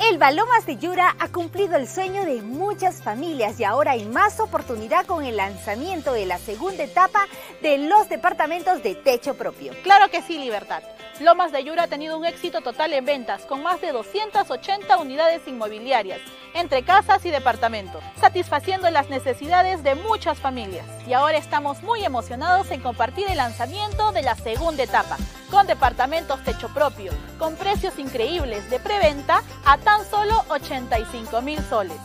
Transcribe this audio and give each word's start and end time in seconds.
El 0.00 0.18
de 0.18 0.76
Yura 0.76 1.14
ha 1.18 1.28
cumplido 1.28 1.76
el 1.76 1.86
sueño 1.88 2.24
de 2.24 2.42
muchas 2.42 3.02
familias 3.02 3.60
y 3.60 3.64
ahora 3.64 3.92
hay 3.92 4.04
más 4.04 4.40
oportunidad 4.40 5.06
con 5.06 5.24
el 5.24 5.36
lanzamiento 5.36 6.12
de 6.12 6.26
la 6.26 6.38
segunda 6.38 6.82
etapa 6.84 7.26
de 7.62 7.78
los 7.78 8.08
departamentos 8.08 8.82
de 8.82 8.96
techo 8.96 9.34
propio. 9.34 9.72
Claro 9.82 10.10
que 10.10 10.22
sí, 10.22 10.38
Libertad. 10.38 10.82
Lomas 11.20 11.52
de 11.52 11.62
Yura 11.62 11.84
ha 11.84 11.88
tenido 11.88 12.18
un 12.18 12.26
éxito 12.26 12.60
total 12.60 12.92
en 12.92 13.04
ventas, 13.04 13.44
con 13.46 13.62
más 13.62 13.80
de 13.80 13.92
280 13.92 14.96
unidades 14.98 15.46
inmobiliarias, 15.46 16.20
entre 16.54 16.84
casas 16.84 17.26
y 17.26 17.30
departamentos, 17.30 18.02
satisfaciendo 18.20 18.88
las 18.90 19.10
necesidades 19.10 19.82
de 19.82 19.96
muchas 19.96 20.38
familias. 20.38 20.86
Y 21.06 21.12
ahora 21.12 21.36
estamos 21.36 21.82
muy 21.82 22.02
emocionados 22.04 22.70
en 22.70 22.80
compartir 22.80 23.26
el 23.28 23.36
lanzamiento 23.36 24.12
de 24.12 24.22
la 24.22 24.36
segunda 24.36 24.84
etapa, 24.84 25.18
con 25.50 25.66
departamentos 25.66 26.42
techo 26.44 26.68
propio, 26.68 27.12
con 27.38 27.56
precios 27.56 27.98
increíbles 27.98 28.70
de 28.70 28.78
preventa 28.78 29.42
a 29.64 29.76
tan 29.78 30.08
solo 30.08 30.44
85 30.48 31.42
mil 31.42 31.58
soles, 31.68 31.98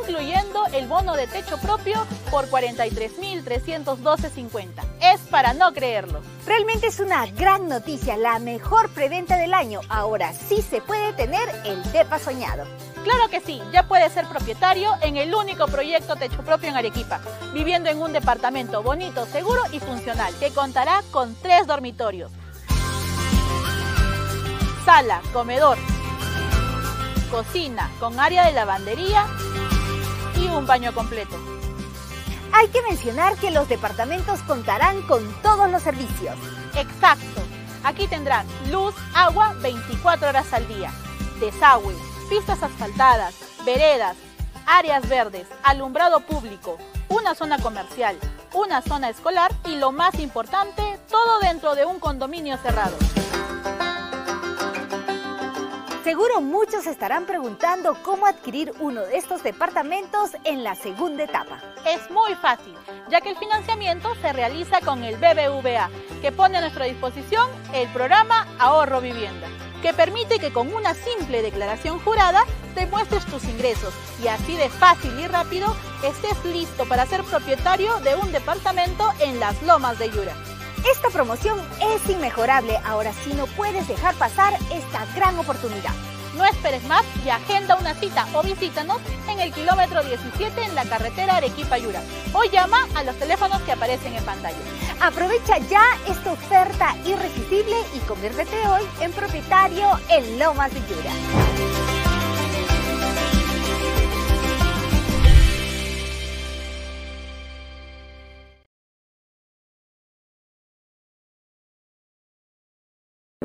incluyendo 0.00 0.66
el 0.72 0.86
bono 0.86 1.14
de 1.14 1.26
techo 1.26 1.56
propio 1.58 2.06
por 2.30 2.48
43.312.50. 2.50 4.84
Es 5.00 5.20
para 5.22 5.54
no 5.54 5.72
creerlo. 5.72 6.20
Realmente 6.46 6.88
es 6.88 7.00
una 7.00 7.24
gran 7.26 7.68
noticia, 7.68 8.16
la 8.16 8.38
mejor 8.38 8.90
preventa 8.90 9.36
del 9.36 9.54
año. 9.54 9.80
Ahora 9.88 10.32
sí 10.32 10.62
se 10.62 10.80
puede 10.80 11.12
tener 11.14 11.48
el 11.64 11.82
DEPA 11.92 12.18
soñado. 12.18 12.64
Claro 13.04 13.28
que 13.30 13.40
sí, 13.40 13.62
ya 13.72 13.86
puede 13.86 14.10
ser 14.10 14.26
propietario 14.26 14.90
en 15.02 15.16
el 15.16 15.32
único 15.32 15.66
proyecto 15.66 16.16
techo 16.16 16.42
propio 16.42 16.70
en 16.70 16.76
Arequipa, 16.76 17.20
viviendo 17.52 17.88
en 17.90 18.02
un 18.02 18.12
departamento 18.12 18.82
bonito, 18.82 19.26
seguro 19.26 19.60
y 19.70 19.78
funcional, 19.78 20.34
que 20.40 20.50
contará 20.50 21.02
con 21.12 21.36
tres 21.36 21.66
dormitorios 21.66 22.32
sala, 24.84 25.22
comedor, 25.32 25.78
cocina 27.30 27.90
con 27.98 28.20
área 28.20 28.44
de 28.44 28.52
lavandería 28.52 29.26
y 30.36 30.46
un 30.46 30.66
baño 30.66 30.92
completo. 30.92 31.36
Hay 32.52 32.68
que 32.68 32.82
mencionar 32.82 33.36
que 33.36 33.50
los 33.50 33.68
departamentos 33.68 34.40
contarán 34.42 35.00
con 35.02 35.24
todos 35.42 35.70
los 35.70 35.82
servicios. 35.82 36.36
Exacto. 36.76 37.40
Aquí 37.82 38.06
tendrán 38.08 38.46
luz, 38.70 38.94
agua 39.14 39.54
24 39.60 40.28
horas 40.28 40.52
al 40.52 40.68
día, 40.68 40.92
desagüe, 41.40 41.94
pistas 42.24 42.62
asfaltadas, 42.62 43.34
veredas, 43.64 44.16
áreas 44.66 45.08
verdes, 45.08 45.46
alumbrado 45.62 46.20
público, 46.20 46.78
una 47.08 47.34
zona 47.34 47.58
comercial, 47.58 48.18
una 48.54 48.82
zona 48.82 49.08
escolar 49.08 49.52
y 49.66 49.76
lo 49.76 49.92
más 49.92 50.18
importante, 50.18 50.98
todo 51.10 51.38
dentro 51.40 51.74
de 51.74 51.84
un 51.84 51.98
condominio 51.98 52.56
cerrado. 52.58 52.96
Seguro 56.04 56.42
muchos 56.42 56.86
estarán 56.86 57.24
preguntando 57.24 57.96
cómo 58.02 58.26
adquirir 58.26 58.74
uno 58.78 59.00
de 59.00 59.16
estos 59.16 59.42
departamentos 59.42 60.32
en 60.44 60.62
la 60.62 60.74
segunda 60.74 61.24
etapa. 61.24 61.60
Es 61.86 62.10
muy 62.10 62.34
fácil, 62.34 62.74
ya 63.08 63.22
que 63.22 63.30
el 63.30 63.36
financiamiento 63.36 64.14
se 64.16 64.32
realiza 64.34 64.80
con 64.82 65.02
el 65.02 65.16
BBVA, 65.16 65.88
que 66.20 66.30
pone 66.30 66.58
a 66.58 66.60
nuestra 66.60 66.84
disposición 66.84 67.50
el 67.72 67.88
programa 67.88 68.46
Ahorro 68.58 69.00
Vivienda, 69.00 69.48
que 69.84 69.92
permite 69.92 70.38
que 70.38 70.50
con 70.50 70.72
una 70.72 70.94
simple 70.94 71.42
declaración 71.42 71.98
jurada 71.98 72.46
demuestres 72.74 73.26
tus 73.26 73.44
ingresos 73.44 73.92
y 74.22 74.28
así 74.28 74.56
de 74.56 74.70
fácil 74.70 75.12
y 75.20 75.26
rápido 75.26 75.76
estés 76.02 76.42
listo 76.46 76.86
para 76.86 77.04
ser 77.04 77.22
propietario 77.22 78.00
de 78.00 78.14
un 78.14 78.32
departamento 78.32 79.12
en 79.20 79.38
las 79.38 79.62
lomas 79.62 79.98
de 79.98 80.08
Yura. 80.08 80.32
Esta 80.90 81.10
promoción 81.10 81.60
es 81.82 82.08
inmejorable, 82.08 82.78
ahora 82.82 83.12
sí 83.12 83.34
no 83.34 83.46
puedes 83.46 83.86
dejar 83.86 84.14
pasar 84.14 84.54
esta 84.72 85.04
gran 85.14 85.38
oportunidad. 85.38 85.92
No 86.36 86.44
esperes 86.44 86.82
más 86.84 87.04
y 87.24 87.28
agenda 87.28 87.76
una 87.76 87.94
cita 87.94 88.26
o 88.34 88.42
visítanos 88.42 88.98
en 89.28 89.40
el 89.40 89.52
kilómetro 89.52 90.02
17 90.02 90.64
en 90.64 90.74
la 90.74 90.84
carretera 90.84 91.36
Arequipa-Yura 91.36 92.02
o 92.32 92.44
llama 92.44 92.88
a 92.94 93.04
los 93.04 93.16
teléfonos 93.16 93.62
que 93.62 93.72
aparecen 93.72 94.14
en 94.14 94.24
pantalla. 94.24 94.56
Aprovecha 95.00 95.58
ya 95.58 95.84
esta 96.08 96.32
oferta 96.32 96.96
irresistible 97.04 97.76
y 97.94 97.98
conviértete 98.00 98.56
hoy 98.66 98.82
en 99.00 99.12
propietario 99.12 99.86
en 100.10 100.38
Lomas 100.38 100.72
de 100.74 100.80
Yura. 100.80 101.10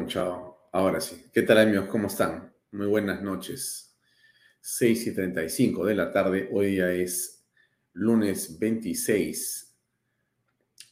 Chao. 0.08 0.50
Ahora 0.72 1.00
sí. 1.00 1.30
¿Qué 1.34 1.44
tal 1.44 1.60
amigos? 1.60 1.88
¿Cómo 1.90 2.08
están? 2.08 2.52
Muy 2.72 2.86
buenas 2.86 3.24
noches. 3.24 3.98
6 4.62 5.08
y 5.08 5.16
35 5.16 5.88
de 5.88 5.96
la 5.96 6.12
tarde. 6.12 6.50
Hoy 6.52 6.74
día 6.74 6.92
es 6.92 7.44
lunes 7.94 8.60
26 8.60 9.76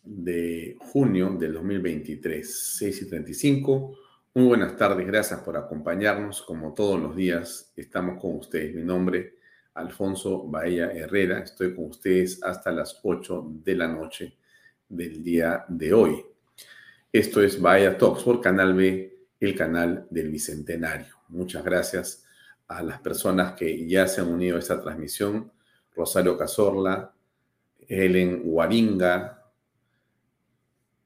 de 0.01 0.75
junio 0.79 1.37
del 1.39 1.53
2023. 1.53 2.77
6 2.79 3.01
y 3.03 3.09
35. 3.09 3.95
Muy 4.33 4.45
buenas 4.45 4.75
tardes. 4.75 5.05
Gracias 5.05 5.39
por 5.41 5.55
acompañarnos. 5.55 6.41
Como 6.41 6.73
todos 6.73 6.99
los 6.99 7.15
días, 7.15 7.71
estamos 7.75 8.19
con 8.19 8.37
ustedes. 8.37 8.73
Mi 8.73 8.81
nombre, 8.81 9.35
Alfonso 9.75 10.47
Bahía 10.47 10.87
Herrera. 10.87 11.43
Estoy 11.43 11.75
con 11.75 11.85
ustedes 11.85 12.41
hasta 12.41 12.71
las 12.71 12.99
8 13.03 13.51
de 13.63 13.75
la 13.75 13.87
noche 13.87 14.35
del 14.89 15.23
día 15.23 15.63
de 15.67 15.93
hoy. 15.93 16.25
Esto 17.13 17.39
es 17.39 17.61
Bahía 17.61 17.95
Talks 17.99 18.23
por 18.23 18.41
Canal 18.41 18.73
B, 18.73 19.27
el 19.39 19.53
canal 19.53 20.07
del 20.09 20.31
Bicentenario. 20.31 21.16
Muchas 21.29 21.63
gracias 21.63 22.25
a 22.67 22.83
las 22.83 22.99
personas 22.99 23.53
que 23.53 23.87
ya 23.87 24.07
se 24.07 24.21
han 24.21 24.27
unido 24.27 24.55
a 24.55 24.59
esta 24.59 24.81
transmisión. 24.81 25.51
Rosario 25.95 26.37
Cazorla, 26.37 27.13
Helen 27.87 28.43
Guaringa, 28.43 29.45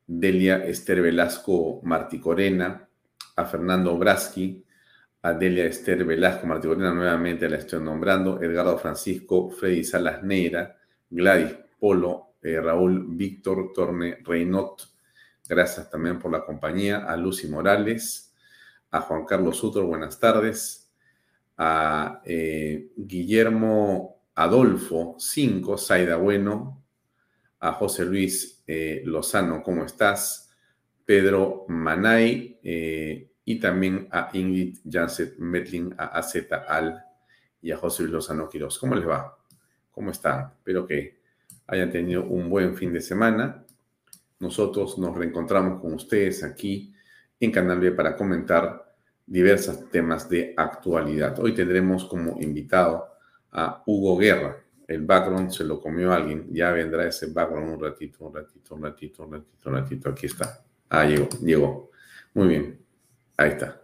Delia 0.08 0.66
Esther 0.66 1.02
Velasco 1.02 1.82
Marticorena, 1.84 2.88
a 3.36 3.46
Fernando 3.46 3.98
Braski, 3.98 4.64
a 5.22 5.34
Delia 5.34 5.66
Esther 5.66 6.04
Velasco 6.04 6.48
Marticorena, 6.48 6.94
nuevamente 6.94 7.48
la 7.48 7.58
estoy 7.58 7.82
nombrando, 7.82 8.42
Edgardo 8.42 8.78
Francisco, 8.78 9.50
Freddy 9.50 9.84
Salas 9.84 10.24
Neira, 10.24 10.78
Gladys 11.10 11.56
Polo, 11.80 12.36
eh, 12.42 12.60
Raúl 12.60 13.06
Víctor 13.16 13.72
Torne 13.74 14.18
Reynot, 14.24 14.92
Gracias 15.52 15.90
también 15.90 16.18
por 16.18 16.32
la 16.32 16.46
compañía. 16.46 17.00
A 17.00 17.18
Lucy 17.18 17.50
Morales, 17.50 18.31
a 18.92 19.02
Juan 19.02 19.26
Carlos 19.26 19.58
Sutro, 19.58 19.86
buenas 19.86 20.20
tardes. 20.20 20.90
a 21.58 22.22
eh, 22.26 22.92
Guillermo 22.96 24.24
Adolfo 24.36 25.16
5, 25.20 25.78
Saida 25.78 26.18
Bueno, 26.18 26.84
a 27.60 27.74
José 27.74 28.06
Luis 28.06 28.64
eh, 28.68 29.02
Lozano, 29.06 29.62
¿cómo 29.64 29.86
estás? 29.86 30.52
Pedro 31.06 31.66
Manay 31.68 32.60
eh, 32.64 33.32
y 33.46 33.60
también 33.60 34.08
a 34.12 34.30
Ingrid 34.34 34.80
Janset 34.90 35.38
Metlin, 35.38 35.94
a 35.98 36.06
AZ 36.18 36.36
Al 36.68 37.04
y 37.62 37.72
a 37.72 37.78
José 37.78 38.04
Luis 38.04 38.14
Lozano 38.14 38.50
Quiroz. 38.50 38.80
¿Cómo 38.80 38.96
les 38.96 39.08
va? 39.08 39.38
¿Cómo 39.92 40.12
están? 40.12 40.54
Espero 40.58 40.86
que 40.86 41.20
hayan 41.68 41.92
tenido 41.92 42.26
un 42.26 42.50
buen 42.50 42.76
fin 42.76 42.92
de 42.92 43.02
semana. 43.02 43.66
Nosotros 44.40 44.98
nos 44.98 45.16
reencontramos 45.16 45.80
con 45.80 45.94
ustedes 45.94 46.44
aquí 46.44 46.94
en 47.42 47.52
Canal 47.52 47.80
B 47.80 47.92
para 47.92 48.16
comentar 48.16 48.94
diversos 49.26 49.90
temas 49.90 50.30
de 50.30 50.54
actualidad. 50.56 51.40
Hoy 51.40 51.54
tendremos 51.54 52.06
como 52.06 52.40
invitado 52.40 53.08
a 53.52 53.84
Hugo 53.86 54.18
Guerra. 54.18 54.58
El 54.88 55.06
background 55.06 55.50
se 55.50 55.64
lo 55.64 55.82
comió 55.82 56.14
alguien. 56.14 56.48
Ya 56.52 56.72
vendrá 56.72 57.08
ese 57.08 57.28
background 57.28 57.74
un 57.74 57.82
ratito, 57.82 58.26
un 58.26 58.36
ratito, 58.36 58.76
un 58.76 58.84
ratito, 58.84 59.24
un 59.24 59.34
ratito, 59.34 59.70
un 59.70 59.76
ratito. 59.76 60.10
Aquí 60.10 60.28
está. 60.28 60.64
Ah, 60.90 61.06
llegó, 61.06 61.30
llegó. 61.42 61.92
Muy 62.34 62.48
bien. 62.48 62.80
Ahí 63.38 63.50
está. 63.50 63.82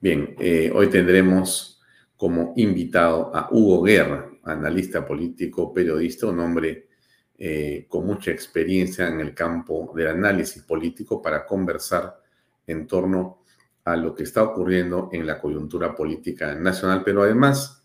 Bien, 0.00 0.34
eh, 0.38 0.70
hoy 0.72 0.88
tendremos 0.88 1.82
como 2.16 2.52
invitado 2.56 3.34
a 3.34 3.48
Hugo 3.50 3.82
Guerra, 3.82 4.30
analista 4.44 5.04
político, 5.04 5.74
periodista, 5.74 6.26
un 6.26 6.38
hombre 6.40 6.88
eh, 7.36 7.86
con 7.88 8.06
mucha 8.06 8.30
experiencia 8.30 9.08
en 9.08 9.20
el 9.20 9.34
campo 9.34 9.92
del 9.96 10.08
análisis 10.08 10.62
político 10.62 11.20
para 11.20 11.44
conversar 11.44 12.20
en 12.66 12.86
torno 12.86 13.42
a 13.84 13.96
lo 13.96 14.14
que 14.14 14.22
está 14.22 14.42
ocurriendo 14.42 15.08
en 15.12 15.26
la 15.26 15.40
coyuntura 15.40 15.94
política 15.94 16.54
nacional, 16.54 17.02
pero 17.04 17.22
además 17.22 17.84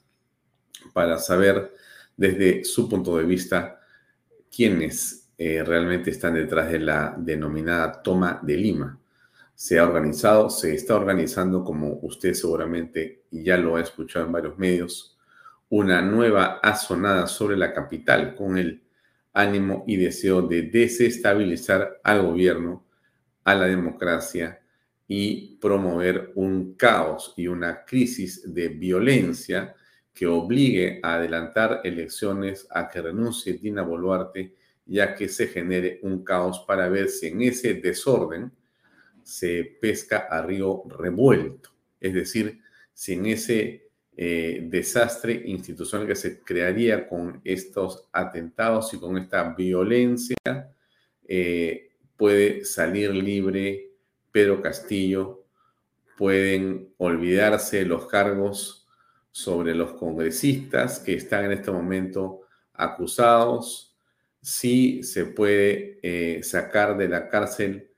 para 0.94 1.18
saber 1.18 1.74
desde 2.16 2.64
su 2.64 2.88
punto 2.90 3.18
de 3.18 3.26
vista 3.26 3.80
quiénes 4.54 5.30
eh, 5.38 5.64
realmente 5.64 6.12
están 6.12 6.36
detrás 6.36 6.72
de 6.72 6.80
la 6.80 7.16
denominada 7.18 8.02
toma 8.02 8.40
de 8.42 8.58
Lima. 8.58 9.00
Se 9.54 9.80
ha 9.80 9.84
organizado, 9.84 10.50
se 10.50 10.76
está 10.76 10.96
organizando, 10.96 11.64
como 11.64 12.00
usted 12.02 12.34
seguramente 12.34 13.24
ya 13.32 13.58
lo 13.58 13.76
ha 13.76 13.82
escuchado 13.82 14.26
en 14.26 14.32
varios 14.32 14.58
medios, 14.58 15.18
una 15.70 16.02
nueva 16.02 16.60
azonada 16.62 17.28
sobre 17.28 17.58
la 17.58 17.74
capital 17.74 18.36
con 18.36 18.58
el 18.58 18.84
ánimo 19.34 19.84
y 19.88 19.98
deseo 19.98 20.42
de 20.42 20.64
desestabilizar 20.64 22.00
al 22.04 22.22
gobierno, 22.22 22.86
a 23.44 23.56
la 23.56 23.66
democracia 23.66 24.62
y 25.08 25.58
promover 25.58 26.32
un 26.36 26.74
caos 26.76 27.34
y 27.38 27.48
una 27.48 27.86
crisis 27.86 28.54
de 28.54 28.70
violencia 28.70 29.76
que 30.14 30.26
obligue 30.26 31.00
a 31.04 31.16
adelantar 31.16 31.82
elecciones, 31.84 32.68
a 32.72 32.88
que 32.88 33.02
renuncie 33.02 33.54
Dina 33.54 33.84
Boluarte, 33.84 34.54
ya 34.86 35.14
que 35.14 35.28
se 35.28 35.48
genere 35.48 36.00
un 36.04 36.24
caos 36.24 36.64
para 36.66 36.88
ver 36.90 37.10
si 37.10 37.28
en 37.28 37.42
ese 37.42 37.76
desorden 37.76 38.52
se 39.24 39.78
pesca 39.82 40.28
a 40.30 40.42
río 40.42 40.84
revuelto. 40.88 41.70
Es 42.00 42.14
decir, 42.14 42.62
si 42.94 43.14
en 43.14 43.26
ese 43.26 43.90
eh, 44.16 44.62
desastre 44.70 45.42
institucional 45.46 46.08
que 46.08 46.16
se 46.16 46.40
crearía 46.40 47.08
con 47.08 47.42
estos 47.44 48.08
atentados 48.14 48.94
y 48.94 49.00
con 49.00 49.18
esta 49.18 49.54
violencia, 49.54 50.38
eh, 51.28 51.90
puede 52.16 52.64
salir 52.64 53.14
libre 53.14 53.85
Pedro 54.36 54.62
Castillo, 54.62 55.46
pueden 56.18 56.94
olvidarse 56.98 57.86
los 57.86 58.06
cargos 58.08 58.86
sobre 59.32 59.74
los 59.74 59.94
congresistas 59.94 61.00
que 61.00 61.14
están 61.14 61.46
en 61.46 61.54
este 61.54 61.72
momento 61.72 62.42
acusados, 62.74 63.96
si 64.42 65.04
se 65.04 65.28
puede 65.28 66.00
eh, 66.04 66.44
sacar 66.44 66.98
de 66.98 67.08
la 67.08 67.30
cárcel 67.30 67.92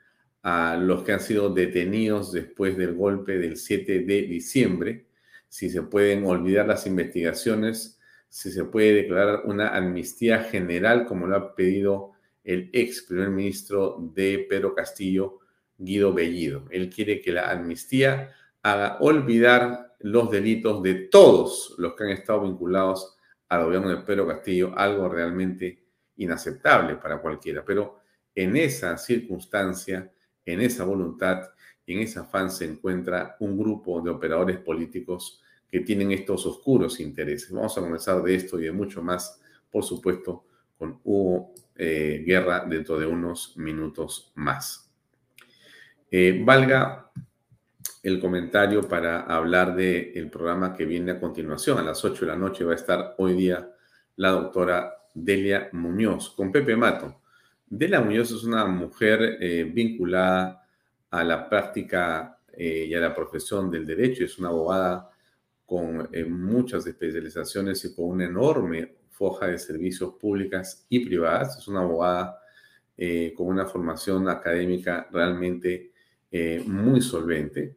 a 0.43 0.77
los 0.77 1.01
que 1.01 1.13
han 1.13 1.21
sido 1.21 1.51
detenidos 1.51 2.31
después 2.31 2.77
del 2.77 2.93
golpe 2.93 3.39
del 3.39 3.57
7 3.57 4.01
de 4.01 4.21
diciembre, 4.21 5.07
si 5.49 5.71
se 5.71 5.81
pueden 5.81 6.23
olvidar 6.27 6.67
las 6.67 6.85
investigaciones, 6.85 7.99
si 8.29 8.51
se 8.51 8.63
puede 8.63 8.93
declarar 8.93 9.41
una 9.45 9.69
amnistía 9.69 10.43
general, 10.43 11.07
como 11.07 11.25
lo 11.25 11.35
ha 11.35 11.55
pedido 11.55 12.11
el 12.43 12.69
ex 12.73 13.01
primer 13.01 13.31
ministro 13.31 13.97
de 14.13 14.45
Pedro 14.47 14.75
Castillo, 14.75 15.39
Guido 15.77 16.13
Bellido. 16.13 16.65
Él 16.71 16.89
quiere 16.89 17.21
que 17.21 17.31
la 17.31 17.51
amnistía 17.51 18.31
haga 18.63 18.97
olvidar 18.99 19.95
los 19.99 20.29
delitos 20.29 20.83
de 20.83 20.95
todos 20.95 21.75
los 21.77 21.95
que 21.95 22.03
han 22.03 22.09
estado 22.11 22.41
vinculados 22.41 23.17
al 23.49 23.65
gobierno 23.65 23.89
de 23.89 23.97
Pedro 23.97 24.27
Castillo, 24.27 24.73
algo 24.75 25.09
realmente 25.09 25.83
inaceptable 26.17 26.95
para 26.95 27.21
cualquiera. 27.21 27.63
Pero 27.65 27.99
en 28.35 28.55
esa 28.55 28.97
circunstancia, 28.97 30.11
en 30.45 30.61
esa 30.61 30.83
voluntad, 30.83 31.49
en 31.85 31.99
ese 31.99 32.19
afán 32.19 32.51
se 32.51 32.65
encuentra 32.65 33.37
un 33.39 33.57
grupo 33.57 34.01
de 34.01 34.11
operadores 34.11 34.57
políticos 34.57 35.41
que 35.69 35.79
tienen 35.81 36.11
estos 36.11 36.45
oscuros 36.45 36.99
intereses. 36.99 37.51
Vamos 37.51 37.77
a 37.77 37.81
comenzar 37.81 38.21
de 38.21 38.35
esto 38.35 38.59
y 38.59 38.63
de 38.63 38.71
mucho 38.71 39.01
más, 39.01 39.41
por 39.71 39.83
supuesto, 39.83 40.45
con 40.77 40.99
Hugo 41.03 41.53
eh, 41.75 42.23
Guerra 42.25 42.65
dentro 42.67 42.99
de 42.99 43.05
unos 43.05 43.55
minutos 43.57 44.31
más. 44.35 44.86
Eh, 46.09 46.41
valga 46.45 47.11
el 48.01 48.21
comentario 48.21 48.87
para 48.87 49.21
hablar 49.23 49.75
del 49.75 50.29
programa 50.29 50.73
que 50.73 50.85
viene 50.85 51.11
a 51.11 51.19
continuación. 51.19 51.77
A 51.79 51.83
las 51.83 52.03
8 52.03 52.21
de 52.21 52.31
la 52.31 52.37
noche 52.37 52.63
va 52.63 52.71
a 52.71 52.75
estar 52.75 53.15
hoy 53.17 53.33
día 53.33 53.69
la 54.15 54.29
doctora 54.29 54.93
Delia 55.13 55.69
Muñoz 55.73 56.29
con 56.29 56.51
Pepe 56.51 56.77
Mato. 56.77 57.21
Delia 57.65 57.99
Muñoz 57.99 58.31
es 58.31 58.43
una 58.45 58.65
mujer 58.65 59.37
eh, 59.41 59.65
vinculada 59.65 60.65
a 61.11 61.23
la 61.25 61.49
práctica 61.49 62.39
eh, 62.53 62.85
y 62.87 62.93
a 62.93 63.01
la 63.01 63.13
profesión 63.13 63.69
del 63.69 63.85
derecho. 63.85 64.23
Es 64.23 64.39
una 64.39 64.47
abogada 64.47 65.09
con 65.65 66.09
muchas 66.29 66.87
especializaciones 66.87 67.83
y 67.83 67.93
con 67.93 68.05
una 68.05 68.23
enorme 68.23 68.95
foja 69.09 69.47
de 69.47 69.59
servicios 69.59 70.13
públicas 70.13 70.85
y 70.87 71.05
privadas. 71.05 71.57
Es 71.57 71.67
una 71.67 71.81
abogada 71.81 72.39
con 73.35 73.47
una 73.47 73.65
formación 73.65 74.29
académica 74.29 75.07
realmente 75.11 75.91
muy 76.65 77.01
solvente 77.01 77.75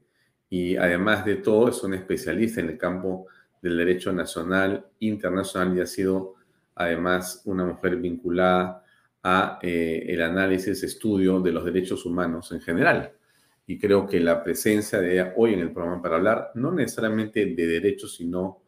y 0.49 0.76
además 0.76 1.25
de 1.25 1.37
todo 1.37 1.69
es 1.69 1.83
una 1.83 1.97
especialista 1.97 2.61
en 2.61 2.71
el 2.71 2.78
campo 2.78 3.26
del 3.62 3.76
derecho 3.76 4.12
nacional, 4.12 4.87
internacional 4.99 5.76
y 5.76 5.80
ha 5.80 5.87
sido 5.87 6.35
además 6.75 7.42
una 7.45 7.64
mujer 7.64 7.97
vinculada 7.97 8.85
a 9.23 9.59
el 9.62 10.21
análisis, 10.23 10.83
estudio 10.83 11.40
de 11.40 11.52
los 11.52 11.64
derechos 11.64 12.04
humanos 12.07 12.50
en 12.52 12.61
general 12.61 13.12
y 13.71 13.78
creo 13.78 14.04
que 14.04 14.19
la 14.19 14.42
presencia 14.42 15.00
de 15.00 15.12
ella 15.12 15.33
hoy 15.37 15.54
en 15.54 15.61
el 15.61 15.73
programa 15.73 16.02
para 16.02 16.16
hablar 16.16 16.50
no 16.57 16.73
necesariamente 16.73 17.47
de 17.47 17.66
derechos, 17.69 18.16
sino 18.16 18.62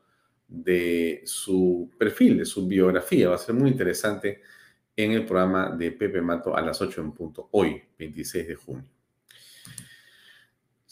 de 0.47 1.23
su 1.25 1.91
perfil, 1.99 2.39
de 2.39 2.45
su 2.45 2.69
biografía. 2.69 3.31
Va 3.31 3.35
a 3.35 3.39
ser 3.39 3.57
muy 3.57 3.71
interesante 3.71 4.43
en 4.95 5.11
el 5.11 5.27
programa 5.27 5.75
de 5.77 5.91
Pepe 5.91 6.23
Mato 6.23 6.55
a 6.57 6.62
las 6.62 6.81
8 6.81 7.01
en 7.01 7.11
punto, 7.11 7.49
hoy, 7.51 7.83
26 7.99 8.47
de 8.47 8.55
junio. 8.55 8.85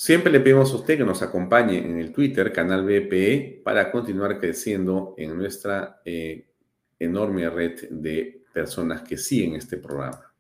Siempre 0.03 0.33
le 0.33 0.41
pedimos 0.41 0.73
a 0.73 0.77
usted 0.77 0.97
que 0.97 1.05
nos 1.05 1.21
acompañe 1.21 1.77
en 1.77 1.99
el 1.99 2.11
Twitter, 2.11 2.55
canal 2.55 2.85
BPE, 2.85 3.61
para 3.63 3.93
continuar 3.93 4.41
creciendo 4.41 5.15
en 5.19 5.37
nuestra 5.37 6.01
eh, 6.07 6.49
enorme 6.99 7.51
red 7.51 7.91
de 7.91 8.43
personas 8.51 9.03
que 9.03 9.19
siguen 9.19 9.57
este 9.57 9.77
programa. 9.77 10.33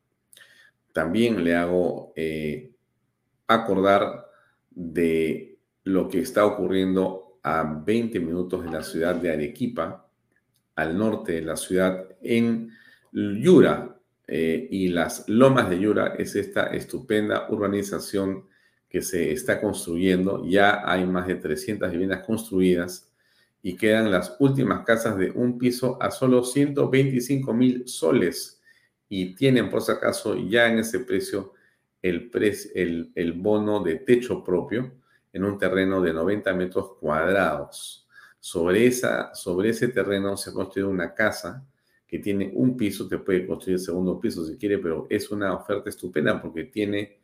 También 0.95 1.45
le 1.45 1.57
hago 1.57 2.14
eh, 2.17 2.73
acordar 3.49 4.31
de 4.71 5.59
lo 5.85 6.09
que 6.09 6.21
está 6.21 6.47
ocurriendo 6.47 7.38
a 7.43 7.62
20 7.85 8.19
minutos 8.19 8.64
de 8.64 8.71
la 8.71 8.83
ciudad 8.83 9.14
de 9.14 9.31
Arequipa, 9.31 10.09
al 10.75 10.97
norte 10.97 11.33
de 11.33 11.43
la 11.43 11.57
ciudad, 11.59 12.09
en 12.23 12.71
Yura. 13.12 13.95
Eh, 14.26 14.69
y 14.71 14.88
las 14.88 15.29
lomas 15.29 15.69
de 15.69 15.81
Yura 15.81 16.14
es 16.17 16.35
esta 16.35 16.69
estupenda 16.69 17.47
urbanización 17.50 18.49
que 18.90 19.00
se 19.00 19.30
está 19.30 19.61
construyendo. 19.61 20.44
Ya 20.44 20.82
hay 20.85 21.06
más 21.06 21.28
de 21.28 21.37
300 21.37 21.90
viviendas 21.92 22.26
construidas 22.26 23.09
y 23.62 23.76
quedan 23.76 24.11
las 24.11 24.37
últimas 24.40 24.85
casas 24.85 25.16
de 25.16 25.30
un 25.30 25.59
piso 25.59 25.97
a 26.02 26.11
solo 26.11 26.42
125 26.42 27.54
mil 27.54 27.87
soles 27.87 28.61
y 29.09 29.35
tienen 29.35 29.70
por 29.70 29.82
si 29.82 29.92
acaso 29.92 30.37
ya 30.37 30.68
en 30.68 30.80
ese 30.80 31.00
precio 31.00 31.52
el, 32.02 32.30
el, 33.14 33.32
bono 33.35 33.82
de 33.82 33.97
techo 33.97 34.42
propio 34.42 34.92
en 35.32 35.44
un 35.44 35.59
terreno 35.59 36.00
de 36.00 36.12
90 36.12 36.52
metros 36.54 36.97
cuadrados. 36.99 38.09
Sobre, 38.40 38.87
esa, 38.87 39.35
sobre 39.35 39.68
ese 39.68 39.88
terreno 39.88 40.37
se 40.37 40.50
ha 40.50 40.52
construido 40.52 40.88
una 40.88 41.14
casa 41.14 41.64
que 42.06 42.18
tiene 42.18 42.50
un 42.54 42.76
piso, 42.76 43.09
que 43.09 43.18
puede 43.18 43.47
construir 43.47 43.76
el 43.76 43.85
segundo 43.85 44.18
piso 44.18 44.44
si 44.47 44.56
quiere, 44.56 44.78
pero 44.78 45.06
es 45.11 45.30
una 45.30 45.54
oferta 45.54 45.90
estupenda 45.90 46.40
porque 46.40 46.64
tiene 46.64 47.20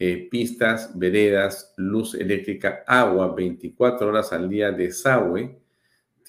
eh, 0.00 0.28
pistas, 0.30 0.98
veredas, 0.98 1.74
luz 1.76 2.14
eléctrica, 2.14 2.82
agua 2.86 3.32
24 3.34 4.08
horas 4.08 4.32
al 4.32 4.48
día, 4.48 4.72
desagüe 4.72 5.60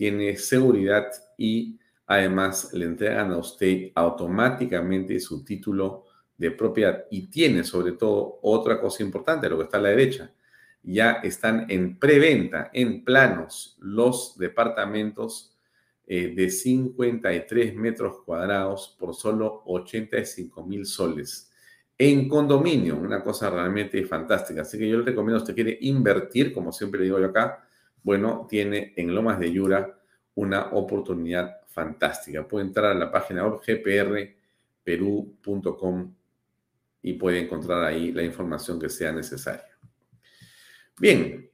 tiene 0.02 0.36
seguridad 0.36 1.12
y 1.38 1.78
además 2.08 2.74
le 2.74 2.86
entregan 2.86 3.32
a 3.32 3.38
usted 3.38 3.92
automáticamente 3.94 5.20
su 5.20 5.44
título 5.44 6.06
de 6.36 6.50
propiedad 6.50 7.06
y 7.12 7.28
tiene 7.28 7.64
sobre 7.64 7.92
todo 7.92 8.40
otra 8.42 8.82
cosa 8.82 9.04
importante, 9.04 9.48
lo 9.48 9.58
que 9.58 9.66
está 9.66 9.78
a 9.78 9.82
la 9.82 9.90
derecha. 9.90 10.34
Ya 10.82 11.12
están 11.24 11.68
en 11.70 12.00
preventa, 12.00 12.72
en 12.74 13.04
planos, 13.04 13.78
los 13.80 14.36
departamentos 14.40 15.56
eh, 16.08 16.34
de 16.36 16.50
53 16.50 17.76
metros 17.76 18.24
cuadrados 18.26 18.98
por 19.00 19.14
solo 19.14 19.62
85 19.68 20.66
mil 20.66 20.88
soles. 20.88 21.51
En 22.04 22.28
condominio, 22.28 22.98
una 22.98 23.22
cosa 23.22 23.48
realmente 23.52 24.04
fantástica. 24.06 24.64
Así 24.64 24.80
que 24.80 24.90
yo 24.90 24.98
le 24.98 25.06
recomiendo, 25.06 25.38
usted 25.38 25.54
quiere 25.54 25.78
invertir, 25.82 26.52
como 26.52 26.72
siempre 26.72 27.00
le 27.00 27.06
digo 27.06 27.20
yo 27.20 27.28
acá, 27.28 27.64
bueno, 28.02 28.48
tiene 28.50 28.94
en 28.98 29.14
Lomas 29.14 29.40
de 29.40 29.52
Yura 29.52 30.02
una 30.34 30.72
oportunidad 30.72 31.58
fantástica. 31.68 32.48
Puede 32.48 32.66
entrar 32.66 32.86
a 32.86 32.96
la 32.96 33.12
página 33.12 33.46
web 33.46 33.60
gprperú.com 34.84 36.16
y 37.04 37.14
puede 37.14 37.42
encontrar 37.42 37.84
ahí 37.84 38.12
la 38.12 38.24
información 38.24 38.80
que 38.80 38.90
sea 38.90 39.12
necesaria. 39.12 39.78
Bien, 41.00 41.52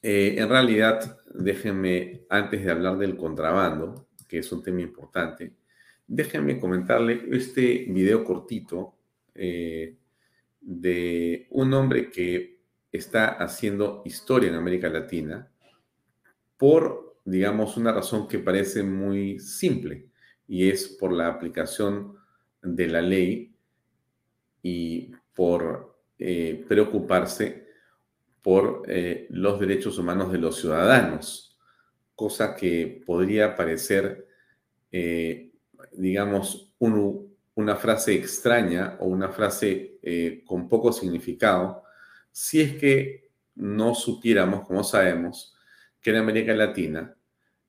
eh, 0.00 0.36
en 0.38 0.48
realidad, 0.48 1.18
déjenme, 1.34 2.22
antes 2.30 2.64
de 2.64 2.70
hablar 2.70 2.96
del 2.96 3.14
contrabando, 3.14 4.06
que 4.26 4.38
es 4.38 4.50
un 4.52 4.62
tema 4.62 4.80
importante, 4.80 5.52
déjenme 6.06 6.58
comentarle 6.58 7.26
este 7.30 7.84
video 7.90 8.24
cortito 8.24 8.93
eh, 9.34 9.96
de 10.60 11.46
un 11.50 11.72
hombre 11.74 12.10
que 12.10 12.60
está 12.92 13.28
haciendo 13.28 14.02
historia 14.04 14.48
en 14.48 14.54
América 14.54 14.88
Latina 14.88 15.50
por, 16.56 17.18
digamos, 17.24 17.76
una 17.76 17.92
razón 17.92 18.28
que 18.28 18.38
parece 18.38 18.82
muy 18.82 19.38
simple 19.40 20.08
y 20.46 20.68
es 20.70 20.88
por 20.88 21.12
la 21.12 21.28
aplicación 21.28 22.16
de 22.62 22.86
la 22.86 23.02
ley 23.02 23.54
y 24.62 25.10
por 25.34 25.98
eh, 26.18 26.64
preocuparse 26.68 27.66
por 28.40 28.84
eh, 28.86 29.26
los 29.30 29.58
derechos 29.58 29.98
humanos 29.98 30.30
de 30.30 30.38
los 30.38 30.60
ciudadanos, 30.60 31.58
cosa 32.14 32.54
que 32.54 33.02
podría 33.04 33.56
parecer, 33.56 34.28
digamos, 35.96 36.72
una 37.56 37.76
frase 37.76 38.14
extraña 38.14 38.96
o 39.00 39.06
una 39.06 39.28
frase 39.30 39.98
con 40.44 40.68
poco 40.68 40.92
significado, 40.92 41.82
si 42.32 42.60
es 42.60 42.76
que 42.76 43.30
no 43.54 43.94
supiéramos, 43.94 44.66
como 44.66 44.82
sabemos, 44.82 45.56
que 46.00 46.10
en 46.10 46.16
América 46.16 46.52
Latina 46.54 47.14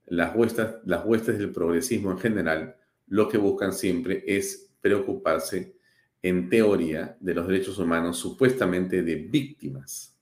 las 0.07 0.35
huestes, 0.35 0.67
las 0.85 1.05
huestes 1.05 1.37
del 1.37 1.51
progresismo 1.51 2.11
en 2.11 2.19
general 2.19 2.75
lo 3.07 3.29
que 3.29 3.37
buscan 3.37 3.73
siempre 3.73 4.23
es 4.25 4.71
preocuparse 4.81 5.75
en 6.21 6.49
teoría, 6.49 7.15
de 7.19 7.35
los 7.35 7.47
derechos 7.47 7.77
humanos 7.77 8.17
supuestamente 8.17 9.03
de 9.03 9.15
víctimas. 9.15 10.17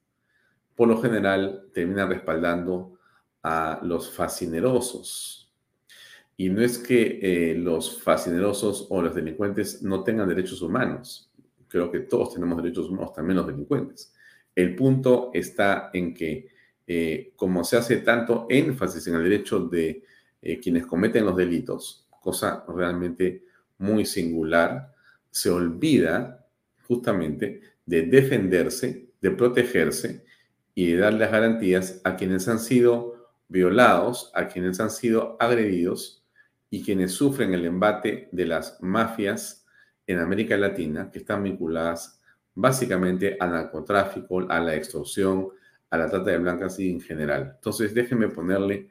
Por 0.76 0.90
lo 0.90 1.02
general, 1.02 1.70
terminan 1.74 2.10
respaldando 2.10 3.00
a 3.42 3.80
los 3.84 4.12
fascinerosos. 4.12 5.43
Y 6.36 6.50
no 6.50 6.62
es 6.62 6.80
que 6.80 7.20
eh, 7.22 7.56
los 7.56 8.02
fascinerosos 8.02 8.88
o 8.90 9.02
los 9.02 9.14
delincuentes 9.14 9.84
no 9.84 10.04
tengan 10.04 10.28
derechos 10.28 10.62
humanos. 10.62 11.32
Creo 11.68 11.92
que 11.92 12.00
todos 12.02 12.34
tenemos 12.34 12.62
derechos 12.62 12.90
humanos, 12.90 13.14
también 13.14 13.38
los 13.38 13.48
delincuentes. 13.48 14.14
El 14.56 14.76
punto 14.76 15.32
está 15.34 15.90
en 15.94 16.14
que, 16.14 16.48
eh, 16.88 17.34
como 17.36 17.64
se 17.64 17.78
hace 17.78 17.98
tanto 17.98 18.48
énfasis 18.50 19.08
en 19.08 19.16
el 19.16 19.24
derecho 19.24 19.60
de 19.60 20.04
eh, 20.42 20.60
quienes 20.60 20.86
cometen 20.86 21.26
los 21.26 21.36
delitos, 21.36 22.08
cosa 22.22 22.64
realmente 22.68 23.46
muy 23.78 24.06
singular, 24.06 24.92
se 25.30 25.50
olvida 25.50 26.48
justamente 26.88 27.62
de 27.86 28.04
defenderse, 28.04 29.10
de 29.22 29.32
protegerse 29.32 30.26
y 30.76 30.92
de 30.92 30.98
dar 30.98 31.14
las 31.14 31.32
garantías 31.32 32.02
a 32.04 32.16
quienes 32.16 32.48
han 32.48 32.60
sido 32.60 33.32
violados, 33.48 34.32
a 34.34 34.48
quienes 34.48 34.80
han 34.80 34.90
sido 34.90 35.38
agredidos 35.40 36.23
y 36.74 36.82
quienes 36.82 37.12
sufren 37.12 37.54
el 37.54 37.66
embate 37.66 38.30
de 38.32 38.48
las 38.48 38.82
mafias 38.82 39.64
en 40.08 40.18
América 40.18 40.58
Latina 40.58 41.12
que 41.12 41.20
están 41.20 41.44
vinculadas 41.44 42.20
básicamente 42.56 43.38
al 43.40 43.52
narcotráfico, 43.52 44.40
a 44.50 44.60
la 44.60 44.74
extorsión, 44.74 45.50
a 45.92 45.98
la 46.00 46.10
trata 46.10 46.32
de 46.32 46.40
blancas 46.40 46.80
y 46.80 46.90
en 46.90 47.00
general. 47.00 47.52
Entonces, 47.58 47.94
déjenme 47.94 48.30
ponerle 48.30 48.90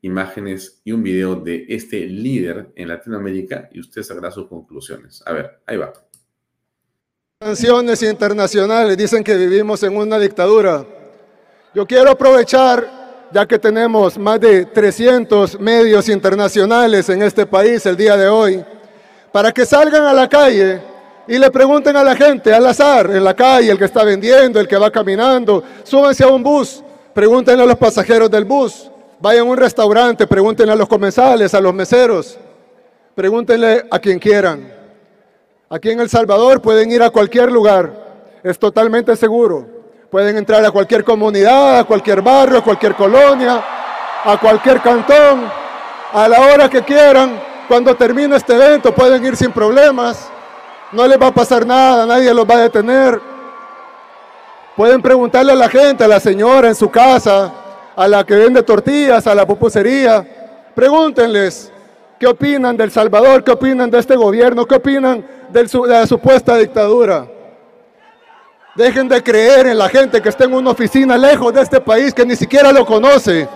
imágenes 0.00 0.80
y 0.84 0.92
un 0.92 1.02
video 1.02 1.34
de 1.34 1.66
este 1.68 2.06
líder 2.06 2.72
en 2.74 2.88
Latinoamérica 2.88 3.68
y 3.72 3.80
usted 3.80 4.02
sacará 4.02 4.30
sus 4.30 4.48
conclusiones. 4.48 5.22
A 5.26 5.34
ver, 5.34 5.60
ahí 5.66 5.76
va. 5.76 5.92
Sanciones 7.42 8.02
internacionales 8.04 8.96
dicen 8.96 9.22
que 9.22 9.36
vivimos 9.36 9.82
en 9.82 9.94
una 9.94 10.18
dictadura. 10.18 10.82
Yo 11.74 11.86
quiero 11.86 12.08
aprovechar, 12.08 12.97
ya 13.32 13.46
que 13.46 13.58
tenemos 13.58 14.18
más 14.18 14.40
de 14.40 14.64
300 14.66 15.58
medios 15.60 16.08
internacionales 16.08 17.08
en 17.08 17.22
este 17.22 17.46
país 17.46 17.84
el 17.86 17.96
día 17.96 18.16
de 18.16 18.28
hoy, 18.28 18.64
para 19.32 19.52
que 19.52 19.66
salgan 19.66 20.04
a 20.04 20.12
la 20.12 20.28
calle 20.28 20.80
y 21.26 21.38
le 21.38 21.50
pregunten 21.50 21.96
a 21.96 22.04
la 22.04 22.16
gente 22.16 22.52
al 22.52 22.66
azar, 22.66 23.10
en 23.10 23.22
la 23.22 23.34
calle, 23.34 23.70
el 23.70 23.78
que 23.78 23.84
está 23.84 24.04
vendiendo, 24.04 24.58
el 24.58 24.66
que 24.66 24.78
va 24.78 24.90
caminando, 24.90 25.62
súbanse 25.84 26.24
a 26.24 26.28
un 26.28 26.42
bus, 26.42 26.82
pregúntenle 27.12 27.62
a 27.62 27.66
los 27.66 27.76
pasajeros 27.76 28.30
del 28.30 28.44
bus, 28.44 28.90
Vayan 29.20 29.48
a 29.48 29.50
un 29.50 29.56
restaurante, 29.56 30.26
pregúntenle 30.26 30.72
a 30.72 30.76
los 30.76 30.88
comensales, 30.88 31.52
a 31.52 31.60
los 31.60 31.74
meseros, 31.74 32.38
pregúntenle 33.16 33.84
a 33.90 33.98
quien 33.98 34.18
quieran. 34.18 34.72
Aquí 35.68 35.90
en 35.90 36.00
El 36.00 36.08
Salvador 36.08 36.62
pueden 36.62 36.90
ir 36.92 37.02
a 37.02 37.10
cualquier 37.10 37.50
lugar, 37.50 37.92
es 38.44 38.58
totalmente 38.58 39.16
seguro. 39.16 39.77
Pueden 40.10 40.38
entrar 40.38 40.64
a 40.64 40.70
cualquier 40.70 41.04
comunidad, 41.04 41.80
a 41.80 41.84
cualquier 41.84 42.22
barrio, 42.22 42.58
a 42.60 42.64
cualquier 42.64 42.94
colonia, 42.94 43.62
a 44.24 44.38
cualquier 44.38 44.80
cantón, 44.80 45.42
a 46.14 46.26
la 46.26 46.40
hora 46.40 46.70
que 46.70 46.80
quieran. 46.82 47.38
Cuando 47.68 47.94
termine 47.94 48.34
este 48.36 48.54
evento 48.54 48.94
pueden 48.94 49.22
ir 49.26 49.36
sin 49.36 49.52
problemas. 49.52 50.30
No 50.92 51.06
les 51.06 51.20
va 51.20 51.26
a 51.26 51.34
pasar 51.34 51.66
nada, 51.66 52.06
nadie 52.06 52.32
los 52.32 52.48
va 52.48 52.54
a 52.54 52.60
detener. 52.60 53.20
Pueden 54.74 55.02
preguntarle 55.02 55.52
a 55.52 55.56
la 55.56 55.68
gente, 55.68 56.04
a 56.04 56.08
la 56.08 56.20
señora 56.20 56.68
en 56.68 56.74
su 56.74 56.90
casa, 56.90 57.52
a 57.94 58.08
la 58.08 58.24
que 58.24 58.34
vende 58.34 58.62
tortillas, 58.62 59.26
a 59.26 59.34
la 59.34 59.46
pupusería. 59.46 60.26
Pregúntenles 60.74 61.70
qué 62.18 62.26
opinan 62.26 62.78
del 62.78 62.90
Salvador, 62.90 63.44
qué 63.44 63.50
opinan 63.50 63.90
de 63.90 63.98
este 63.98 64.16
gobierno, 64.16 64.64
qué 64.64 64.76
opinan 64.76 65.22
de 65.50 65.68
la 65.86 66.06
supuesta 66.06 66.56
dictadura. 66.56 67.26
Dejen 68.78 69.08
de 69.08 69.20
creer 69.20 69.66
en 69.66 69.76
la 69.76 69.88
gente 69.88 70.22
que 70.22 70.28
está 70.28 70.44
en 70.44 70.54
una 70.54 70.70
oficina 70.70 71.18
lejos 71.18 71.52
de 71.52 71.62
este 71.62 71.80
país 71.80 72.14
que 72.14 72.24
ni 72.24 72.36
siquiera 72.36 72.70
lo 72.70 72.86
conoce, 72.86 73.48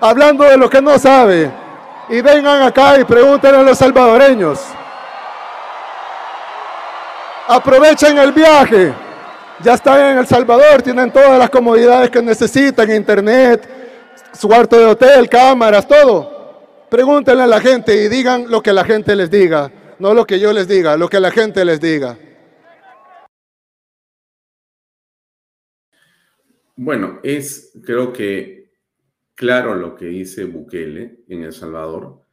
hablando 0.00 0.42
de 0.44 0.56
lo 0.56 0.70
que 0.70 0.80
no 0.80 0.98
sabe. 0.98 1.50
Y 2.08 2.22
vengan 2.22 2.62
acá 2.62 2.98
y 2.98 3.04
pregunten 3.04 3.54
a 3.56 3.62
los 3.62 3.76
salvadoreños. 3.76 4.58
Aprovechen 7.46 8.16
el 8.16 8.32
viaje. 8.32 8.94
Ya 9.62 9.74
están 9.74 10.00
en 10.00 10.16
El 10.16 10.26
Salvador, 10.26 10.80
tienen 10.80 11.10
todas 11.10 11.38
las 11.38 11.50
comodidades 11.50 12.08
que 12.08 12.22
necesitan, 12.22 12.90
internet, 12.90 13.68
su 14.32 14.48
cuarto 14.48 14.78
de 14.78 14.86
hotel, 14.86 15.28
cámaras, 15.28 15.86
todo. 15.86 16.62
Pregúntenle 16.88 17.42
a 17.42 17.46
la 17.46 17.60
gente 17.60 17.94
y 17.94 18.08
digan 18.08 18.46
lo 18.48 18.62
que 18.62 18.72
la 18.72 18.84
gente 18.84 19.14
les 19.14 19.30
diga, 19.30 19.70
no 19.98 20.14
lo 20.14 20.24
que 20.24 20.40
yo 20.40 20.54
les 20.54 20.66
diga, 20.66 20.96
lo 20.96 21.10
que 21.10 21.20
la 21.20 21.30
gente 21.30 21.66
les 21.66 21.82
diga. 21.82 22.16
Bueno, 26.82 27.20
es 27.22 27.78
creo 27.84 28.10
que 28.10 28.72
claro 29.34 29.74
lo 29.74 29.94
que 29.94 30.06
dice 30.06 30.46
Bukele 30.46 31.24
en 31.28 31.42
El 31.42 31.52
Salvador 31.52 32.24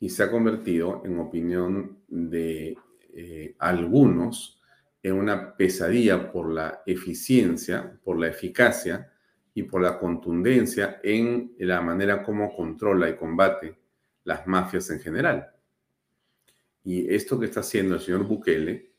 y 0.00 0.08
se 0.10 0.24
ha 0.24 0.32
convertido, 0.32 1.02
en 1.04 1.20
opinión 1.20 2.00
de 2.08 2.76
eh, 3.14 3.54
algunos, 3.60 4.60
en 5.00 5.14
una 5.14 5.56
pesadilla 5.56 6.32
por 6.32 6.52
la 6.52 6.82
eficiencia, 6.84 7.96
por 8.02 8.18
la 8.18 8.26
eficacia 8.26 9.12
y 9.54 9.62
por 9.62 9.80
la 9.80 9.96
contundencia 9.96 10.98
en 11.04 11.54
la 11.60 11.80
manera 11.80 12.24
como 12.24 12.52
controla 12.52 13.08
y 13.08 13.14
combate 13.14 13.78
las 14.24 14.44
mafias 14.48 14.90
en 14.90 14.98
general. 14.98 15.52
Y 16.82 17.14
esto 17.14 17.38
que 17.38 17.46
está 17.46 17.60
haciendo 17.60 17.94
el 17.94 18.00
señor 18.00 18.24
Bukele, 18.24 18.90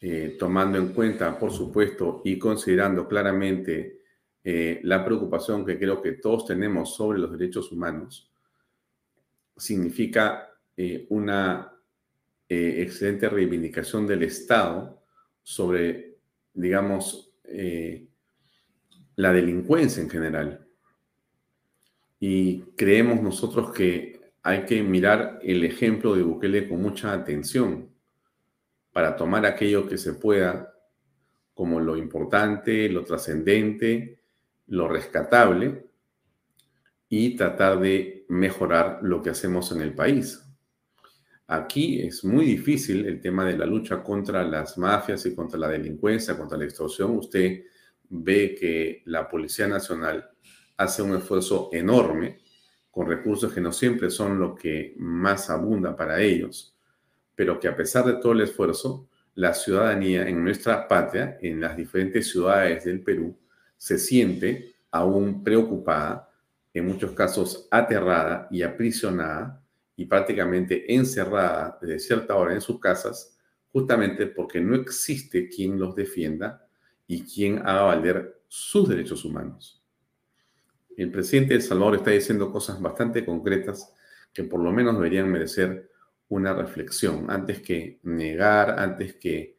eh, 0.00 0.36
tomando 0.38 0.78
en 0.78 0.94
cuenta, 0.94 1.38
por 1.38 1.52
supuesto, 1.52 2.22
y 2.24 2.38
considerando 2.38 3.06
claramente 3.06 4.00
eh, 4.44 4.80
la 4.82 5.04
preocupación 5.04 5.64
que 5.64 5.78
creo 5.78 6.02
que 6.02 6.12
todos 6.12 6.46
tenemos 6.46 6.94
sobre 6.94 7.18
los 7.18 7.32
derechos 7.32 7.70
humanos, 7.72 8.30
significa 9.56 10.50
eh, 10.76 11.06
una 11.10 11.68
excelente 12.48 13.30
reivindicación 13.30 14.06
del 14.06 14.24
Estado 14.24 15.02
sobre, 15.42 16.18
digamos, 16.52 17.32
la 19.16 19.32
delincuencia 19.32 20.02
en 20.02 20.10
general. 20.10 20.66
y 22.20 22.60
creemos 22.76 23.22
nosotros 23.22 23.72
que 23.72 24.20
hay 24.42 24.64
que 24.64 24.82
mirar 24.82 25.38
el 25.42 25.64
ejemplo 25.64 26.14
de 26.14 26.22
Bukele 26.22 26.68
con 26.68 26.82
mucha 26.82 27.12
atención 27.12 27.88
para 28.92 29.16
tomar 29.16 29.46
aquello 29.46 29.88
que 29.88 29.98
se 29.98 30.14
pueda 30.14 30.74
como 31.54 31.80
lo 31.80 31.96
importante, 31.96 32.88
lo 32.88 33.04
trascendente, 33.04 34.21
lo 34.66 34.88
rescatable 34.88 35.86
y 37.08 37.36
tratar 37.36 37.80
de 37.80 38.24
mejorar 38.28 39.00
lo 39.02 39.22
que 39.22 39.30
hacemos 39.30 39.70
en 39.72 39.82
el 39.82 39.94
país. 39.94 40.42
Aquí 41.46 42.00
es 42.00 42.24
muy 42.24 42.46
difícil 42.46 43.04
el 43.04 43.20
tema 43.20 43.44
de 43.44 43.58
la 43.58 43.66
lucha 43.66 44.02
contra 44.02 44.42
las 44.42 44.78
mafias 44.78 45.26
y 45.26 45.34
contra 45.34 45.58
la 45.58 45.68
delincuencia, 45.68 46.36
contra 46.36 46.56
la 46.56 46.64
extorsión. 46.64 47.16
Usted 47.18 47.64
ve 48.08 48.56
que 48.58 49.02
la 49.06 49.28
Policía 49.28 49.68
Nacional 49.68 50.30
hace 50.76 51.02
un 51.02 51.14
esfuerzo 51.16 51.68
enorme 51.72 52.40
con 52.90 53.06
recursos 53.06 53.52
que 53.52 53.60
no 53.60 53.72
siempre 53.72 54.10
son 54.10 54.38
lo 54.38 54.54
que 54.54 54.94
más 54.98 55.50
abunda 55.50 55.96
para 55.96 56.20
ellos, 56.20 56.76
pero 57.34 57.58
que 57.58 57.68
a 57.68 57.76
pesar 57.76 58.04
de 58.06 58.14
todo 58.14 58.32
el 58.32 58.42
esfuerzo, 58.42 59.08
la 59.34 59.54
ciudadanía 59.54 60.28
en 60.28 60.42
nuestra 60.42 60.86
patria, 60.86 61.38
en 61.40 61.60
las 61.60 61.76
diferentes 61.76 62.30
ciudades 62.30 62.84
del 62.84 63.02
Perú, 63.02 63.36
se 63.82 63.98
siente 63.98 64.76
aún 64.92 65.42
preocupada, 65.42 66.30
en 66.72 66.86
muchos 66.86 67.10
casos 67.10 67.66
aterrada 67.68 68.46
y 68.48 68.62
aprisionada 68.62 69.60
y 69.96 70.04
prácticamente 70.04 70.94
encerrada 70.94 71.80
desde 71.82 71.98
cierta 71.98 72.36
hora 72.36 72.54
en 72.54 72.60
sus 72.60 72.78
casas, 72.78 73.36
justamente 73.72 74.26
porque 74.28 74.60
no 74.60 74.76
existe 74.76 75.48
quien 75.48 75.80
los 75.80 75.96
defienda 75.96 76.64
y 77.08 77.24
quien 77.24 77.58
haga 77.58 77.82
valer 77.82 78.42
sus 78.46 78.88
derechos 78.88 79.24
humanos. 79.24 79.82
El 80.96 81.10
presidente 81.10 81.48
de 81.48 81.56
El 81.56 81.62
Salvador 81.62 81.96
está 81.96 82.12
diciendo 82.12 82.52
cosas 82.52 82.80
bastante 82.80 83.24
concretas 83.24 83.92
que 84.32 84.44
por 84.44 84.60
lo 84.60 84.70
menos 84.70 84.94
deberían 84.94 85.28
merecer 85.28 85.90
una 86.28 86.54
reflexión 86.54 87.28
antes 87.28 87.60
que 87.60 87.98
negar, 88.04 88.78
antes 88.78 89.16
que 89.16 89.56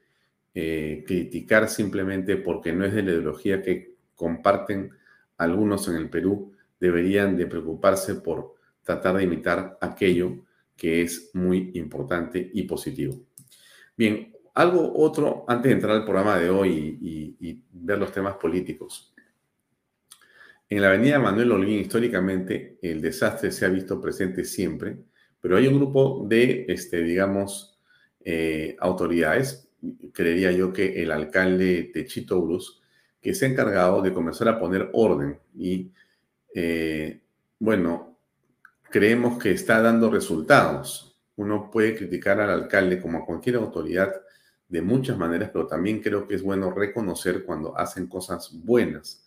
eh, 0.53 1.03
criticar 1.05 1.67
simplemente 1.67 2.37
porque 2.37 2.71
no 2.71 2.85
es 2.85 2.93
de 2.93 3.03
la 3.03 3.11
ideología 3.11 3.61
que 3.61 3.92
comparten 4.15 4.91
algunos 5.37 5.87
en 5.87 5.95
el 5.95 6.09
Perú, 6.09 6.53
deberían 6.79 7.37
de 7.37 7.47
preocuparse 7.47 8.15
por 8.15 8.55
tratar 8.83 9.17
de 9.17 9.23
imitar 9.23 9.77
aquello 9.81 10.45
que 10.75 11.01
es 11.01 11.31
muy 11.33 11.71
importante 11.75 12.51
y 12.53 12.63
positivo. 12.63 13.25
Bien, 13.95 14.33
algo 14.55 14.93
otro 14.97 15.45
antes 15.47 15.69
de 15.69 15.75
entrar 15.75 15.95
al 15.95 16.03
programa 16.03 16.37
de 16.37 16.49
hoy 16.49 16.97
y, 17.01 17.63
ver 17.71 17.97
los 17.97 18.11
temas 18.11 18.35
políticos. 18.35 19.13
En 20.69 20.81
la 20.81 20.87
avenida 20.87 21.19
Manuel 21.19 21.51
Olguín, 21.51 21.79
históricamente, 21.79 22.77
el 22.81 23.01
desastre 23.01 23.51
se 23.51 23.65
ha 23.65 23.69
visto 23.69 23.99
presente 23.99 24.45
siempre, 24.45 24.97
pero 25.39 25.57
hay 25.57 25.67
un 25.67 25.75
grupo 25.75 26.25
de, 26.27 26.65
este, 26.69 27.03
digamos, 27.03 27.79
eh, 28.23 28.75
autoridades, 28.79 29.69
creería 30.13 30.51
yo 30.51 30.71
que 30.71 31.03
el 31.03 31.11
alcalde 31.11 31.91
Techito 31.93 32.41
Bruce, 32.41 32.82
que 33.23 33.33
se 33.33 33.45
ha 33.45 33.49
encargado 33.49 34.01
de 34.01 34.13
comenzar 34.13 34.49
a 34.49 34.59
poner 34.59 34.89
orden 34.91 35.39
y, 35.57 35.91
eh, 36.53 37.21
bueno, 37.57 38.17
creemos 38.91 39.41
que 39.41 39.51
está 39.51 39.81
dando 39.81 40.11
resultados. 40.11 41.17
Uno 41.37 41.71
puede 41.71 41.95
criticar 41.95 42.41
al 42.41 42.49
alcalde 42.49 43.01
como 43.01 43.19
a 43.19 43.25
cualquier 43.25 43.55
autoridad 43.55 44.13
de 44.67 44.81
muchas 44.81 45.17
maneras, 45.17 45.51
pero 45.53 45.67
también 45.67 46.01
creo 46.01 46.27
que 46.27 46.35
es 46.35 46.43
bueno 46.43 46.71
reconocer 46.71 47.45
cuando 47.45 47.77
hacen 47.77 48.07
cosas 48.07 48.51
buenas. 48.53 49.25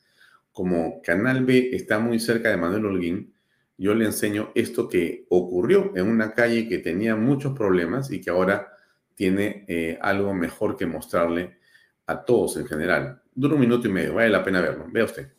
Como 0.52 1.00
Canal 1.02 1.44
B 1.44 1.70
está 1.72 1.98
muy 1.98 2.20
cerca 2.20 2.50
de 2.50 2.58
Manuel 2.58 2.86
Holguín, 2.86 3.32
yo 3.78 3.94
le 3.94 4.06
enseño 4.06 4.52
esto 4.54 4.88
que 4.88 5.26
ocurrió 5.28 5.92
en 5.96 6.08
una 6.08 6.32
calle 6.32 6.68
que 6.68 6.78
tenía 6.78 7.16
muchos 7.16 7.56
problemas 7.56 8.10
y 8.10 8.20
que 8.20 8.30
ahora 8.30 8.72
tiene 9.14 9.64
eh, 9.68 9.98
algo 10.00 10.34
mejor 10.34 10.76
que 10.76 10.86
mostrarle 10.86 11.56
a 12.06 12.24
todos 12.24 12.56
en 12.56 12.66
general. 12.66 13.20
Dura 13.34 13.54
un 13.54 13.60
minuto 13.60 13.88
y 13.88 13.90
medio, 13.90 14.14
vale 14.14 14.30
la 14.30 14.44
pena 14.44 14.60
verlo. 14.60 14.86
Vea 14.88 15.04
usted. 15.04 15.36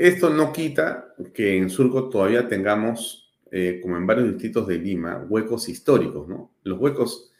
Esto 0.00 0.30
no 0.30 0.50
quita 0.50 1.14
que 1.34 1.58
en 1.58 1.68
Surco 1.68 2.08
todavía 2.08 2.48
tengamos, 2.48 3.34
eh, 3.50 3.80
como 3.82 3.98
en 3.98 4.06
varios 4.06 4.28
distritos 4.28 4.66
de 4.66 4.78
Lima, 4.78 5.26
huecos 5.28 5.68
históricos, 5.68 6.26
¿no? 6.26 6.54
Los 6.62 6.78
huecos, 6.78 7.30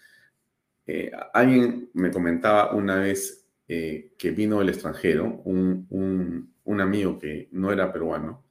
eh, 0.86 1.10
alguien 1.32 1.88
me 1.94 2.10
comentaba 2.10 2.74
una 2.74 2.96
vez 2.96 3.46
eh, 3.66 4.12
que 4.18 4.32
vino 4.32 4.58
del 4.58 4.68
extranjero, 4.68 5.40
un, 5.44 6.52
un 6.64 6.80
amigo 6.82 7.18
que 7.18 7.48
no 7.52 7.72
era 7.72 7.90
peruano, 7.90 8.44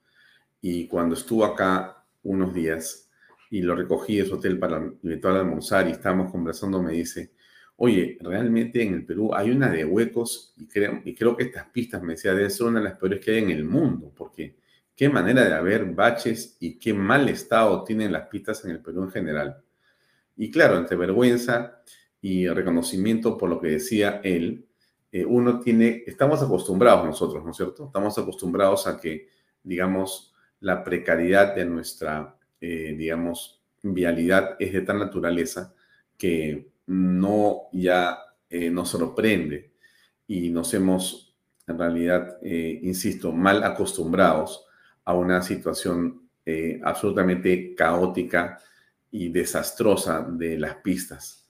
y 0.60 0.88
cuando 0.88 1.14
estuvo 1.14 1.46
acá 1.46 2.04
unos 2.24 2.52
días 2.52 3.12
y 3.52 3.62
lo 3.62 3.76
recogí 3.76 4.18
de 4.18 4.26
su 4.26 4.36
hotel 4.36 4.58
para 4.58 4.78
invitar 5.04 5.36
a 5.36 5.42
almorzar 5.42 5.88
y 5.88 5.92
estábamos 5.92 6.32
conversando, 6.32 6.82
me 6.82 6.94
dice, 6.94 7.34
oye, 7.82 8.18
realmente 8.22 8.84
en 8.84 8.94
el 8.94 9.06
Perú 9.06 9.34
hay 9.34 9.52
una 9.52 9.70
de 9.70 9.86
huecos 9.86 10.54
y 10.58 10.68
creo, 10.68 11.38
que 11.38 11.44
estas 11.44 11.68
pistas, 11.70 12.04
me 12.04 12.14
decía, 12.14 12.34
debe 12.34 12.50
ser 12.50 12.68
una 12.68 12.80
de 12.80 12.90
las 12.90 12.98
peores 12.98 13.24
que 13.24 13.32
hay 13.32 13.38
en 13.38 13.52
el 13.52 13.64
mundo, 13.64 14.12
porque 14.16 14.58
qué 14.96 15.08
manera 15.08 15.46
de 15.46 15.54
haber 15.54 15.86
baches 15.86 16.58
y 16.60 16.78
qué 16.78 16.94
mal 16.94 17.30
estado 17.30 17.86
tienen 17.86 18.12
las 18.12 18.28
pistas 18.28 18.66
en 18.66 18.72
el 18.72 18.82
Perú 18.82 19.04
en 19.04 19.12
general. 19.12 19.64
Y 20.36 20.52
claro, 20.52 20.78
entre 20.78 20.98
vergüenza 20.98 21.82
y 22.22 22.50
reconocimiento 22.50 23.38
por 23.38 23.50
lo 23.50 23.62
que 23.62 23.70
decía 23.70 24.20
él, 24.26 24.66
eh, 25.14 25.24
uno 25.24 25.62
tiene, 25.62 26.04
estamos 26.06 26.44
acostumbrados 26.44 27.06
nosotros, 27.06 27.46
¿no 27.46 27.52
es 27.52 27.58
cierto? 27.58 27.86
Estamos 27.86 28.18
acostumbrados 28.18 28.88
a 28.88 29.00
que, 29.00 29.30
digamos, 29.64 30.34
la 30.60 30.84
precariedad 30.84 31.56
de 31.56 31.64
nuestra, 31.64 32.36
eh, 32.60 32.94
digamos, 32.98 33.62
vialidad 33.82 34.58
es 34.60 34.74
de 34.74 34.82
tal 34.82 35.00
naturaleza 35.00 35.74
que 36.18 36.68
no 36.90 37.70
ya 37.72 38.18
eh, 38.50 38.70
nos 38.70 38.90
sorprende 38.90 39.72
y 40.28 40.50
nos 40.50 40.74
hemos, 40.74 41.36
en 41.68 41.78
realidad, 41.78 42.38
eh, 42.42 42.80
insisto, 42.84 43.32
mal 43.32 43.64
acostumbrados 43.64 44.66
a 45.06 45.14
una 45.14 45.42
situación 45.42 46.24
absolutamente 46.84 47.76
caótica 47.76 48.58
y 49.12 49.30
desastrosa 49.30 50.28
de 50.32 50.58
las 50.58 50.78
pistas. 50.78 51.48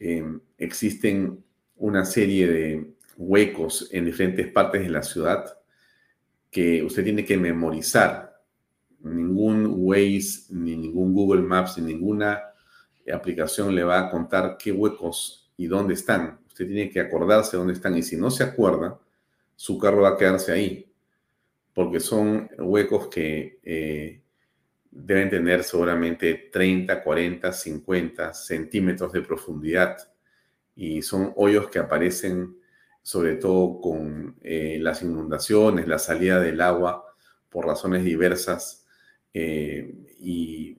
Em, 0.00 0.40
existen 0.58 1.44
una 1.76 2.04
serie 2.04 2.48
de 2.48 2.94
huecos 3.16 3.88
en 3.92 4.04
diferentes 4.04 4.50
partes 4.50 4.82
de 4.82 4.90
la 4.90 5.04
ciudad 5.04 5.44
que 6.50 6.82
usted 6.82 7.04
tiene 7.04 7.24
que 7.24 7.36
memorizar 7.36 8.42
ningún 9.00 9.66
Waze, 9.76 10.46
ni 10.50 10.76
ningún 10.76 11.14
Google 11.14 11.42
Maps, 11.42 11.78
ni 11.78 11.92
ninguna 11.92 12.51
aplicación 13.12 13.74
le 13.74 13.84
va 13.84 14.00
a 14.00 14.10
contar 14.10 14.56
qué 14.58 14.72
huecos 14.72 15.52
y 15.56 15.66
dónde 15.66 15.94
están. 15.94 16.40
Usted 16.46 16.66
tiene 16.66 16.90
que 16.90 17.00
acordarse 17.00 17.56
dónde 17.56 17.72
están 17.72 17.96
y 17.96 18.02
si 18.02 18.16
no 18.16 18.30
se 18.30 18.44
acuerda, 18.44 18.98
su 19.56 19.78
carro 19.78 20.02
va 20.02 20.10
a 20.10 20.16
quedarse 20.16 20.52
ahí, 20.52 20.92
porque 21.72 22.00
son 22.00 22.50
huecos 22.58 23.08
que 23.08 23.60
eh, 23.62 24.22
deben 24.90 25.30
tener 25.30 25.64
seguramente 25.64 26.50
30, 26.52 27.02
40, 27.02 27.52
50 27.52 28.34
centímetros 28.34 29.12
de 29.12 29.22
profundidad 29.22 29.96
y 30.76 31.02
son 31.02 31.32
hoyos 31.36 31.68
que 31.68 31.78
aparecen 31.78 32.56
sobre 33.02 33.36
todo 33.36 33.80
con 33.80 34.36
eh, 34.42 34.78
las 34.80 35.02
inundaciones, 35.02 35.88
la 35.88 35.98
salida 35.98 36.40
del 36.40 36.60
agua 36.60 37.04
por 37.48 37.66
razones 37.66 38.04
diversas 38.04 38.86
eh, 39.34 39.92
y 40.20 40.78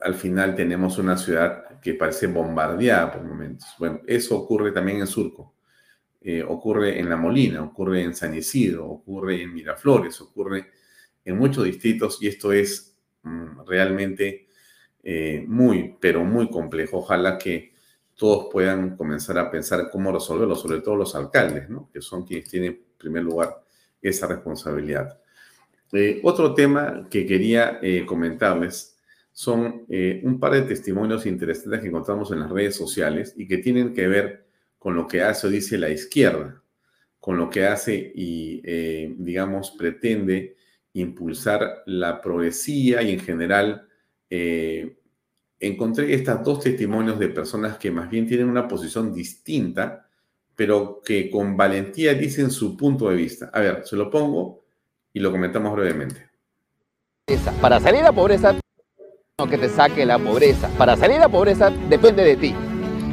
al 0.00 0.14
final 0.14 0.54
tenemos 0.54 0.98
una 0.98 1.16
ciudad 1.16 1.80
que 1.80 1.94
parece 1.94 2.26
bombardeada 2.26 3.12
por 3.12 3.24
momentos. 3.24 3.68
Bueno, 3.78 4.00
eso 4.06 4.36
ocurre 4.36 4.72
también 4.72 4.98
en 4.98 5.06
Surco, 5.06 5.54
eh, 6.20 6.42
ocurre 6.42 6.98
en 6.98 7.08
La 7.08 7.16
Molina, 7.16 7.62
ocurre 7.62 8.02
en 8.02 8.14
San 8.14 8.34
Isidro, 8.34 8.86
ocurre 8.86 9.42
en 9.42 9.52
Miraflores, 9.52 10.20
ocurre 10.20 10.70
en 11.24 11.36
muchos 11.36 11.64
distritos 11.64 12.18
y 12.22 12.28
esto 12.28 12.52
es 12.52 12.96
mm, 13.22 13.64
realmente 13.66 14.48
eh, 15.02 15.44
muy, 15.46 15.96
pero 16.00 16.24
muy 16.24 16.48
complejo. 16.48 16.98
Ojalá 16.98 17.38
que 17.38 17.72
todos 18.14 18.48
puedan 18.52 18.96
comenzar 18.96 19.38
a 19.38 19.50
pensar 19.50 19.88
cómo 19.90 20.12
resolverlo, 20.12 20.56
sobre 20.56 20.80
todo 20.80 20.96
los 20.96 21.14
alcaldes, 21.14 21.68
¿no? 21.68 21.88
que 21.92 22.00
son 22.00 22.24
quienes 22.24 22.48
tienen 22.48 22.72
en 22.72 22.84
primer 22.96 23.22
lugar 23.22 23.62
esa 24.02 24.26
responsabilidad. 24.26 25.20
Eh, 25.92 26.20
otro 26.22 26.52
tema 26.54 27.06
que 27.08 27.24
quería 27.26 27.80
comentarles 28.06 28.97
son 29.38 29.86
eh, 29.88 30.20
un 30.24 30.40
par 30.40 30.50
de 30.50 30.62
testimonios 30.62 31.24
interesantes 31.24 31.80
que 31.80 31.86
encontramos 31.86 32.32
en 32.32 32.40
las 32.40 32.50
redes 32.50 32.74
sociales 32.74 33.34
y 33.36 33.46
que 33.46 33.58
tienen 33.58 33.94
que 33.94 34.08
ver 34.08 34.48
con 34.80 34.96
lo 34.96 35.06
que 35.06 35.22
hace 35.22 35.46
o 35.46 35.50
dice 35.50 35.78
la 35.78 35.90
izquierda, 35.90 36.60
con 37.20 37.36
lo 37.36 37.48
que 37.48 37.64
hace 37.64 37.94
y, 38.16 38.60
eh, 38.64 39.14
digamos, 39.16 39.76
pretende 39.78 40.56
impulsar 40.92 41.84
la 41.86 42.20
progresía 42.20 43.00
y 43.02 43.12
en 43.12 43.20
general 43.20 43.86
eh, 44.28 44.98
encontré 45.60 46.12
estos 46.12 46.42
dos 46.42 46.64
testimonios 46.64 47.16
de 47.20 47.28
personas 47.28 47.78
que 47.78 47.92
más 47.92 48.10
bien 48.10 48.26
tienen 48.26 48.48
una 48.48 48.66
posición 48.66 49.14
distinta, 49.14 50.08
pero 50.56 51.00
que 51.00 51.30
con 51.30 51.56
valentía 51.56 52.12
dicen 52.14 52.50
su 52.50 52.76
punto 52.76 53.08
de 53.08 53.14
vista. 53.14 53.52
A 53.52 53.60
ver, 53.60 53.86
se 53.86 53.94
lo 53.94 54.10
pongo 54.10 54.64
y 55.12 55.20
lo 55.20 55.30
comentamos 55.30 55.76
brevemente. 55.76 56.28
Para 57.60 57.78
salir 57.78 58.02
la 58.02 58.10
pobreza, 58.10 58.58
que 59.46 59.56
te 59.56 59.68
saque 59.68 60.04
la 60.04 60.18
pobreza. 60.18 60.68
Para 60.76 60.96
salir 60.96 61.14
de 61.14 61.20
la 61.20 61.28
pobreza 61.28 61.70
depende 61.88 62.24
de 62.24 62.34
ti. 62.34 62.56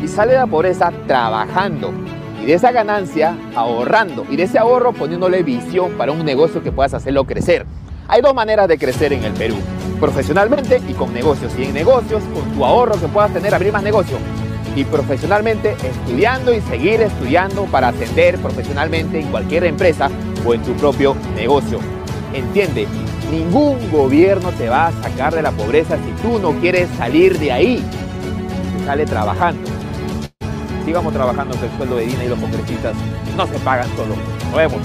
Y 0.04 0.08
sale 0.08 0.32
de 0.32 0.40
la 0.40 0.48
pobreza 0.48 0.92
trabajando. 1.06 1.94
Y 2.42 2.48
de 2.48 2.56
esa 2.56 2.72
ganancia 2.72 3.38
ahorrando. 3.54 4.26
Y 4.32 4.36
de 4.36 4.44
ese 4.44 4.58
ahorro 4.58 4.92
poniéndole 4.92 5.44
visión 5.44 5.92
para 5.92 6.12
un 6.12 6.26
negocio 6.26 6.64
que 6.64 6.72
puedas 6.72 6.96
hacerlo 6.96 7.26
crecer. 7.26 7.68
Hay 8.08 8.24
dos 8.24 8.34
maneras 8.34 8.68
de 8.68 8.80
crecer 8.80 9.14
en 9.14 9.24
el 9.24 9.34
Perú. 9.34 9.56
Profesionalmente 10.00 10.82
y 10.90 10.94
con 10.94 11.14
negocios. 11.14 11.54
Y 11.60 11.66
en 11.66 11.76
negocios, 11.76 12.24
con 12.34 12.52
tu 12.56 12.66
ahorro 12.66 13.00
que 13.00 13.08
puedas 13.08 13.32
tener, 13.32 13.54
abrir 13.54 13.72
más 13.72 13.84
negocios. 13.84 14.20
Y 14.76 14.84
profesionalmente, 14.84 15.74
estudiando 15.74 16.52
y 16.56 16.62
seguir 16.62 17.02
estudiando 17.02 17.66
para 17.66 17.90
ascender 17.90 18.40
profesionalmente 18.40 19.20
en 19.20 19.30
cualquier 19.30 19.66
empresa 19.66 20.10
o 20.44 20.56
en 20.56 20.64
tu 20.64 20.74
propio 20.74 21.16
negocio. 21.36 21.78
Entiende, 22.34 22.88
ningún 23.32 23.92
gobierno 23.92 24.52
te 24.52 24.70
va 24.70 24.88
a 24.88 24.92
sacar 25.04 25.34
de 25.34 25.42
la 25.42 25.52
pobreza 25.52 25.98
si 25.98 26.12
tú 26.22 26.40
no 26.40 26.52
quieres 26.60 26.90
salir 26.98 27.38
de 27.40 27.52
ahí. 27.52 27.84
Se 28.80 28.86
sale 28.86 29.06
trabajando. 29.06 29.70
Sigamos 30.86 31.14
trabajando 31.14 31.60
que 31.60 31.66
el 31.66 31.72
sueldo 31.78 31.98
de 31.98 32.06
Dina 32.06 32.26
y 32.26 32.30
los 32.30 32.40
congresistas 32.40 32.96
no 33.36 33.48
se 33.48 33.60
pagan 33.60 33.90
solo. 33.96 34.16
Nos 34.46 34.56
vemos. 34.56 34.82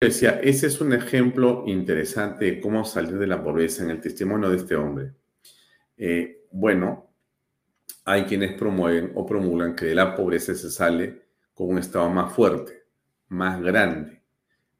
Decía, 0.00 0.40
ese 0.42 0.68
es 0.68 0.80
un 0.80 0.92
ejemplo 0.92 1.64
interesante 1.66 2.44
de 2.44 2.60
cómo 2.60 2.84
salir 2.84 3.18
de 3.18 3.26
la 3.26 3.42
pobreza 3.42 3.82
en 3.82 3.90
el 3.90 4.00
testimonio 4.00 4.48
de 4.48 4.56
este 4.56 4.76
hombre. 4.76 5.12
Eh, 5.96 6.46
bueno, 6.52 7.07
hay 8.08 8.24
quienes 8.24 8.54
promueven 8.54 9.12
o 9.16 9.26
promulgan 9.26 9.76
que 9.76 9.84
de 9.84 9.94
la 9.94 10.16
pobreza 10.16 10.54
se 10.54 10.70
sale 10.70 11.26
con 11.52 11.68
un 11.68 11.78
Estado 11.78 12.08
más 12.08 12.32
fuerte, 12.32 12.84
más 13.28 13.60
grande, 13.60 14.22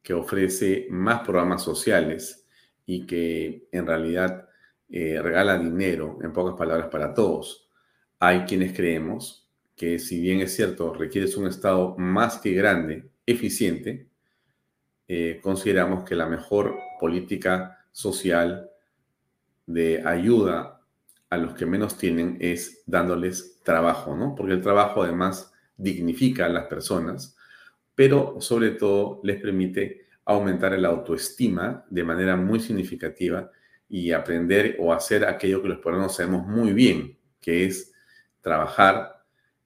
que 0.01 0.15
ofrece 0.15 0.87
más 0.89 1.19
programas 1.19 1.61
sociales 1.61 2.47
y 2.87 3.05
que 3.05 3.67
en 3.71 3.85
realidad 3.85 4.49
eh, 4.89 5.21
regala 5.21 5.59
dinero, 5.59 6.17
en 6.23 6.33
pocas 6.33 6.55
palabras, 6.57 6.87
para 6.87 7.13
todos. 7.13 7.69
Hay 8.17 8.45
quienes 8.45 8.75
creemos 8.75 9.47
que 9.75 9.99
si 9.99 10.19
bien 10.19 10.39
es 10.39 10.55
cierto, 10.55 10.91
requieres 10.91 11.37
un 11.37 11.45
Estado 11.45 11.95
más 11.99 12.39
que 12.39 12.53
grande, 12.53 13.11
eficiente, 13.27 14.09
eh, 15.07 15.39
consideramos 15.43 16.03
que 16.03 16.15
la 16.15 16.25
mejor 16.25 16.75
política 16.99 17.85
social 17.91 18.71
de 19.67 20.01
ayuda 20.03 20.78
a 21.29 21.37
los 21.37 21.53
que 21.53 21.65
menos 21.65 21.97
tienen 21.97 22.37
es 22.39 22.83
dándoles 22.85 23.61
trabajo, 23.63 24.15
¿no? 24.15 24.35
Porque 24.35 24.53
el 24.53 24.61
trabajo 24.61 25.03
además 25.03 25.53
dignifica 25.77 26.45
a 26.45 26.49
las 26.49 26.65
personas, 26.65 27.37
pero 27.95 28.41
sobre 28.41 28.71
todo 28.71 29.21
les 29.23 29.39
permite 29.41 30.07
aumentar 30.25 30.77
la 30.77 30.89
autoestima 30.89 31.85
de 31.89 32.03
manera 32.03 32.35
muy 32.35 32.59
significativa 32.59 33.51
y 33.87 34.11
aprender 34.11 34.77
o 34.79 34.93
hacer 34.93 35.25
aquello 35.25 35.61
que 35.61 35.69
los 35.69 35.79
peruanos 35.79 36.15
sabemos 36.15 36.45
muy 36.45 36.73
bien, 36.73 37.17
que 37.41 37.65
es 37.65 37.93
trabajar, 38.41 39.23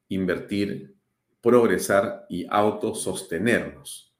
invertir, 0.08 0.96
progresar 1.42 2.26
y 2.30 2.46
autosostenernos. 2.50 4.14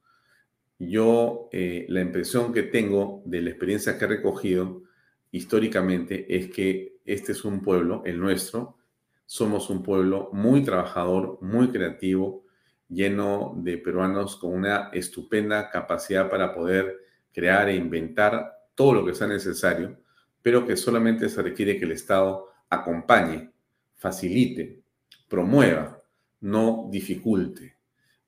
Yo, 0.78 1.48
eh, 1.54 1.86
la 1.88 2.02
impresión 2.02 2.52
que 2.52 2.64
tengo 2.64 3.22
de 3.26 3.42
la 3.42 3.50
experiencia 3.52 3.98
que 3.98 4.06
he 4.06 4.10
recogido 4.10 4.84
históricamente 5.32 6.26
es 6.36 6.52
que 6.52 6.93
este 7.06 7.32
es 7.34 7.46
un 7.46 7.62
pueblo, 7.62 8.02
el 8.06 8.20
nuestro, 8.20 8.78
somos 9.26 9.70
un 9.70 9.84
pueblo 9.84 10.30
muy 10.34 10.64
trabajador, 10.64 11.40
muy 11.42 11.70
creativo, 11.70 12.46
lleno 12.88 13.54
de 13.58 13.78
peruanos 13.78 14.36
con 14.36 14.54
una 14.54 14.90
estupenda 14.94 15.70
capacidad 15.70 16.30
para 16.30 16.54
poder 16.54 17.00
crear 17.32 17.70
e 17.70 17.76
inventar 17.76 18.54
todo 18.76 18.94
lo 18.94 19.06
que 19.06 19.16
sea 19.16 19.28
necesario, 19.28 20.00
pero 20.42 20.66
que 20.66 20.76
solamente 20.76 21.30
se 21.30 21.42
requiere 21.42 21.78
que 21.78 21.86
el 21.86 21.94
Estado 21.94 22.50
acompañe, 22.70 23.52
facilite, 23.96 24.84
promueva, 25.28 26.02
no 26.42 26.90
dificulte, 26.92 27.78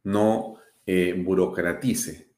no 0.03 0.55
eh, 0.85 1.13
burocratice 1.17 2.31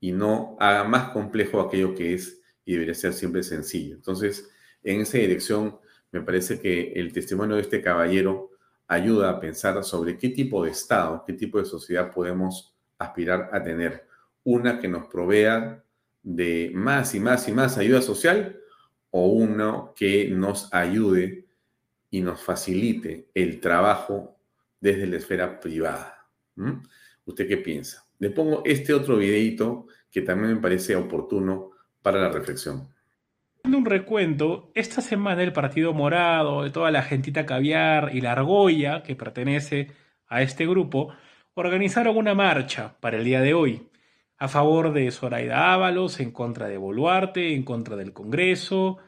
y 0.00 0.12
no 0.12 0.56
haga 0.60 0.84
más 0.84 1.10
complejo 1.10 1.60
aquello 1.60 1.94
que 1.94 2.14
es 2.14 2.40
y 2.64 2.72
debería 2.72 2.94
ser 2.94 3.12
siempre 3.12 3.42
sencillo. 3.42 3.96
Entonces, 3.96 4.50
en 4.84 5.00
esa 5.00 5.18
dirección, 5.18 5.78
me 6.12 6.20
parece 6.20 6.60
que 6.60 6.92
el 6.92 7.12
testimonio 7.12 7.56
de 7.56 7.62
este 7.62 7.82
caballero 7.82 8.50
ayuda 8.86 9.30
a 9.30 9.40
pensar 9.40 9.82
sobre 9.82 10.16
qué 10.16 10.28
tipo 10.28 10.64
de 10.64 10.70
Estado, 10.70 11.24
qué 11.26 11.32
tipo 11.32 11.58
de 11.58 11.64
sociedad 11.64 12.12
podemos 12.12 12.74
aspirar 12.98 13.50
a 13.52 13.62
tener. 13.62 14.06
Una 14.44 14.78
que 14.78 14.88
nos 14.88 15.06
provea 15.06 15.82
de 16.22 16.70
más 16.74 17.14
y 17.14 17.20
más 17.20 17.48
y 17.48 17.52
más 17.52 17.78
ayuda 17.78 18.02
social 18.02 18.60
o 19.10 19.26
uno 19.26 19.92
que 19.96 20.28
nos 20.28 20.72
ayude 20.72 21.46
y 22.10 22.20
nos 22.20 22.40
facilite 22.40 23.28
el 23.34 23.60
trabajo 23.60 24.38
desde 24.80 25.06
la 25.06 25.16
esfera 25.16 25.58
privada. 25.60 26.28
¿Usted 27.24 27.48
qué 27.48 27.56
piensa? 27.56 28.06
Le 28.18 28.30
pongo 28.30 28.62
este 28.64 28.94
otro 28.94 29.16
videito 29.16 29.86
que 30.10 30.22
también 30.22 30.54
me 30.54 30.60
parece 30.60 30.94
oportuno 30.94 31.72
para 32.02 32.20
la 32.20 32.28
reflexión. 32.28 32.93
Un 33.64 33.86
recuento, 33.86 34.70
esta 34.74 35.00
semana 35.00 35.42
el 35.42 35.52
Partido 35.52 35.92
Morado, 35.92 36.62
de 36.62 36.70
toda 36.70 36.90
la 36.90 37.02
gentita 37.02 37.44
caviar 37.44 38.10
y 38.14 38.20
la 38.20 38.32
argolla 38.32 39.02
que 39.02 39.16
pertenece 39.16 39.90
a 40.26 40.42
este 40.42 40.66
grupo, 40.66 41.14
organizaron 41.54 42.16
una 42.16 42.34
marcha 42.34 42.96
para 43.00 43.16
el 43.16 43.24
día 43.24 43.40
de 43.40 43.54
hoy 43.54 43.88
a 44.38 44.48
favor 44.48 44.92
de 44.92 45.10
Zoraida 45.10 45.72
Ábalos, 45.72 46.20
en 46.20 46.30
contra 46.30 46.68
de 46.68 46.76
Boluarte, 46.76 47.54
en 47.54 47.62
contra 47.62 47.96
del 47.96 48.12
Congreso, 48.12 48.98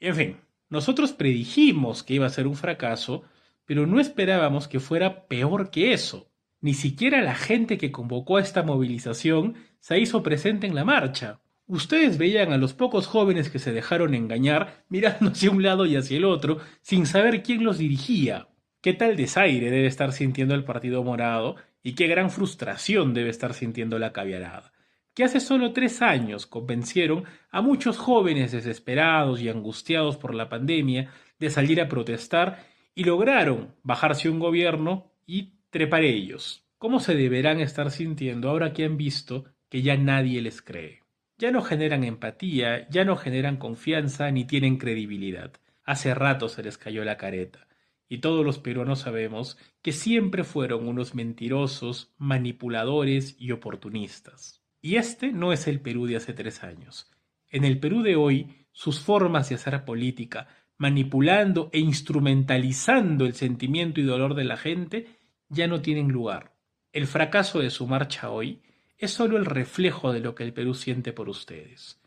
en 0.00 0.14
fin. 0.14 0.40
Nosotros 0.68 1.12
predijimos 1.12 2.02
que 2.02 2.14
iba 2.14 2.26
a 2.26 2.30
ser 2.30 2.46
un 2.46 2.56
fracaso, 2.56 3.24
pero 3.64 3.86
no 3.86 4.00
esperábamos 4.00 4.68
que 4.68 4.80
fuera 4.80 5.26
peor 5.26 5.70
que 5.70 5.92
eso. 5.92 6.30
Ni 6.60 6.74
siquiera 6.74 7.20
la 7.20 7.34
gente 7.34 7.78
que 7.78 7.92
convocó 7.92 8.36
a 8.36 8.42
esta 8.42 8.62
movilización 8.62 9.54
se 9.80 9.98
hizo 9.98 10.22
presente 10.22 10.66
en 10.66 10.74
la 10.74 10.84
marcha. 10.84 11.40
Ustedes 11.66 12.18
veían 12.18 12.52
a 12.52 12.58
los 12.58 12.74
pocos 12.74 13.06
jóvenes 13.06 13.48
que 13.48 13.58
se 13.58 13.72
dejaron 13.72 14.14
engañar 14.14 14.84
mirando 14.90 15.30
hacia 15.30 15.50
un 15.50 15.62
lado 15.62 15.86
y 15.86 15.96
hacia 15.96 16.18
el 16.18 16.26
otro 16.26 16.58
sin 16.82 17.06
saber 17.06 17.42
quién 17.42 17.64
los 17.64 17.78
dirigía. 17.78 18.48
¿Qué 18.82 18.92
tal 18.92 19.16
desaire 19.16 19.70
debe 19.70 19.86
estar 19.86 20.12
sintiendo 20.12 20.54
el 20.54 20.64
Partido 20.64 21.02
Morado 21.02 21.56
y 21.82 21.94
qué 21.94 22.06
gran 22.06 22.30
frustración 22.30 23.14
debe 23.14 23.30
estar 23.30 23.54
sintiendo 23.54 23.98
la 23.98 24.12
caviarada? 24.12 24.72
Que 25.14 25.24
hace 25.24 25.40
solo 25.40 25.72
tres 25.72 26.02
años 26.02 26.46
convencieron 26.46 27.24
a 27.50 27.62
muchos 27.62 27.96
jóvenes 27.96 28.52
desesperados 28.52 29.40
y 29.40 29.48
angustiados 29.48 30.18
por 30.18 30.34
la 30.34 30.50
pandemia 30.50 31.12
de 31.38 31.48
salir 31.48 31.80
a 31.80 31.88
protestar 31.88 32.66
y 32.94 33.04
lograron 33.04 33.74
bajarse 33.82 34.28
un 34.28 34.38
gobierno 34.38 35.12
y 35.26 35.54
trepar 35.70 36.02
ellos. 36.02 36.66
¿Cómo 36.76 37.00
se 37.00 37.14
deberán 37.14 37.60
estar 37.60 37.90
sintiendo 37.90 38.50
ahora 38.50 38.74
que 38.74 38.84
han 38.84 38.98
visto 38.98 39.46
que 39.70 39.80
ya 39.80 39.96
nadie 39.96 40.42
les 40.42 40.60
cree? 40.60 41.03
Ya 41.36 41.50
no 41.50 41.62
generan 41.62 42.04
empatía, 42.04 42.88
ya 42.88 43.04
no 43.04 43.16
generan 43.16 43.56
confianza 43.56 44.30
ni 44.30 44.44
tienen 44.44 44.76
credibilidad. 44.76 45.52
Hace 45.82 46.14
rato 46.14 46.48
se 46.48 46.62
les 46.62 46.78
cayó 46.78 47.04
la 47.04 47.16
careta. 47.16 47.66
Y 48.08 48.18
todos 48.18 48.44
los 48.44 48.58
peruanos 48.58 49.00
sabemos 49.00 49.58
que 49.82 49.92
siempre 49.92 50.44
fueron 50.44 50.86
unos 50.86 51.14
mentirosos, 51.14 52.14
manipuladores 52.18 53.36
y 53.38 53.50
oportunistas. 53.50 54.62
Y 54.80 54.96
este 54.96 55.32
no 55.32 55.52
es 55.52 55.66
el 55.66 55.80
Perú 55.80 56.06
de 56.06 56.16
hace 56.16 56.34
tres 56.34 56.62
años. 56.62 57.10
En 57.48 57.64
el 57.64 57.80
Perú 57.80 58.02
de 58.02 58.16
hoy, 58.16 58.66
sus 58.72 59.00
formas 59.00 59.48
de 59.48 59.54
hacer 59.54 59.84
política, 59.84 60.48
manipulando 60.76 61.70
e 61.72 61.78
instrumentalizando 61.78 63.26
el 63.26 63.34
sentimiento 63.34 64.00
y 64.00 64.04
dolor 64.04 64.34
de 64.34 64.44
la 64.44 64.56
gente, 64.56 65.06
ya 65.48 65.66
no 65.66 65.80
tienen 65.80 66.08
lugar. 66.08 66.56
El 66.92 67.06
fracaso 67.06 67.60
de 67.60 67.70
su 67.70 67.86
marcha 67.86 68.30
hoy 68.30 68.62
es 69.04 69.12
solo 69.12 69.36
el 69.36 69.44
reflejo 69.44 70.12
de 70.12 70.20
lo 70.20 70.34
que 70.34 70.44
el 70.44 70.52
Perú 70.52 70.74
siente 70.74 71.12
por 71.12 71.28
ustedes. 71.28 72.00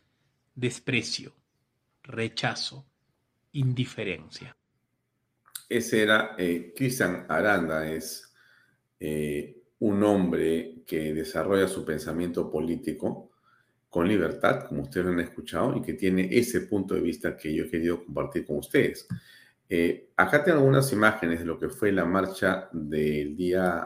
Desprecio, 0.54 1.32
rechazo, 2.02 2.84
indiferencia. 3.52 4.56
Ese 5.68 6.02
era 6.02 6.34
eh, 6.38 6.72
Cristian 6.74 7.26
Aranda, 7.28 7.88
es 7.88 8.32
eh, 8.98 9.62
un 9.80 10.02
hombre 10.02 10.82
que 10.86 11.14
desarrolla 11.14 11.68
su 11.68 11.84
pensamiento 11.84 12.50
político 12.50 13.30
con 13.88 14.08
libertad, 14.08 14.66
como 14.66 14.82
ustedes 14.82 15.06
lo 15.06 15.12
han 15.12 15.20
escuchado, 15.20 15.76
y 15.76 15.82
que 15.82 15.94
tiene 15.94 16.28
ese 16.30 16.62
punto 16.62 16.94
de 16.94 17.00
vista 17.00 17.36
que 17.36 17.54
yo 17.54 17.64
he 17.64 17.70
querido 17.70 18.04
compartir 18.04 18.44
con 18.44 18.58
ustedes. 18.58 19.06
Eh, 19.68 20.10
acá 20.16 20.42
tengo 20.42 20.58
algunas 20.58 20.92
imágenes 20.92 21.40
de 21.40 21.44
lo 21.44 21.58
que 21.58 21.68
fue 21.68 21.92
la 21.92 22.04
marcha 22.04 22.68
del 22.72 23.36
día, 23.36 23.84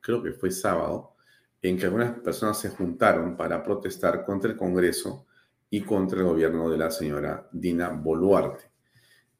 creo 0.00 0.22
que 0.22 0.32
fue 0.32 0.50
sábado, 0.50 1.14
en 1.62 1.76
que 1.76 1.86
algunas 1.86 2.18
personas 2.20 2.58
se 2.58 2.70
juntaron 2.70 3.36
para 3.36 3.62
protestar 3.62 4.24
contra 4.24 4.50
el 4.50 4.56
Congreso 4.56 5.26
y 5.70 5.80
contra 5.82 6.20
el 6.20 6.26
gobierno 6.26 6.70
de 6.70 6.78
la 6.78 6.90
señora 6.90 7.48
Dina 7.52 7.88
Boluarte. 7.90 8.64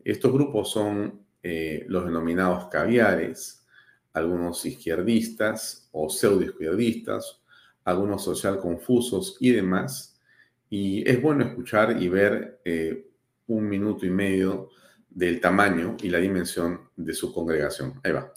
Estos 0.05 0.33
grupos 0.33 0.71
son 0.71 1.25
eh, 1.43 1.85
los 1.89 2.05
denominados 2.05 2.67
caviares, 2.67 3.67
algunos 4.13 4.65
izquierdistas 4.67 5.89
o 5.93 6.09
pseudo 6.09 6.43
izquierdistas, 6.43 7.41
algunos 7.85 8.25
social 8.25 8.59
confusos 8.59 9.37
y 9.41 9.53
demás. 9.53 10.21
Y 10.71 11.09
es 11.09 11.23
bueno 11.23 11.45
escuchar 11.45 12.03
y 12.03 12.09
ver 12.09 12.61
eh, 12.65 13.11
un 13.47 13.69
minuto 13.69 14.05
y 14.05 14.11
medio 14.11 14.71
del 15.09 15.41
tamaño 15.41 15.97
y 16.03 16.11
la 16.11 16.19
dimensión 16.19 16.91
de 16.97 17.15
su 17.15 17.33
congregación. 17.33 18.01
Ahí 18.05 18.13
va. 18.13 18.33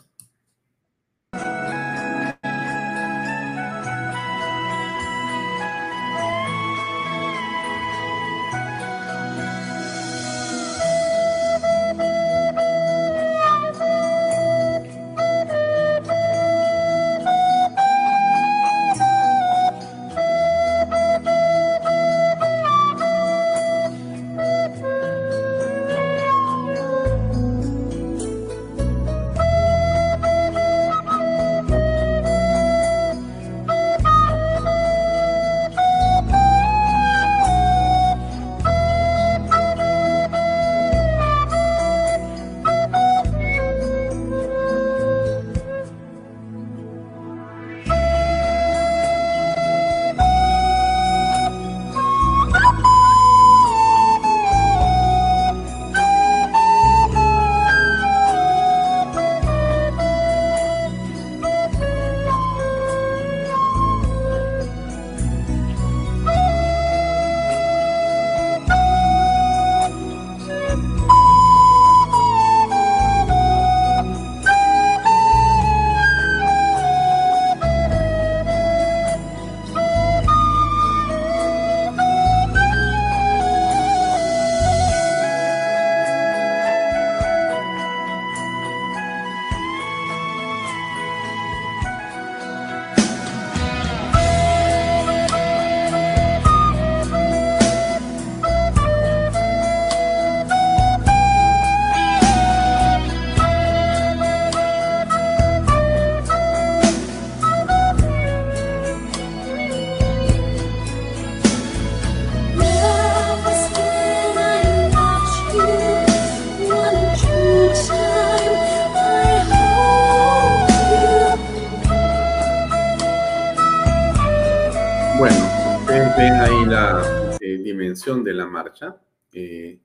De 128.06 128.34
la 128.34 128.48
marcha. 128.48 129.00
Eh, 129.32 129.80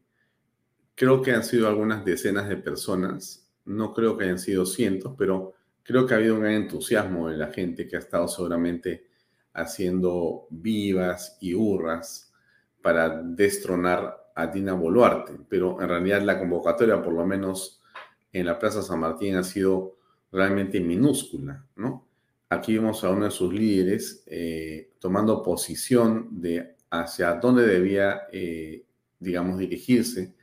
creo 0.95 1.21
que 1.21 1.33
han 1.33 1.45
sido 1.45 1.69
algunas 1.69 2.05
decenas 2.05 2.49
de 2.49 2.57
personas, 2.57 3.53
no 3.67 3.93
creo 3.93 4.17
que 4.17 4.25
hayan 4.25 4.39
sido 4.39 4.65
cientos, 4.65 5.15
pero 5.17 5.53
creo 5.83 6.07
que 6.07 6.15
ha 6.15 6.17
habido 6.17 6.35
un 6.35 6.41
gran 6.41 6.55
entusiasmo 6.55 7.29
de 7.29 7.37
la 7.37 7.53
gente 7.53 7.87
que 7.87 7.97
ha 7.97 8.01
estado 8.01 8.27
seguramente 8.27 9.07
haciendo 9.53 10.47
vivas 10.51 11.37
y 11.41 11.55
hurras 11.55 12.33
para 12.83 13.23
destronar 13.23 14.33
a 14.35 14.47
Dina 14.47 14.73
Boluarte, 14.73 15.39
pero 15.49 15.81
en 15.81 15.89
realidad 15.89 16.23
la 16.23 16.39
convocatoria, 16.39 17.03
por 17.03 17.13
lo 17.13 17.27
menos 17.27 17.83
en 18.33 18.47
la 18.47 18.59
Plaza 18.59 18.83
San 18.83 19.01
Martín, 19.01 19.37
ha 19.37 19.43
sido 19.43 19.97
realmente 20.33 20.81
minúscula, 20.81 21.67
¿no? 21.77 22.07
Aquí 22.49 22.75
vemos 22.75 23.03
a 23.03 23.11
uno 23.11 23.25
de 23.25 23.31
sus 23.31 23.53
líderes 23.53 24.23
eh, 24.27 24.93
tomando 25.01 25.43
posición 25.43 26.29
de 26.41 26.76
hacia 27.03 27.35
dónde 27.35 27.67
debía, 27.67 28.23
eh, 28.33 28.85
digamos, 29.19 29.59
dirigirse 29.59 30.35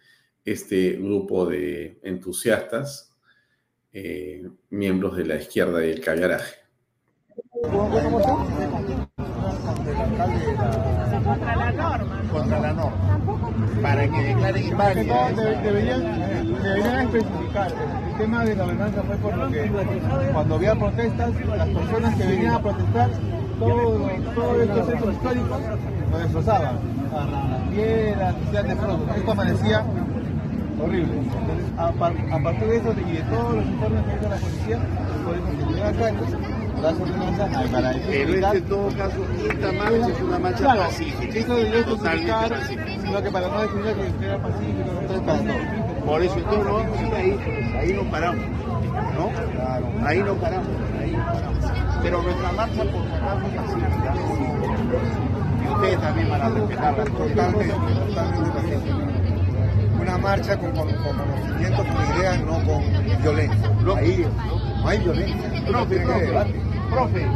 este 0.46 0.94
grupo 0.94 1.46
de 1.46 2.00
entusiastas, 2.04 3.16
eh, 3.92 4.48
miembros 4.70 5.16
de 5.18 5.26
la 5.26 5.36
izquierda 5.36 5.86
y 5.86 5.92
el 5.92 6.02
caviaraje. 6.02 6.56
Contra 11.24 11.56
la 11.56 11.72
norma. 11.72 12.22
Contra 12.32 12.60
la 12.60 12.74
norma. 12.74 13.20
Para 13.82 14.10
que 14.10 14.22
declaren 14.22 14.68
inválida. 14.68 15.32
Deberían, 15.32 16.02
deberían 16.64 17.08
especificar. 17.08 17.72
El 18.10 18.18
tema 18.18 18.46
de 18.46 18.56
la 18.56 18.64
ordenanza 18.66 19.04
fue 19.04 19.16
por 19.18 19.34
cuando 20.34 20.56
había 20.56 20.76
protestas, 20.76 21.32
las 21.46 21.70
personas 21.70 22.16
que 22.16 22.28
venían 22.28 22.56
a 22.56 22.62
protestar, 22.62 23.10
todos 23.60 24.62
estos 24.62 24.88
centros 24.88 25.14
históricos 25.14 25.62
lo 26.14 26.20
destrozaban. 26.20 26.80
Las 27.12 27.70
piedras, 27.70 28.36
hacían 28.48 28.68
de 28.68 28.76
pronto. 28.76 29.14
Esto 29.16 29.32
amanecía 29.32 29.84
horrible. 30.82 31.14
Entonces, 31.14 31.68
a, 31.78 32.40
partir 32.40 32.68
de 32.68 32.78
eso 32.78 32.94
y 33.08 33.12
de 33.12 33.22
todos 33.24 33.56
los 33.56 33.66
informes 33.66 34.04
que 34.04 34.16
hizo 34.16 34.30
la 34.30 34.36
policía, 34.36 34.80
se 35.58 35.74
llega 35.74 35.90
acá, 35.90 36.10
entonces 36.10 36.40
las 36.82 37.00
ordenanzas 37.00 37.70
para 37.70 37.94
Pero 37.94 38.34
este, 38.34 38.58
en 38.58 38.64
todo 38.66 38.88
caso, 38.90 39.26
esta 39.50 39.72
marcha 39.72 40.08
es 40.10 40.22
una 40.22 40.40
marcha 40.40 40.64
claro, 40.64 40.82
pacífica. 40.82 41.40
Eso 41.40 41.56
debería 41.56 41.84
justificar, 41.84 42.64
sino 42.68 43.24
que 43.24 43.32
para 43.32 43.48
no 43.48 43.62
definir 43.62 44.14
que 44.20 44.26
era 44.26 44.38
pacífico, 44.42 44.92
entonces 45.02 45.22
para 45.22 45.40
todo. 45.40 46.06
Por 46.06 46.22
eso, 46.22 46.38
entonces 46.38 46.66
no 46.66 46.74
vamos 46.74 46.98
a 46.98 47.04
ir 47.04 47.14
ahí, 47.14 47.78
ahí 47.80 47.94
nos 47.94 48.06
paramos. 48.08 48.46
¿No? 49.16 49.30
Claro. 49.54 49.86
Ahí 50.06 50.20
nos 50.20 50.38
paramos, 50.38 50.68
ahí 51.00 51.12
nos 51.12 51.26
paramos. 51.26 51.66
Pero 52.02 52.22
nuestra 52.22 52.52
marcha 52.52 52.84
por 52.84 53.10
sacarnos 53.10 53.52
pacífica 53.54 54.14
ustedes 55.74 56.00
también 56.00 56.30
van 56.30 56.42
a 56.42 56.50
respetarla 56.50 57.04
totalmente, 57.06 57.74
totalmente 57.74 58.92
Una 60.02 60.18
marcha 60.18 60.58
con, 60.58 60.72
con, 60.72 60.88
con, 60.88 61.18
conocimiento, 61.18 61.78
con 61.78 62.18
ideas, 62.18 62.42
no 62.42 62.54
con 62.66 63.22
violencia. 63.22 63.70
No, 63.84 63.96
Ahí 63.96 64.26
no 64.82 64.88
hay 64.88 65.00
violencia. 65.00 65.66
Profe, 65.68 66.00
profe, 66.00 66.54
profe. 66.90 67.28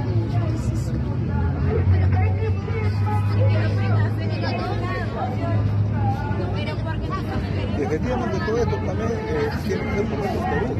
efectivamente 7.88 8.40
todo 8.46 8.58
esto 8.58 8.76
también 8.76 9.10
eh, 9.12 9.50
tiene 9.66 9.84
que 9.84 9.92
ver 9.92 10.06
con 10.06 10.20
esto 10.20 10.40
Perú. 10.50 10.76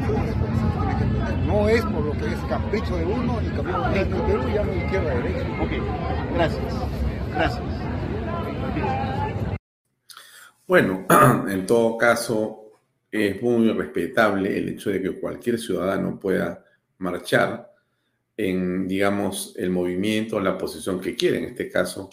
No 1.46 1.68
es 1.68 1.82
por 1.82 2.04
lo 2.04 2.12
que 2.12 2.26
es 2.26 2.38
capricho 2.48 2.96
de 2.96 3.04
uno 3.04 3.40
ni 3.40 3.48
capricho 3.48 3.88
de 3.90 4.04
Perú, 4.04 4.42
ya 4.54 4.64
no 4.64 4.74
izquierda 4.74 5.14
derecha. 5.14 5.46
Ok, 5.62 5.70
gracias. 6.34 6.97
Bueno, 10.66 11.06
en 11.48 11.66
todo 11.66 11.96
caso, 11.96 12.72
es 13.10 13.40
muy 13.40 13.70
respetable 13.72 14.56
el 14.58 14.68
hecho 14.70 14.90
de 14.90 15.00
que 15.00 15.18
cualquier 15.20 15.58
ciudadano 15.58 16.18
pueda 16.18 16.64
marchar 16.98 17.72
en, 18.36 18.86
digamos, 18.86 19.54
el 19.56 19.70
movimiento, 19.70 20.40
la 20.40 20.58
posición 20.58 21.00
que 21.00 21.16
quiere. 21.16 21.38
En 21.38 21.44
este 21.44 21.70
caso, 21.70 22.10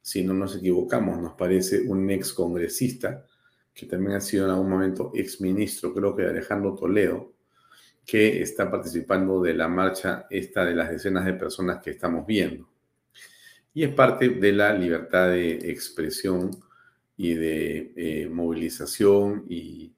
si 0.00 0.22
no 0.22 0.34
nos 0.34 0.56
equivocamos, 0.56 1.20
nos 1.20 1.32
parece 1.34 1.80
un 1.80 2.08
ex 2.10 2.32
congresista 2.32 3.24
que 3.74 3.86
también 3.86 4.16
ha 4.16 4.20
sido 4.20 4.44
en 4.44 4.52
algún 4.52 4.70
momento 4.70 5.12
ex 5.14 5.40
ministro, 5.40 5.92
creo 5.92 6.14
que 6.14 6.22
de 6.22 6.30
Alejandro 6.30 6.74
Toledo, 6.74 7.32
que 8.06 8.40
está 8.40 8.70
participando 8.70 9.42
de 9.42 9.52
la 9.52 9.68
marcha 9.68 10.26
esta 10.30 10.64
de 10.64 10.74
las 10.74 10.90
decenas 10.90 11.24
de 11.24 11.34
personas 11.34 11.82
que 11.82 11.90
estamos 11.90 12.24
viendo. 12.24 12.75
Y 13.76 13.84
es 13.84 13.92
parte 13.92 14.30
de 14.30 14.52
la 14.52 14.72
libertad 14.72 15.28
de 15.28 15.70
expresión 15.70 16.50
y 17.14 17.34
de 17.34 17.92
eh, 17.94 18.26
movilización 18.26 19.44
y 19.50 19.92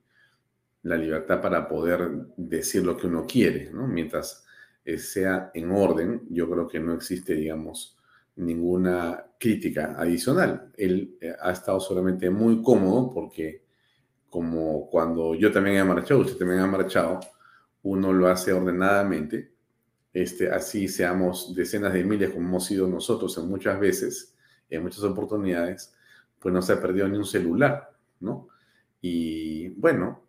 la 0.82 0.96
libertad 0.96 1.40
para 1.40 1.68
poder 1.68 2.10
decir 2.36 2.84
lo 2.84 2.96
que 2.96 3.06
uno 3.06 3.24
quiere, 3.24 3.70
¿no? 3.70 3.86
Mientras 3.86 4.44
eh, 4.84 4.98
sea 4.98 5.52
en 5.54 5.70
orden, 5.70 6.22
yo 6.28 6.50
creo 6.50 6.66
que 6.66 6.80
no 6.80 6.92
existe, 6.92 7.34
digamos, 7.34 7.96
ninguna 8.34 9.24
crítica 9.38 9.94
adicional. 9.96 10.72
Él 10.76 11.16
eh, 11.20 11.36
ha 11.40 11.52
estado 11.52 11.78
solamente 11.78 12.30
muy 12.30 12.60
cómodo 12.60 13.14
porque 13.14 13.62
como 14.28 14.90
cuando 14.90 15.36
yo 15.36 15.52
también 15.52 15.76
he 15.76 15.84
marchado, 15.84 16.22
usted 16.22 16.36
también 16.36 16.62
ha 16.62 16.66
marchado, 16.66 17.20
uno 17.84 18.12
lo 18.12 18.26
hace 18.26 18.52
ordenadamente, 18.52 19.52
este, 20.12 20.50
así 20.50 20.88
seamos 20.88 21.54
decenas 21.54 21.92
de 21.92 22.04
miles 22.04 22.30
como 22.30 22.48
hemos 22.48 22.66
sido 22.66 22.86
nosotros 22.86 23.36
en 23.38 23.48
muchas 23.48 23.78
veces, 23.78 24.34
en 24.70 24.82
muchas 24.82 25.02
oportunidades, 25.04 25.94
pues 26.38 26.52
no 26.52 26.62
se 26.62 26.72
ha 26.72 26.80
perdido 26.80 27.08
ni 27.08 27.18
un 27.18 27.26
celular, 27.26 27.90
¿no? 28.20 28.48
Y 29.00 29.68
bueno, 29.70 30.22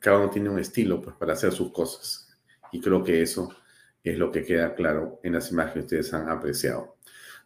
cada 0.00 0.18
uno 0.18 0.30
tiene 0.30 0.48
un 0.48 0.58
estilo 0.58 1.00
pues, 1.00 1.16
para 1.16 1.34
hacer 1.34 1.52
sus 1.52 1.72
cosas. 1.72 2.28
Y 2.72 2.80
creo 2.80 3.02
que 3.02 3.22
eso 3.22 3.54
es 4.02 4.18
lo 4.18 4.30
que 4.30 4.44
queda 4.44 4.74
claro 4.74 5.20
en 5.22 5.34
las 5.34 5.50
imágenes 5.50 5.74
que 5.74 5.80
ustedes 5.80 6.14
han 6.14 6.28
apreciado. 6.28 6.96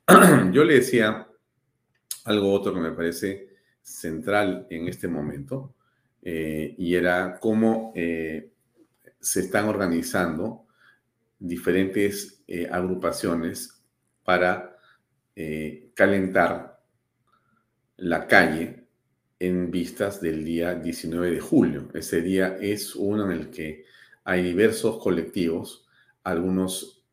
Yo 0.52 0.64
le 0.64 0.74
decía 0.74 1.26
algo 2.24 2.52
otro 2.52 2.72
que 2.72 2.80
me 2.80 2.92
parece 2.92 3.48
central 3.82 4.66
en 4.70 4.88
este 4.88 5.08
momento, 5.08 5.74
eh, 6.22 6.74
y 6.78 6.94
era 6.94 7.38
cómo 7.38 7.92
eh, 7.94 8.50
se 9.20 9.40
están 9.40 9.68
organizando 9.68 10.63
diferentes 11.38 12.42
eh, 12.46 12.68
agrupaciones 12.70 13.82
para 14.24 14.70
calentar 15.94 16.80
la 17.96 18.28
calle 18.28 18.86
en 19.40 19.72
vistas 19.72 20.20
del 20.20 20.44
día 20.44 20.76
19 20.76 21.32
de 21.32 21.40
julio. 21.40 21.88
Ese 21.92 22.22
día 22.22 22.56
es 22.60 22.94
uno 22.94 23.24
en 23.24 23.32
el 23.32 23.50
que 23.50 23.84
hay 24.22 24.44
diversos 24.44 25.02
colectivos, 25.02 25.88
algunos, 26.22 27.04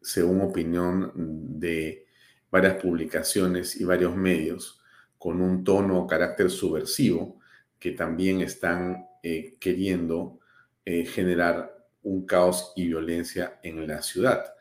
según 0.00 0.40
opinión 0.40 1.12
de 1.60 2.08
varias 2.50 2.82
publicaciones 2.82 3.80
y 3.80 3.84
varios 3.84 4.16
medios, 4.16 4.80
con 5.20 5.40
un 5.40 5.64
tono 5.64 5.98
o 5.98 6.06
carácter 6.06 6.50
subversivo, 6.50 7.38
que 7.78 7.92
también 7.92 8.40
están 8.40 9.06
eh, 9.22 9.56
queriendo 9.60 10.40
eh, 10.84 11.04
generar 11.04 11.79
un 12.02 12.26
caos 12.26 12.72
y 12.76 12.86
violencia 12.86 13.58
en 13.62 13.86
la 13.86 14.02
ciudad. 14.02 14.54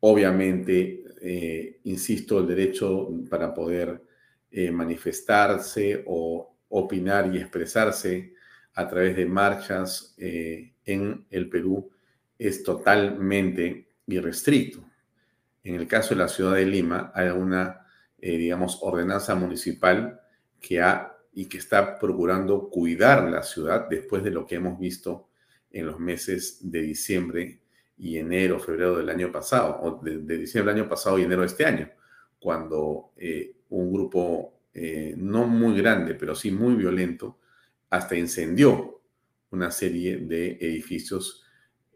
Obviamente, 0.00 1.04
eh, 1.20 1.80
insisto, 1.84 2.40
el 2.40 2.46
derecho 2.46 3.08
para 3.28 3.52
poder 3.52 4.02
manifestarse 4.72 6.04
o 6.06 6.56
opinar 6.70 7.32
y 7.32 7.38
expresarse 7.38 8.32
a 8.74 8.88
través 8.88 9.14
de 9.14 9.26
marchas 9.26 10.14
en 10.16 11.26
el 11.28 11.50
Perú 11.50 11.90
es 12.38 12.62
totalmente 12.62 13.90
irrestricto. 14.06 14.82
En 15.62 15.74
el 15.74 15.86
caso 15.86 16.14
de 16.14 16.20
la 16.22 16.28
ciudad 16.28 16.54
de 16.54 16.64
Lima, 16.64 17.12
hay 17.14 17.28
una, 17.28 17.86
digamos, 18.16 18.78
ordenanza 18.80 19.34
municipal 19.34 20.18
que 20.60 20.80
ha 20.80 21.18
y 21.38 21.46
que 21.46 21.58
está 21.58 22.00
procurando 22.00 22.68
cuidar 22.68 23.30
la 23.30 23.44
ciudad 23.44 23.86
después 23.88 24.24
de 24.24 24.32
lo 24.32 24.44
que 24.44 24.56
hemos 24.56 24.76
visto 24.76 25.27
en 25.70 25.86
los 25.86 25.98
meses 25.98 26.70
de 26.70 26.82
diciembre 26.82 27.60
y 27.96 28.16
enero, 28.16 28.60
febrero 28.60 28.96
del 28.96 29.08
año 29.08 29.30
pasado, 29.32 29.78
o 29.82 30.02
de, 30.02 30.38
diciembre 30.38 30.72
del 30.72 30.82
año 30.82 30.88
pasado 30.88 31.18
y 31.18 31.22
enero 31.22 31.42
de 31.42 31.48
este 31.48 31.64
año, 31.64 31.90
cuando 32.38 33.12
eh, 33.16 33.56
un 33.70 33.92
grupo 33.92 34.60
eh, 34.72 35.14
no 35.16 35.46
muy 35.46 35.76
grande, 35.76 36.14
pero 36.14 36.34
sí 36.34 36.50
muy 36.50 36.74
violento, 36.74 37.38
hasta 37.90 38.16
incendió 38.16 39.02
una 39.50 39.70
serie 39.70 40.18
de 40.18 40.58
edificios 40.60 41.42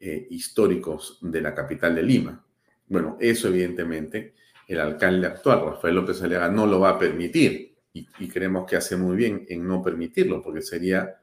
eh, 0.01 0.27
históricos 0.31 1.19
de 1.23 1.41
la 1.41 1.55
capital 1.55 1.95
de 1.95 2.03
Lima. 2.03 2.45
Bueno, 2.89 3.17
eso 3.21 3.49
evidentemente 3.49 4.35
el 4.67 4.81
alcalde 4.81 5.27
actual, 5.27 5.65
Rafael 5.65 5.95
López 5.95 6.23
Aliaga, 6.23 6.49
no 6.49 6.67
lo 6.67 6.81
va 6.81 6.91
a 6.91 6.99
permitir 6.99 7.77
y, 7.93 8.07
creemos 8.29 8.67
que 8.67 8.77
hace 8.77 8.97
muy 8.97 9.17
bien 9.17 9.45
en 9.49 9.67
no 9.67 9.83
permitirlo, 9.83 10.43
porque 10.43 10.63
sería 10.63 11.21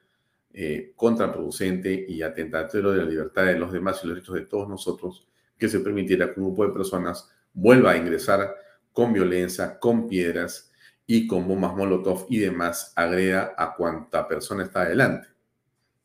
eh, 0.54 0.94
contraproducente 0.96 2.06
y 2.08 2.22
atentatorio 2.22 2.92
de 2.92 2.98
la 2.98 3.10
libertad 3.10 3.46
de 3.46 3.60
los 3.60 3.72
demás 3.72 4.02
y 4.04 4.08
los 4.08 4.16
derechos 4.16 4.36
de 4.36 4.46
todos 4.46 4.68
nosotros 4.68 5.28
que 5.58 5.70
se 5.70 5.80
permitiera 5.82 6.34
que 6.34 6.40
un 6.40 6.48
grupo 6.48 6.66
de 6.66 6.74
personas 6.74 7.30
vuelva 7.54 7.92
a 7.92 7.98
ingresar 7.98 8.56
con 8.92 9.14
violencia, 9.14 9.78
con 9.78 10.08
piedras 10.08 10.72
y 11.06 11.28
con 11.28 11.48
bombas 11.48 11.76
Molotov 11.76 12.26
y 12.30 12.40
demás, 12.40 12.94
agreda 12.96 13.54
a 13.58 13.76
cuanta 13.76 14.28
persona 14.28 14.64
está 14.64 14.82
adelante. 14.82 15.28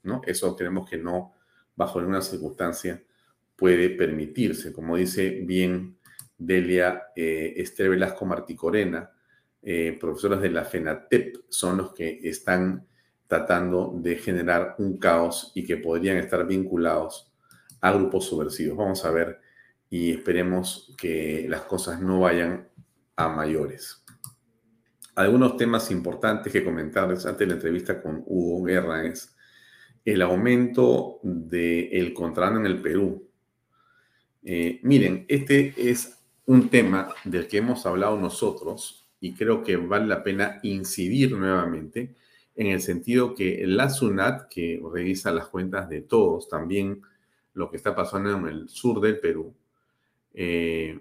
¿no? 0.03 0.21
Eso 0.27 0.57
creemos 0.57 0.89
que 0.89 0.99
no, 0.99 1.35
bajo 1.77 2.01
ninguna 2.01 2.21
circunstancia, 2.21 3.03
puede 3.57 3.91
permitirse. 3.91 4.73
Como 4.73 4.97
dice 4.97 5.43
bien 5.45 5.97
Delia 6.37 7.05
eh, 7.15 7.55
Esther 7.57 7.91
Velasco 7.91 8.27
Marticorena, 8.27 9.11
eh, 9.63 9.97
profesores 9.99 10.41
de 10.41 10.51
la 10.51 10.65
FENATEP 10.65 11.37
son 11.49 11.79
los 11.79 11.95
que 11.95 12.21
están 12.23 12.87
tratando 13.27 13.93
de 13.97 14.17
generar 14.17 14.77
un 14.79 14.99
caos 14.99 15.53
y 15.55 15.65
que 15.65 15.77
podrían 15.77 16.19
estar 16.19 16.47
vinculados 16.47 17.33
a 17.81 17.93
grupos 17.93 18.27
subversivos. 18.27 18.77
Vamos 18.77 19.05
a 19.05 19.11
ver 19.11 19.41
y 19.91 20.13
esperemos 20.13 20.95
que 20.99 21.47
las 21.49 21.63
cosas 21.63 22.01
no 22.01 22.21
vayan 22.21 22.69
a 23.17 23.29
mayores. 23.29 24.03
Algunos 25.15 25.57
temas 25.57 25.91
importantes 25.91 26.53
que 26.53 26.65
comentarles 26.65 27.25
antes 27.25 27.41
de 27.41 27.47
la 27.47 27.55
entrevista 27.55 28.03
con 28.03 28.25
Hugo 28.27 28.65
Guerra 28.65 29.05
es 29.05 29.35
el 30.05 30.23
aumento 30.23 31.21
del 31.23 32.13
contrabando 32.13 32.61
en 32.61 32.67
el 32.67 32.83
Perú. 32.83 33.29
Eh, 34.43 34.81
miren, 34.83 35.25
este 35.29 35.73
es 35.77 36.19
un 36.47 36.69
tema 36.69 37.09
del 37.25 37.47
que 37.47 37.59
hemos 37.59 37.87
hablado 37.87 38.19
nosotros 38.19 39.09
y 39.21 39.33
creo 39.35 39.63
que 39.63 39.77
vale 39.77 40.07
la 40.07 40.23
pena 40.23 40.59
incidir 40.63 41.33
nuevamente 41.33 42.15
en 42.57 42.69
el 42.69 42.81
sentido 42.81 43.35
que 43.35 43.65
la 43.67 43.91
SUNAT, 43.91 44.49
que 44.49 44.81
revisa 44.93 45.33
las 45.33 45.49
cuentas 45.49 45.89
de 45.89 46.03
todos, 46.03 46.49
también 46.49 47.03
lo 47.55 47.71
que 47.71 47.77
está 47.77 47.95
pasando 47.95 48.37
en 48.37 48.47
el 48.47 48.69
sur 48.69 49.01
del 49.01 49.19
Perú, 49.19 49.55
eh, 50.33 51.01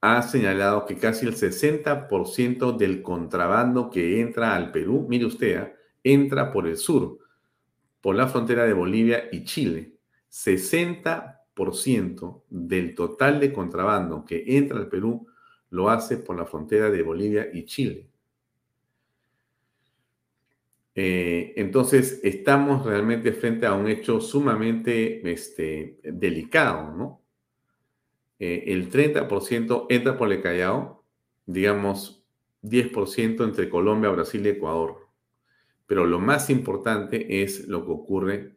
ha 0.00 0.22
señalado 0.22 0.84
que 0.84 0.96
casi 0.96 1.26
el 1.26 1.34
60% 1.34 2.76
del 2.76 3.02
contrabando 3.02 3.90
que 3.90 4.20
entra 4.20 4.56
al 4.56 4.72
Perú, 4.72 5.06
mire 5.08 5.26
usted, 5.26 5.56
¿ah? 5.56 5.72
entra 6.02 6.50
por 6.50 6.66
el 6.66 6.76
sur, 6.76 7.20
por 8.00 8.16
la 8.16 8.26
frontera 8.26 8.64
de 8.64 8.72
Bolivia 8.72 9.28
y 9.30 9.44
Chile. 9.44 9.92
60% 10.28 12.42
del 12.48 12.96
total 12.96 13.38
de 13.38 13.52
contrabando 13.52 14.24
que 14.24 14.56
entra 14.56 14.78
al 14.78 14.88
Perú 14.88 15.28
lo 15.70 15.88
hace 15.88 16.16
por 16.16 16.36
la 16.36 16.46
frontera 16.46 16.90
de 16.90 17.02
Bolivia 17.02 17.48
y 17.52 17.64
Chile. 17.64 18.08
Eh, 20.94 21.54
entonces, 21.56 22.20
estamos 22.22 22.84
realmente 22.84 23.32
frente 23.32 23.66
a 23.66 23.74
un 23.74 23.88
hecho 23.88 24.20
sumamente 24.20 25.30
este, 25.30 25.98
delicado, 26.02 26.94
¿no? 26.94 27.22
Eh, 28.38 28.64
el 28.72 28.90
30% 28.90 29.86
entra 29.88 30.18
por 30.18 30.32
el 30.32 30.42
Callao, 30.42 31.04
digamos 31.46 32.24
10% 32.62 33.44
entre 33.44 33.68
Colombia, 33.68 34.10
Brasil 34.10 34.44
y 34.44 34.50
Ecuador. 34.50 35.08
Pero 35.86 36.06
lo 36.06 36.18
más 36.18 36.50
importante 36.50 37.42
es 37.42 37.68
lo 37.68 37.84
que 37.84 37.92
ocurre 37.92 38.56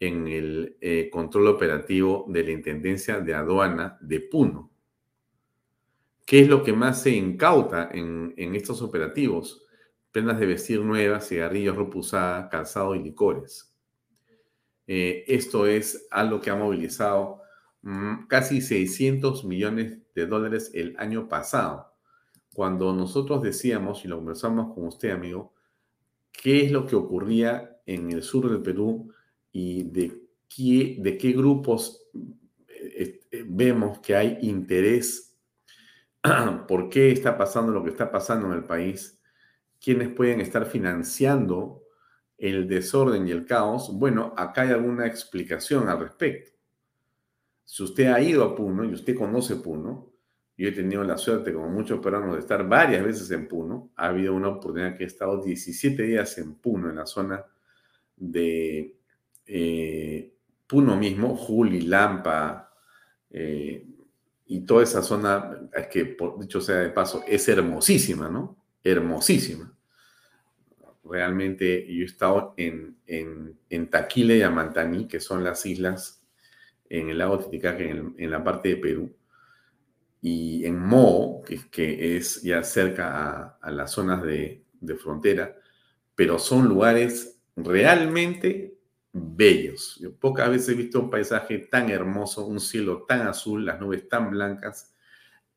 en 0.00 0.28
el 0.28 0.76
eh, 0.80 1.10
control 1.10 1.48
operativo 1.48 2.26
de 2.28 2.44
la 2.44 2.50
Intendencia 2.50 3.20
de 3.20 3.34
Aduana 3.34 3.98
de 4.00 4.20
Puno. 4.20 4.70
¿Qué 6.24 6.40
es 6.40 6.48
lo 6.48 6.62
que 6.62 6.72
más 6.72 7.02
se 7.02 7.10
incauta 7.10 7.90
en, 7.92 8.34
estos 8.36 8.82
operativos? 8.82 9.65
Prendas 10.16 10.40
de 10.40 10.46
vestir 10.46 10.80
nuevas, 10.80 11.28
cigarrillos, 11.28 11.76
ropa 11.76 11.98
usada, 11.98 12.48
calzado 12.48 12.94
y 12.94 13.02
licores. 13.02 13.76
Eh, 14.86 15.24
esto 15.28 15.66
es 15.66 16.08
algo 16.10 16.40
que 16.40 16.48
ha 16.48 16.56
movilizado 16.56 17.42
mm, 17.82 18.26
casi 18.26 18.62
600 18.62 19.44
millones 19.44 19.98
de 20.14 20.26
dólares 20.26 20.70
el 20.72 20.96
año 20.98 21.28
pasado. 21.28 21.92
Cuando 22.54 22.94
nosotros 22.94 23.42
decíamos, 23.42 24.06
y 24.06 24.08
lo 24.08 24.16
conversamos 24.16 24.74
con 24.74 24.86
usted, 24.86 25.10
amigo, 25.10 25.52
qué 26.32 26.64
es 26.64 26.72
lo 26.72 26.86
que 26.86 26.96
ocurría 26.96 27.82
en 27.84 28.10
el 28.10 28.22
sur 28.22 28.48
del 28.48 28.62
Perú 28.62 29.12
y 29.52 29.82
de 29.82 30.18
qué, 30.48 31.32
grupos 31.32 32.06
eh, 32.68 33.20
eh, 33.30 33.44
vemos 33.46 33.98
que 33.98 34.16
hay 34.16 34.38
interés 34.40 35.36
por 36.66 36.88
qué 36.88 37.12
está 37.12 37.36
pasando 37.36 37.70
lo 37.70 37.84
que 37.84 37.90
está 37.90 38.10
pasando 38.10 38.46
en 38.46 38.54
el 38.54 38.64
país, 38.64 39.15
quiénes 39.86 40.08
pueden 40.08 40.40
estar 40.40 40.66
financiando 40.66 41.84
el 42.38 42.66
desorden 42.66 43.28
y 43.28 43.30
el 43.30 43.46
caos. 43.46 43.96
Bueno, 43.96 44.34
acá 44.36 44.62
hay 44.62 44.70
alguna 44.70 45.06
explicación 45.06 45.88
al 45.88 46.00
respecto. 46.00 46.50
Si 47.64 47.84
usted 47.84 48.06
ha 48.08 48.20
ido 48.20 48.42
a 48.42 48.56
Puno 48.56 48.84
y 48.84 48.92
usted 48.92 49.14
conoce 49.14 49.54
Puno, 49.54 50.12
yo 50.56 50.68
he 50.68 50.72
tenido 50.72 51.04
la 51.04 51.16
suerte, 51.16 51.52
como 51.52 51.68
muchos 51.68 52.00
peruanos, 52.00 52.34
de 52.34 52.40
estar 52.40 52.68
varias 52.68 53.04
veces 53.04 53.30
en 53.30 53.46
Puno. 53.46 53.92
Ha 53.94 54.08
habido 54.08 54.34
una 54.34 54.48
oportunidad 54.48 54.96
que 54.96 55.04
he 55.04 55.06
estado 55.06 55.40
17 55.40 56.02
días 56.02 56.36
en 56.38 56.56
Puno, 56.56 56.90
en 56.90 56.96
la 56.96 57.06
zona 57.06 57.44
de 58.16 58.98
eh, 59.46 60.34
Puno 60.66 60.96
mismo, 60.96 61.36
Juli, 61.36 61.82
Lampa, 61.82 62.74
eh, 63.30 63.86
y 64.46 64.60
toda 64.62 64.82
esa 64.82 65.00
zona, 65.00 65.68
es 65.72 65.86
que, 65.86 66.16
dicho 66.40 66.60
sea 66.60 66.78
de 66.78 66.90
paso, 66.90 67.22
es 67.24 67.48
hermosísima, 67.48 68.28
¿no? 68.28 68.56
Hermosísima. 68.82 69.75
Realmente 71.08 71.86
yo 71.86 72.02
he 72.02 72.06
estado 72.06 72.54
en, 72.56 72.96
en, 73.06 73.90
Taquile 73.90 74.38
y 74.38 74.42
Amantani, 74.42 75.06
que 75.06 75.20
son 75.20 75.44
las 75.44 75.64
islas 75.66 76.22
en 76.88 77.10
el 77.10 77.18
lago 77.18 77.38
Titicaca, 77.38 77.82
en, 77.82 78.14
en 78.18 78.30
la 78.30 78.42
parte 78.42 78.70
de 78.70 78.76
Perú, 78.76 79.16
y 80.20 80.64
en 80.64 80.78
Mo, 80.78 81.42
que, 81.46 81.68
que 81.70 82.16
es 82.16 82.42
ya 82.42 82.62
cerca 82.62 83.58
a, 83.60 83.70
las 83.70 83.92
zonas 83.92 84.22
de, 84.22 84.64
de 84.80 84.96
frontera, 84.96 85.56
pero 86.14 86.38
son 86.38 86.68
lugares 86.68 87.38
realmente 87.54 88.76
bellos. 89.12 89.96
Yo 90.00 90.14
pocas 90.14 90.50
veces 90.50 90.70
he 90.70 90.74
visto 90.74 91.00
un 91.00 91.10
paisaje 91.10 91.58
tan 91.58 91.90
hermoso, 91.90 92.46
un 92.46 92.60
cielo 92.60 93.04
tan 93.06 93.26
azul, 93.26 93.64
las 93.64 93.80
nubes 93.80 94.08
tan 94.08 94.30
blancas, 94.30 94.94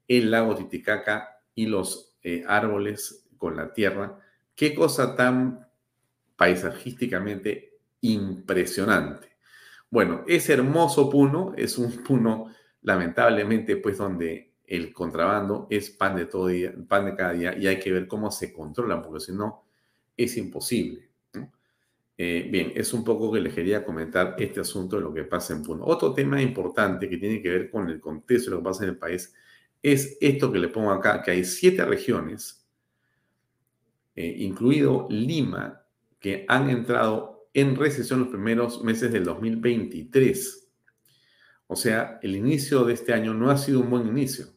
el 0.07 0.31
lago 0.31 0.55
Titicaca 0.55 1.41
y 1.55 1.65
los 1.65 2.17
eh, 2.23 2.43
árboles 2.47 3.25
con 3.37 3.55
la 3.55 3.73
tierra. 3.73 4.19
Qué 4.59 4.75
cosa 4.75 5.15
tan 5.15 5.65
paisajísticamente 6.35 7.79
impresionante. 8.01 9.37
Bueno, 9.89 10.25
ese 10.27 10.51
hermoso 10.51 11.09
Puno 11.09 11.53
es 11.55 11.77
un 11.77 11.89
Puno, 12.03 12.47
lamentablemente, 12.81 13.77
pues 13.77 13.97
donde 13.97 14.55
el 14.67 14.91
contrabando 14.91 15.67
es 15.69 15.91
pan 15.91 16.17
de 16.17 16.25
todo 16.25 16.47
día, 16.47 16.73
pan 16.89 17.05
de 17.05 17.15
cada 17.15 17.31
día 17.31 17.57
y 17.57 17.67
hay 17.67 17.79
que 17.79 17.89
ver 17.89 18.05
cómo 18.05 18.29
se 18.31 18.51
controlan, 18.51 19.01
porque 19.01 19.21
si 19.21 19.31
no, 19.31 19.63
es 20.17 20.35
imposible. 20.35 21.09
Eh, 22.17 22.49
bien, 22.51 22.73
es 22.75 22.93
un 22.93 23.05
poco 23.05 23.31
que 23.31 23.39
les 23.39 23.53
quería 23.53 23.85
comentar 23.85 24.35
este 24.39 24.59
asunto 24.59 24.97
de 24.97 25.03
lo 25.03 25.13
que 25.13 25.23
pasa 25.23 25.53
en 25.53 25.63
Puno. 25.63 25.85
Otro 25.85 26.13
tema 26.13 26.41
importante 26.41 27.07
que 27.07 27.15
tiene 27.15 27.41
que 27.41 27.49
ver 27.49 27.71
con 27.71 27.89
el 27.89 28.01
contexto 28.01 28.49
de 28.49 28.57
lo 28.57 28.61
que 28.61 28.69
pasa 28.69 28.83
en 28.83 28.89
el 28.89 28.97
país 28.97 29.33
es 29.81 30.17
esto 30.19 30.51
que 30.51 30.59
le 30.59 30.67
pongo 30.67 30.91
acá, 30.91 31.21
que 31.23 31.31
hay 31.31 31.45
siete 31.45 31.85
regiones, 31.85 32.58
eh, 34.19 34.35
incluido 34.39 35.07
Lima, 35.09 35.85
que 36.19 36.43
han 36.49 36.69
entrado 36.69 37.47
en 37.53 37.77
recesión 37.77 38.19
los 38.19 38.27
primeros 38.27 38.83
meses 38.83 39.13
del 39.13 39.23
2023. 39.23 40.69
O 41.67 41.77
sea, 41.77 42.19
el 42.21 42.35
inicio 42.35 42.83
de 42.83 42.95
este 42.95 43.13
año 43.13 43.33
no 43.33 43.49
ha 43.49 43.57
sido 43.57 43.79
un 43.79 43.89
buen 43.89 44.05
inicio. 44.05 44.47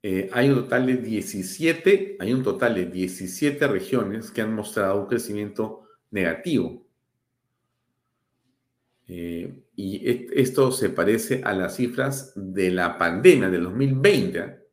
Eh, 0.00 0.30
hay 0.32 0.48
un 0.48 0.54
total 0.62 0.86
de 0.86 0.98
17, 0.98 2.18
hay 2.20 2.32
un 2.32 2.44
total 2.44 2.76
de 2.76 2.86
17 2.86 3.66
regiones 3.66 4.30
que 4.30 4.42
han 4.42 4.54
mostrado 4.54 5.00
un 5.00 5.08
crecimiento 5.08 5.88
negativo. 6.12 6.86
Eh, 9.08 9.60
y 9.74 10.40
esto 10.40 10.70
se 10.70 10.90
parece 10.90 11.42
a 11.42 11.52
las 11.52 11.74
cifras 11.74 12.32
de 12.36 12.70
la 12.70 12.96
pandemia 12.96 13.50
del 13.50 13.64
2020. 13.64 14.63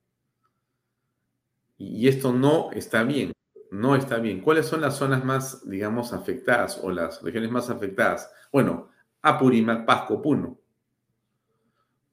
Y 1.83 2.07
esto 2.07 2.31
no 2.31 2.69
está 2.73 3.03
bien, 3.03 3.31
no 3.71 3.95
está 3.95 4.19
bien. 4.19 4.41
¿Cuáles 4.41 4.67
son 4.67 4.81
las 4.81 4.97
zonas 4.97 5.25
más, 5.25 5.67
digamos, 5.67 6.13
afectadas 6.13 6.79
o 6.83 6.91
las 6.91 7.23
regiones 7.23 7.49
más 7.49 7.71
afectadas? 7.71 8.31
Bueno, 8.51 8.89
Apurímac, 9.23 9.83
Pasco, 9.83 10.21
Puno. 10.21 10.59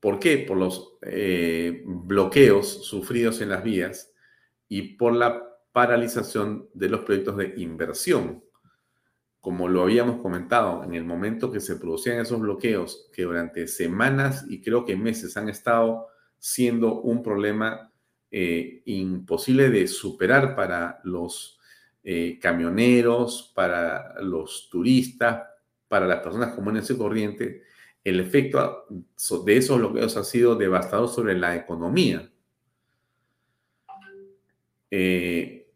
¿Por 0.01 0.19
qué? 0.19 0.39
Por 0.39 0.57
los 0.57 0.97
eh, 1.03 1.83
bloqueos 1.85 2.87
sufridos 2.87 3.43
en 3.43 3.51
las 3.51 3.63
vías 3.63 4.15
y 4.69 4.95
por 4.97 5.13
la 5.13 5.47
paralización 5.73 6.71
de 6.73 6.89
los 6.89 7.01
proyectos 7.01 7.37
de 7.37 7.53
inversión. 7.59 8.43
Como 9.39 9.69
lo 9.69 9.83
habíamos 9.83 10.23
comentado, 10.23 10.83
en 10.83 10.95
el 10.95 11.05
momento 11.05 11.53
que 11.53 11.61
se 11.61 11.77
producían 11.77 12.21
esos 12.21 12.41
bloqueos, 12.41 13.11
que 13.13 13.25
durante 13.25 13.69
semanas 13.69 14.47
y 14.49 14.63
creo 14.63 14.87
que 14.87 14.97
meses 14.97 15.37
han 15.37 15.51
estado 15.51 16.07
siendo 16.39 17.03
un 17.03 17.23
problema 17.23 17.88
eh, 18.31 18.83
imposible 18.87 19.71
de 19.71 19.87
superar 19.87 20.55
para 20.55 21.01
los 21.05 21.59
eh, 22.05 22.39
camioneros, 22.41 23.53
para 23.55 24.21
los 24.23 24.69
turistas, 24.71 25.47
para 25.89 26.07
las 26.07 26.21
personas 26.21 26.55
comunes 26.55 26.89
y 26.91 26.97
corrientes, 26.97 27.63
el 28.05 28.21
efecto 28.21 28.87
de 29.45 29.57
esos 29.57 29.79
bloqueos 29.79 30.17
ha 30.17 30.25
sido 30.25 30.55
devastador 30.55 31.09
sobre 31.09 31.37
la 31.37 31.57
economía. 31.57 32.31
Eh, 34.91 35.71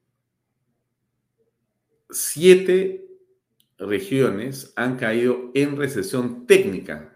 siete 2.10 3.06
regiones 3.78 4.72
han 4.76 4.96
caído 4.96 5.50
en 5.54 5.76
recesión 5.76 6.46
técnica. 6.46 7.11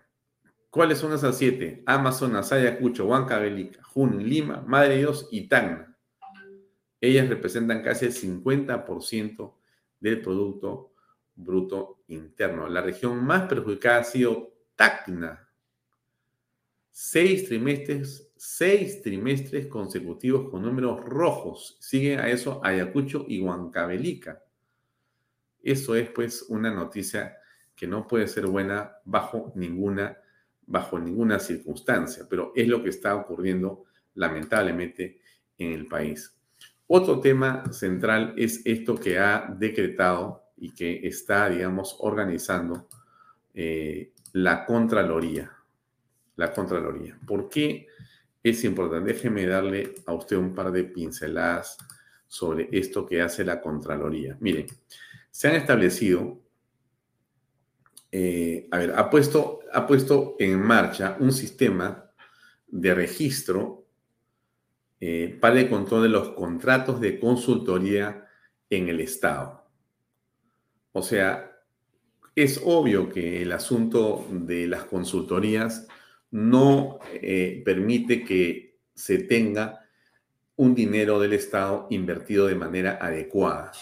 ¿Cuáles 0.76 0.98
son 0.98 1.14
esas 1.14 1.38
siete? 1.38 1.82
Amazonas, 1.86 2.52
Ayacucho, 2.52 3.06
Huancavelica, 3.06 3.82
Junín, 3.82 4.28
Lima, 4.28 4.62
Madre 4.66 4.98
Dios 4.98 5.26
y 5.30 5.48
Tacna. 5.48 5.96
Ellas 7.00 7.30
representan 7.30 7.82
casi 7.82 8.04
el 8.04 8.12
50% 8.12 9.54
del 9.98 10.20
Producto 10.20 10.92
Bruto 11.34 12.02
Interno. 12.08 12.68
La 12.68 12.82
región 12.82 13.24
más 13.24 13.48
perjudicada 13.48 14.00
ha 14.00 14.04
sido 14.04 14.52
Tacna. 14.74 15.48
Seis 16.90 17.48
trimestres, 17.48 18.30
seis 18.36 19.00
trimestres 19.00 19.68
consecutivos 19.68 20.50
con 20.50 20.60
números 20.60 21.02
rojos. 21.06 21.78
Siguen 21.80 22.20
a 22.20 22.28
eso 22.28 22.60
Ayacucho 22.62 23.24
y 23.26 23.40
Huancavelica. 23.40 24.42
Eso 25.62 25.94
es 25.94 26.10
pues 26.10 26.44
una 26.50 26.70
noticia 26.70 27.38
que 27.74 27.86
no 27.86 28.06
puede 28.06 28.28
ser 28.28 28.46
buena 28.46 28.98
bajo 29.06 29.52
ninguna, 29.54 30.18
bajo 30.66 30.98
ninguna 30.98 31.38
circunstancia, 31.38 32.26
pero 32.28 32.52
es 32.54 32.66
lo 32.68 32.82
que 32.82 32.90
está 32.90 33.14
ocurriendo 33.14 33.84
lamentablemente 34.14 35.20
en 35.58 35.72
el 35.72 35.86
país. 35.86 36.36
Otro 36.88 37.20
tema 37.20 37.72
central 37.72 38.34
es 38.36 38.62
esto 38.64 38.94
que 38.94 39.18
ha 39.18 39.54
decretado 39.58 40.44
y 40.56 40.72
que 40.72 41.06
está, 41.06 41.48
digamos, 41.48 41.96
organizando 42.00 42.88
eh, 43.54 44.12
la 44.32 44.64
Contraloría. 44.64 45.52
La 46.36 46.52
Contraloría. 46.52 47.18
¿Por 47.26 47.48
qué 47.48 47.86
es 48.42 48.62
importante? 48.64 49.12
Déjeme 49.12 49.46
darle 49.46 49.94
a 50.06 50.12
usted 50.12 50.36
un 50.36 50.54
par 50.54 50.70
de 50.70 50.84
pinceladas 50.84 51.76
sobre 52.28 52.68
esto 52.72 53.06
que 53.06 53.20
hace 53.20 53.44
la 53.44 53.60
Contraloría. 53.60 54.36
Miren, 54.40 54.66
se 55.30 55.48
han 55.48 55.56
establecido, 55.56 56.40
eh, 58.12 58.68
a 58.70 58.78
ver, 58.78 58.92
ha 58.96 59.10
puesto, 59.10 59.55
ha 59.72 59.86
puesto 59.86 60.36
en 60.38 60.60
marcha 60.60 61.16
un 61.20 61.32
sistema 61.32 62.10
de 62.66 62.94
registro 62.94 63.86
eh, 65.00 65.36
para 65.40 65.60
el 65.60 65.68
control 65.68 66.04
de 66.04 66.08
los 66.08 66.30
contratos 66.30 67.00
de 67.00 67.20
consultoría 67.20 68.26
en 68.70 68.88
el 68.88 69.00
Estado. 69.00 69.68
O 70.92 71.02
sea, 71.02 71.52
es 72.34 72.60
obvio 72.64 73.08
que 73.08 73.42
el 73.42 73.52
asunto 73.52 74.26
de 74.30 74.66
las 74.66 74.84
consultorías 74.84 75.86
no 76.30 76.98
eh, 77.14 77.62
permite 77.64 78.24
que 78.24 78.78
se 78.94 79.18
tenga 79.18 79.80
un 80.56 80.74
dinero 80.74 81.20
del 81.20 81.34
Estado 81.34 81.86
invertido 81.90 82.46
de 82.46 82.54
manera 82.54 82.98
adecuada 83.00 83.72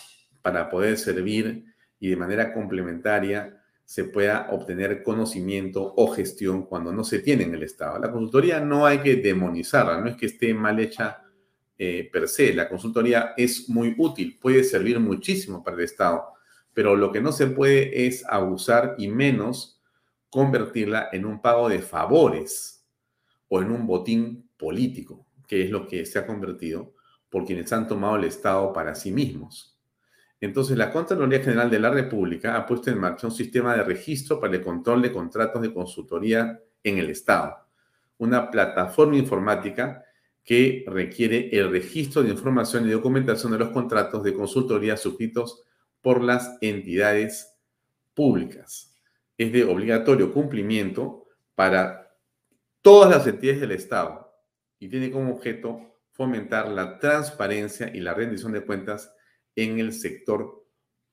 para 0.43 0.69
poder 0.69 0.99
servir 0.99 1.65
y 2.01 2.11
de 2.11 2.17
manera 2.17 2.53
complementaria 2.53 3.64
se 3.85 4.05
pueda 4.05 4.49
obtener 4.51 5.03
conocimiento 5.03 5.95
o 5.97 6.09
gestión 6.09 6.65
cuando 6.65 6.93
no 6.93 7.05
se 7.05 7.19
tiene 7.19 7.45
en 7.45 7.55
el 7.55 7.63
Estado. 7.63 7.99
La 7.99 8.11
consultoría 8.11 8.61
no 8.61 8.87
hay 8.87 8.99
que 8.99 9.17
demonizarla, 9.17 10.01
no 10.01 10.09
es 10.09 10.17
que 10.17 10.27
esté 10.27 10.55
mal 10.55 10.81
hecha 10.81 11.23
eh, 11.77 12.09
per 12.13 12.29
se. 12.29 12.55
La 12.55 12.69
consultoría 12.69 13.35
es 13.37 13.69
muy 13.69 13.95
útil, 13.99 14.39
puede 14.41 14.65
servir 14.65 14.99
muchísimo 15.01 15.63
para 15.63 15.77
el 15.77 15.85
Estado 15.85 16.35
pero 16.75 16.97
lo 16.97 17.13
que 17.13 17.21
no 17.21 17.33
se 17.33 17.47
puede 17.47 18.07
es 18.07 18.25
abusar 18.29 18.97
y 18.99 19.09
menos 19.09 19.81
convertirla 20.29 21.09
en 21.13 21.25
un 21.25 21.41
pago 21.41 21.69
de 21.69 21.79
favores 21.79 22.85
o 23.49 23.63
en 23.63 23.71
un 23.71 23.87
botín 23.87 24.51
político, 24.59 25.25
que 25.47 25.63
es 25.63 25.71
lo 25.71 25.87
que 25.87 26.05
se 26.05 26.19
ha 26.19 26.27
convertido 26.27 26.93
por 27.31 27.45
quienes 27.45 27.73
han 27.73 27.87
tomado 27.87 28.17
el 28.17 28.25
Estado 28.25 28.73
para 28.73 28.97
sí 28.97 29.13
mismos. 29.13 29.74
Entonces, 30.41 30.77
la 30.77 30.93
Contraloría 30.93 31.41
General 31.41 31.71
de 31.71 31.79
la 31.79 31.91
República 31.91 32.57
ha 32.57 32.67
puesto 32.67 32.91
en 32.91 32.99
marcha 32.99 33.27
un 33.27 33.33
sistema 33.33 33.75
de 33.77 33.83
registro 33.83 34.41
para 34.41 34.55
el 34.55 34.63
control 34.63 35.03
de 35.03 35.13
contratos 35.13 35.63
de 35.63 35.73
consultoría 35.73 36.61
en 36.83 36.99
el 36.99 37.11
Estado, 37.11 37.57
una 38.19 38.51
plataforma 38.51 39.17
informática 39.17 40.05
que 40.45 40.85
requiere 40.87 41.49
el 41.53 41.71
registro 41.71 42.23
de 42.23 42.31
información 42.31 42.87
y 42.87 42.91
documentación 42.91 43.53
de 43.53 43.59
los 43.59 43.71
contratos 43.71 44.23
de 44.23 44.35
consultoría 44.35 44.97
suscritos 44.97 45.63
por 46.03 46.23
las 46.23 46.59
entidades 46.61 47.57
públicas. 48.13 48.95
Es 49.39 49.51
de 49.53 49.65
obligatorio 49.65 50.33
cumplimiento 50.33 51.27
para 51.55 52.15
todas 52.83 53.11
las 53.11 53.27
entidades 53.27 53.63
del 53.63 53.73
Estado 53.73 54.31
y 54.79 54.89
tiene 54.89 55.11
como 55.11 55.33
objeto 55.33 55.81
fomentar 56.13 56.69
la 56.69 56.99
transparencia 56.99 57.91
y 57.93 58.01
la 58.01 58.13
rendición 58.13 58.53
de 58.53 58.61
cuentas 58.61 59.14
en 59.57 59.79
el 59.79 59.93
sector 59.93 60.65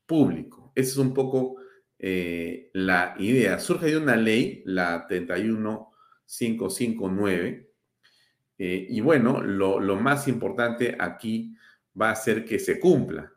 público. 0.05 0.71
Esa 0.75 0.91
es 0.91 0.97
un 0.97 1.13
poco 1.13 1.57
eh, 1.99 2.69
la 2.73 3.15
idea. 3.19 3.59
Surge 3.59 3.87
de 3.87 3.97
una 3.97 4.15
ley, 4.15 4.63
la 4.65 5.05
31559, 5.07 7.69
eh, 8.57 8.87
y 8.89 9.01
bueno, 9.01 9.41
lo, 9.41 9.79
lo 9.79 9.95
más 9.95 10.27
importante 10.27 10.95
aquí 10.99 11.55
va 11.99 12.11
a 12.11 12.15
ser 12.15 12.45
que 12.45 12.59
se 12.59 12.79
cumpla, 12.79 13.33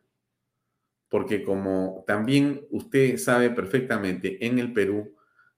porque 1.08 1.42
como 1.42 2.04
también 2.06 2.66
usted 2.70 3.16
sabe 3.16 3.50
perfectamente, 3.50 4.44
en 4.46 4.58
el 4.58 4.72
Perú, 4.72 5.16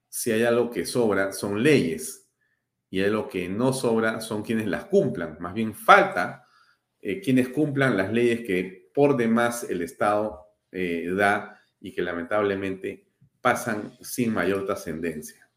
si 0.09 0.33
hay 0.33 0.45
algo 0.45 0.71
que 0.71 0.87
sobra, 0.87 1.33
son 1.33 1.63
leyes, 1.63 2.27
y 2.91 3.03
lo 3.05 3.29
que 3.29 3.49
no 3.49 3.73
sobra 3.73 4.21
son 4.21 4.43
quienes 4.43 4.67
las 4.67 4.87
cumplan. 4.87 5.37
Más 5.41 5.55
bien 5.55 5.75
falta 5.75 6.47
eh, 7.01 7.21
quienes 7.21 7.49
cumplan 7.49 7.97
las 7.97 8.13
leyes 8.13 8.41
que 8.41 8.86
por 8.97 9.19
demás 9.19 9.67
el 9.69 9.83
Estado 9.83 10.47
eh, 10.73 11.13
da 11.15 11.61
y 11.83 11.93
que 11.93 12.01
lamentablemente 12.01 13.07
pasan 13.43 13.93
sin 14.01 14.33
mayor 14.33 14.65
trascendencia. 14.65 15.51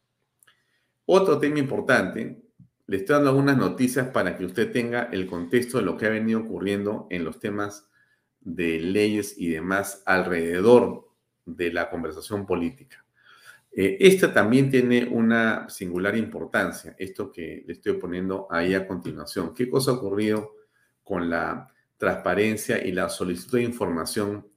Otro 1.06 1.40
tema 1.40 1.58
importante, 1.58 2.44
le 2.86 2.98
estoy 2.98 3.16
dando 3.16 3.30
algunas 3.30 3.56
noticias 3.56 4.10
para 4.10 4.38
que 4.38 4.44
usted 4.44 4.74
tenga 4.74 5.04
el 5.14 5.26
contexto 5.26 5.78
de 5.78 5.86
lo 5.86 5.96
que 5.96 6.08
ha 6.08 6.10
venido 6.10 6.42
ocurriendo 6.42 7.08
en 7.10 7.24
los 7.24 7.40
temas 7.40 7.88
de 8.42 8.82
leyes 8.82 9.36
y 9.38 9.48
demás 9.52 10.04
alrededor 10.06 11.08
de 11.46 11.72
la 11.72 11.90
conversación 11.90 12.46
política. 12.46 13.06
Eh, 13.72 13.96
esta 14.02 14.34
también 14.34 14.70
tiene 14.70 15.06
una 15.06 15.70
singular 15.70 16.18
importancia, 16.18 16.94
esto 17.00 17.32
que 17.32 17.64
le 17.66 17.72
estoy 17.72 17.94
poniendo 17.94 18.48
ahí 18.52 18.74
a 18.74 18.86
continuación. 18.86 19.54
¿Qué 19.54 19.70
cosa 19.70 19.92
ha 19.92 19.94
ocurrido 19.94 20.56
con 21.06 21.30
la 21.30 21.74
transparencia 22.00 22.84
y 22.84 22.92
la 22.92 23.10
solicitud 23.10 23.60
de 23.60 23.66
información 23.66 24.48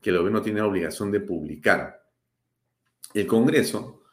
que 0.00 0.08
el 0.08 0.16
gobierno 0.16 0.40
tiene 0.40 0.60
la 0.60 0.66
obligación 0.66 1.12
de 1.12 1.20
publicar? 1.20 2.02
El 3.12 3.26
Congreso 3.26 4.04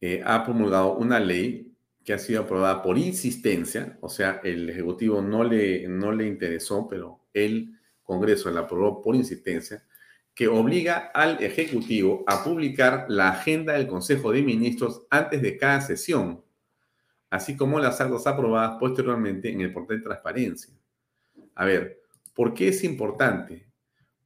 eh, 0.00 0.22
ha 0.24 0.42
promulgado 0.44 0.96
una 0.96 1.20
ley 1.20 1.74
que 2.04 2.14
ha 2.14 2.18
sido 2.18 2.42
aprobada 2.42 2.82
por 2.82 2.96
insistencia, 2.96 3.98
o 4.00 4.08
sea, 4.08 4.40
el 4.42 4.70
Ejecutivo 4.70 5.20
no 5.20 5.44
le, 5.44 5.86
no 5.88 6.10
le 6.12 6.26
interesó, 6.26 6.88
pero 6.88 7.26
el 7.34 7.78
Congreso 8.02 8.50
la 8.50 8.60
aprobó 8.60 9.02
por 9.02 9.14
insistencia, 9.14 9.84
que 10.34 10.48
obliga 10.48 11.10
al 11.12 11.42
Ejecutivo 11.42 12.24
a 12.26 12.42
publicar 12.42 13.06
la 13.08 13.30
agenda 13.30 13.74
del 13.74 13.86
Consejo 13.86 14.32
de 14.32 14.42
Ministros 14.42 15.02
antes 15.10 15.42
de 15.42 15.58
cada 15.58 15.82
sesión, 15.82 16.42
así 17.28 17.56
como 17.56 17.78
las 17.78 18.00
actas 18.00 18.26
aprobadas 18.26 18.78
posteriormente 18.78 19.50
en 19.50 19.60
el 19.60 19.72
portal 19.72 19.98
de 19.98 20.04
transparencia. 20.04 20.72
A 21.56 21.66
ver, 21.66 22.00
¿por 22.38 22.54
qué 22.54 22.68
es 22.68 22.84
importante? 22.84 23.66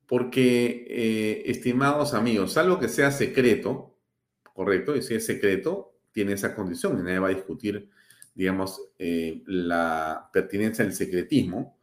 Porque, 0.06 0.84
eh, 0.86 1.44
estimados 1.46 2.12
amigos, 2.12 2.58
algo 2.58 2.78
que 2.78 2.88
sea 2.88 3.10
secreto, 3.10 3.96
correcto, 4.52 4.94
y 4.94 5.00
si 5.00 5.14
es 5.14 5.24
secreto, 5.24 5.94
tiene 6.12 6.34
esa 6.34 6.54
condición 6.54 6.98
y 6.98 7.02
nadie 7.02 7.20
va 7.20 7.28
a 7.28 7.34
discutir, 7.34 7.88
digamos, 8.34 8.82
eh, 8.98 9.42
la 9.46 10.28
pertinencia 10.30 10.84
del 10.84 10.92
secretismo, 10.92 11.78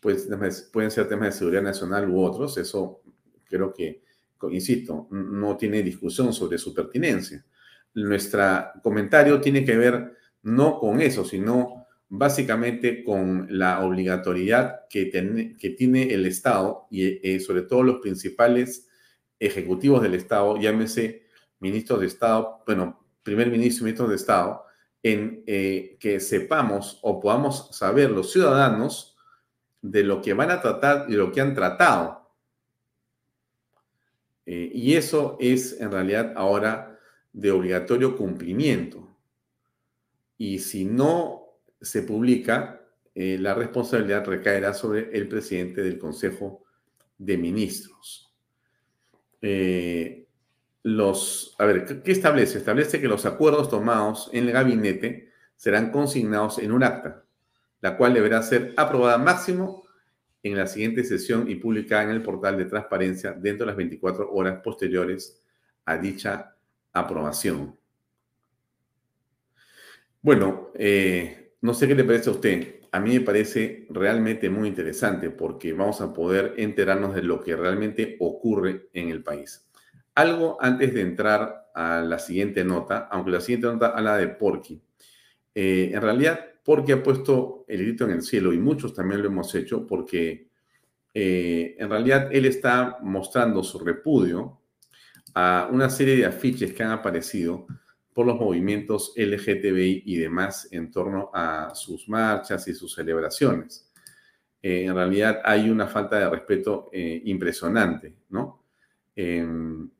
pues 0.00 0.26
pueden 0.72 0.90
ser 0.90 1.06
temas 1.06 1.34
de 1.34 1.38
seguridad 1.38 1.62
nacional 1.62 2.08
u 2.08 2.18
otros, 2.18 2.56
eso 2.56 3.02
creo 3.44 3.74
que, 3.74 4.04
insisto, 4.52 5.06
no 5.10 5.54
tiene 5.58 5.82
discusión 5.82 6.32
sobre 6.32 6.56
su 6.56 6.72
pertinencia. 6.72 7.44
Nuestro 7.92 8.42
comentario 8.82 9.38
tiene 9.38 9.62
que 9.62 9.76
ver 9.76 10.16
no 10.44 10.78
con 10.78 11.02
eso, 11.02 11.26
sino 11.26 11.83
básicamente 12.18 13.02
con 13.02 13.46
la 13.50 13.84
obligatoriedad 13.84 14.82
que, 14.88 15.10
que 15.58 15.70
tiene 15.70 16.14
el 16.14 16.26
Estado 16.26 16.86
y 16.90 17.20
eh, 17.28 17.40
sobre 17.40 17.62
todo 17.62 17.82
los 17.82 18.00
principales 18.00 18.88
ejecutivos 19.38 20.02
del 20.02 20.14
Estado, 20.14 20.58
llámese 20.58 21.26
ministros 21.60 22.00
de 22.00 22.06
Estado, 22.06 22.62
bueno, 22.66 23.04
primer 23.22 23.50
ministro 23.50 23.82
y 23.82 23.84
ministros 23.86 24.08
de 24.10 24.16
Estado, 24.16 24.64
en 25.02 25.42
eh, 25.46 25.96
que 26.00 26.20
sepamos 26.20 26.98
o 27.02 27.20
podamos 27.20 27.68
saber 27.76 28.10
los 28.10 28.32
ciudadanos 28.32 29.16
de 29.82 30.02
lo 30.02 30.22
que 30.22 30.32
van 30.32 30.50
a 30.50 30.60
tratar 30.60 31.06
y 31.08 31.12
lo 31.12 31.30
que 31.30 31.40
han 31.40 31.54
tratado 31.54 32.24
eh, 34.46 34.70
y 34.72 34.94
eso 34.94 35.36
es 35.40 35.80
en 35.80 35.90
realidad 35.90 36.32
ahora 36.36 36.98
de 37.32 37.50
obligatorio 37.50 38.16
cumplimiento. 38.16 39.08
Y 40.36 40.58
si 40.58 40.84
no 40.84 41.43
se 41.84 42.02
publica, 42.02 42.80
eh, 43.14 43.38
la 43.38 43.54
responsabilidad 43.54 44.24
recaerá 44.24 44.74
sobre 44.74 45.16
el 45.16 45.28
presidente 45.28 45.82
del 45.82 45.98
Consejo 45.98 46.64
de 47.18 47.36
Ministros. 47.36 48.34
Eh, 49.40 50.26
los, 50.82 51.54
a 51.58 51.64
ver, 51.64 52.02
¿qué 52.02 52.12
establece? 52.12 52.58
Establece 52.58 53.00
que 53.00 53.08
los 53.08 53.24
acuerdos 53.26 53.70
tomados 53.70 54.30
en 54.32 54.44
el 54.44 54.52
gabinete 54.52 55.30
serán 55.56 55.90
consignados 55.90 56.58
en 56.58 56.72
un 56.72 56.82
acta, 56.82 57.24
la 57.80 57.96
cual 57.96 58.14
deberá 58.14 58.42
ser 58.42 58.74
aprobada 58.76 59.18
máximo 59.18 59.84
en 60.42 60.56
la 60.56 60.66
siguiente 60.66 61.04
sesión 61.04 61.48
y 61.48 61.54
publicada 61.56 62.04
en 62.04 62.10
el 62.10 62.22
portal 62.22 62.58
de 62.58 62.66
transparencia 62.66 63.32
dentro 63.32 63.64
de 63.64 63.70
las 63.70 63.76
24 63.76 64.30
horas 64.30 64.60
posteriores 64.62 65.42
a 65.86 65.96
dicha 65.96 66.54
aprobación. 66.92 67.78
Bueno, 70.20 70.70
eh, 70.74 71.43
no 71.64 71.72
sé 71.72 71.88
qué 71.88 71.94
le 71.94 72.04
parece 72.04 72.28
a 72.28 72.34
usted. 72.34 72.74
A 72.92 73.00
mí 73.00 73.14
me 73.14 73.22
parece 73.22 73.86
realmente 73.88 74.50
muy 74.50 74.68
interesante 74.68 75.30
porque 75.30 75.72
vamos 75.72 76.02
a 76.02 76.12
poder 76.12 76.52
enterarnos 76.58 77.14
de 77.14 77.22
lo 77.22 77.40
que 77.40 77.56
realmente 77.56 78.18
ocurre 78.20 78.90
en 78.92 79.08
el 79.08 79.22
país. 79.22 79.66
Algo 80.14 80.58
antes 80.60 80.92
de 80.92 81.00
entrar 81.00 81.70
a 81.74 82.02
la 82.02 82.18
siguiente 82.18 82.64
nota, 82.64 83.08
aunque 83.10 83.30
la 83.30 83.40
siguiente 83.40 83.68
nota 83.68 83.94
habla 83.96 84.18
de 84.18 84.28
Porky. 84.28 84.82
Eh, 85.54 85.90
en 85.94 86.02
realidad, 86.02 86.38
porque 86.62 86.92
ha 86.92 87.02
puesto 87.02 87.64
el 87.66 87.78
grito 87.78 88.04
en 88.04 88.10
el 88.10 88.22
cielo 88.22 88.52
y 88.52 88.58
muchos 88.58 88.92
también 88.92 89.22
lo 89.22 89.28
hemos 89.28 89.54
hecho 89.54 89.86
porque 89.86 90.50
eh, 91.14 91.76
en 91.78 91.88
realidad 91.88 92.28
él 92.30 92.44
está 92.44 92.98
mostrando 93.00 93.64
su 93.64 93.78
repudio 93.78 94.60
a 95.32 95.70
una 95.72 95.88
serie 95.88 96.16
de 96.16 96.26
afiches 96.26 96.74
que 96.74 96.82
han 96.82 96.90
aparecido 96.90 97.66
por 98.14 98.26
los 98.26 98.38
movimientos 98.38 99.12
LGTBI 99.16 100.04
y 100.06 100.16
demás 100.16 100.68
en 100.70 100.90
torno 100.90 101.30
a 101.34 101.74
sus 101.74 102.08
marchas 102.08 102.66
y 102.68 102.74
sus 102.74 102.94
celebraciones. 102.94 103.90
Eh, 104.62 104.84
en 104.84 104.94
realidad 104.94 105.42
hay 105.44 105.68
una 105.68 105.88
falta 105.88 106.18
de 106.20 106.30
respeto 106.30 106.88
eh, 106.92 107.20
impresionante, 107.24 108.14
¿no? 108.30 108.64
Em, 109.16 109.90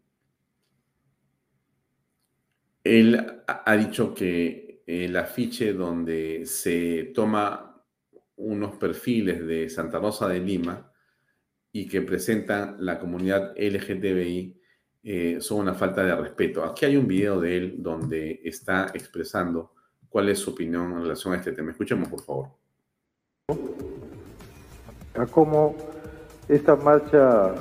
él 2.84 3.42
ha 3.46 3.76
dicho 3.76 4.14
que 4.14 4.82
el 4.86 5.16
afiche 5.16 5.72
donde 5.72 6.46
se 6.46 7.12
toma 7.14 7.82
unos 8.36 8.76
perfiles 8.76 9.44
de 9.46 9.68
Santa 9.68 9.98
Rosa 9.98 10.28
de 10.28 10.40
Lima 10.40 10.92
y 11.72 11.88
que 11.88 12.02
presentan 12.02 12.76
la 12.78 12.98
comunidad 12.98 13.54
LGTBI 13.56 14.60
eh, 15.06 15.36
son 15.38 15.60
una 15.60 15.74
falta 15.74 16.02
de 16.02 16.16
respeto. 16.16 16.64
Aquí 16.64 16.86
hay 16.86 16.96
un 16.96 17.06
video 17.06 17.38
de 17.38 17.56
él 17.58 17.74
donde 17.78 18.40
está 18.42 18.86
expresando 18.94 19.72
cuál 20.08 20.30
es 20.30 20.38
su 20.38 20.52
opinión 20.52 20.92
en 20.92 21.02
relación 21.02 21.34
a 21.34 21.36
este 21.36 21.52
tema. 21.52 21.72
Escuchemos, 21.72 22.08
por 22.08 22.22
favor. 22.22 22.48
A 25.14 25.26
cómo 25.26 25.76
esta 26.48 26.74
marcha 26.74 27.52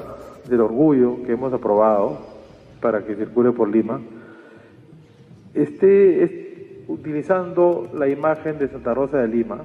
del 0.48 0.62
orgullo 0.62 1.22
que 1.26 1.34
hemos 1.34 1.52
aprobado 1.52 2.18
para 2.80 3.06
que 3.06 3.16
circule 3.16 3.52
por 3.52 3.68
Lima, 3.68 4.02
este, 5.54 6.86
utilizando 6.88 7.91
la 7.94 8.08
imagen 8.08 8.58
de 8.58 8.70
Santa 8.70 8.94
Rosa 8.94 9.18
de 9.18 9.28
Lima, 9.28 9.64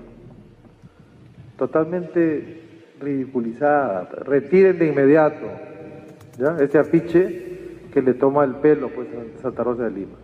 totalmente 1.57 2.62
ridiculizada. 3.01 4.09
Retiren 4.24 4.79
de 4.79 4.87
inmediato 4.89 5.47
¿ya? 6.39 6.57
ese 6.61 6.79
afiche 6.79 7.47
que 7.93 8.03
le 8.03 8.14
toma 8.14 8.45
el 8.45 8.57
pelo 8.57 8.91
pues, 8.95 9.09
a 9.09 9.43
Santa 9.43 9.64
Rosa 9.64 9.84
de 9.84 9.91
Lima. 9.91 10.16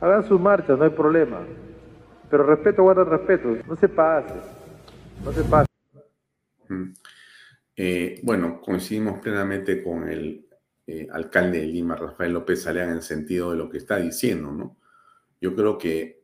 Hagan 0.00 0.24
sus 0.24 0.40
marchas, 0.40 0.78
no 0.78 0.84
hay 0.84 0.90
problema. 0.90 1.40
Pero 2.30 2.44
respeto, 2.44 2.82
guarda 2.82 3.04
respeto. 3.04 3.56
No 3.66 3.76
se 3.76 3.88
pase. 3.88 4.34
No 5.24 5.32
se 5.32 5.42
pase. 5.44 5.68
Mm. 6.68 6.92
Eh, 7.76 8.20
bueno, 8.22 8.60
coincidimos 8.60 9.20
plenamente 9.20 9.82
con 9.82 10.08
el 10.08 10.46
eh, 10.86 11.06
alcalde 11.10 11.60
de 11.60 11.66
Lima, 11.66 11.96
Rafael 11.96 12.32
López 12.32 12.66
Alea, 12.66 12.84
en 12.84 12.90
el 12.90 13.02
sentido 13.02 13.52
de 13.52 13.56
lo 13.56 13.70
que 13.70 13.78
está 13.78 13.98
diciendo, 13.98 14.50
¿no? 14.52 14.76
Yo 15.40 15.54
creo 15.54 15.78
que, 15.78 16.22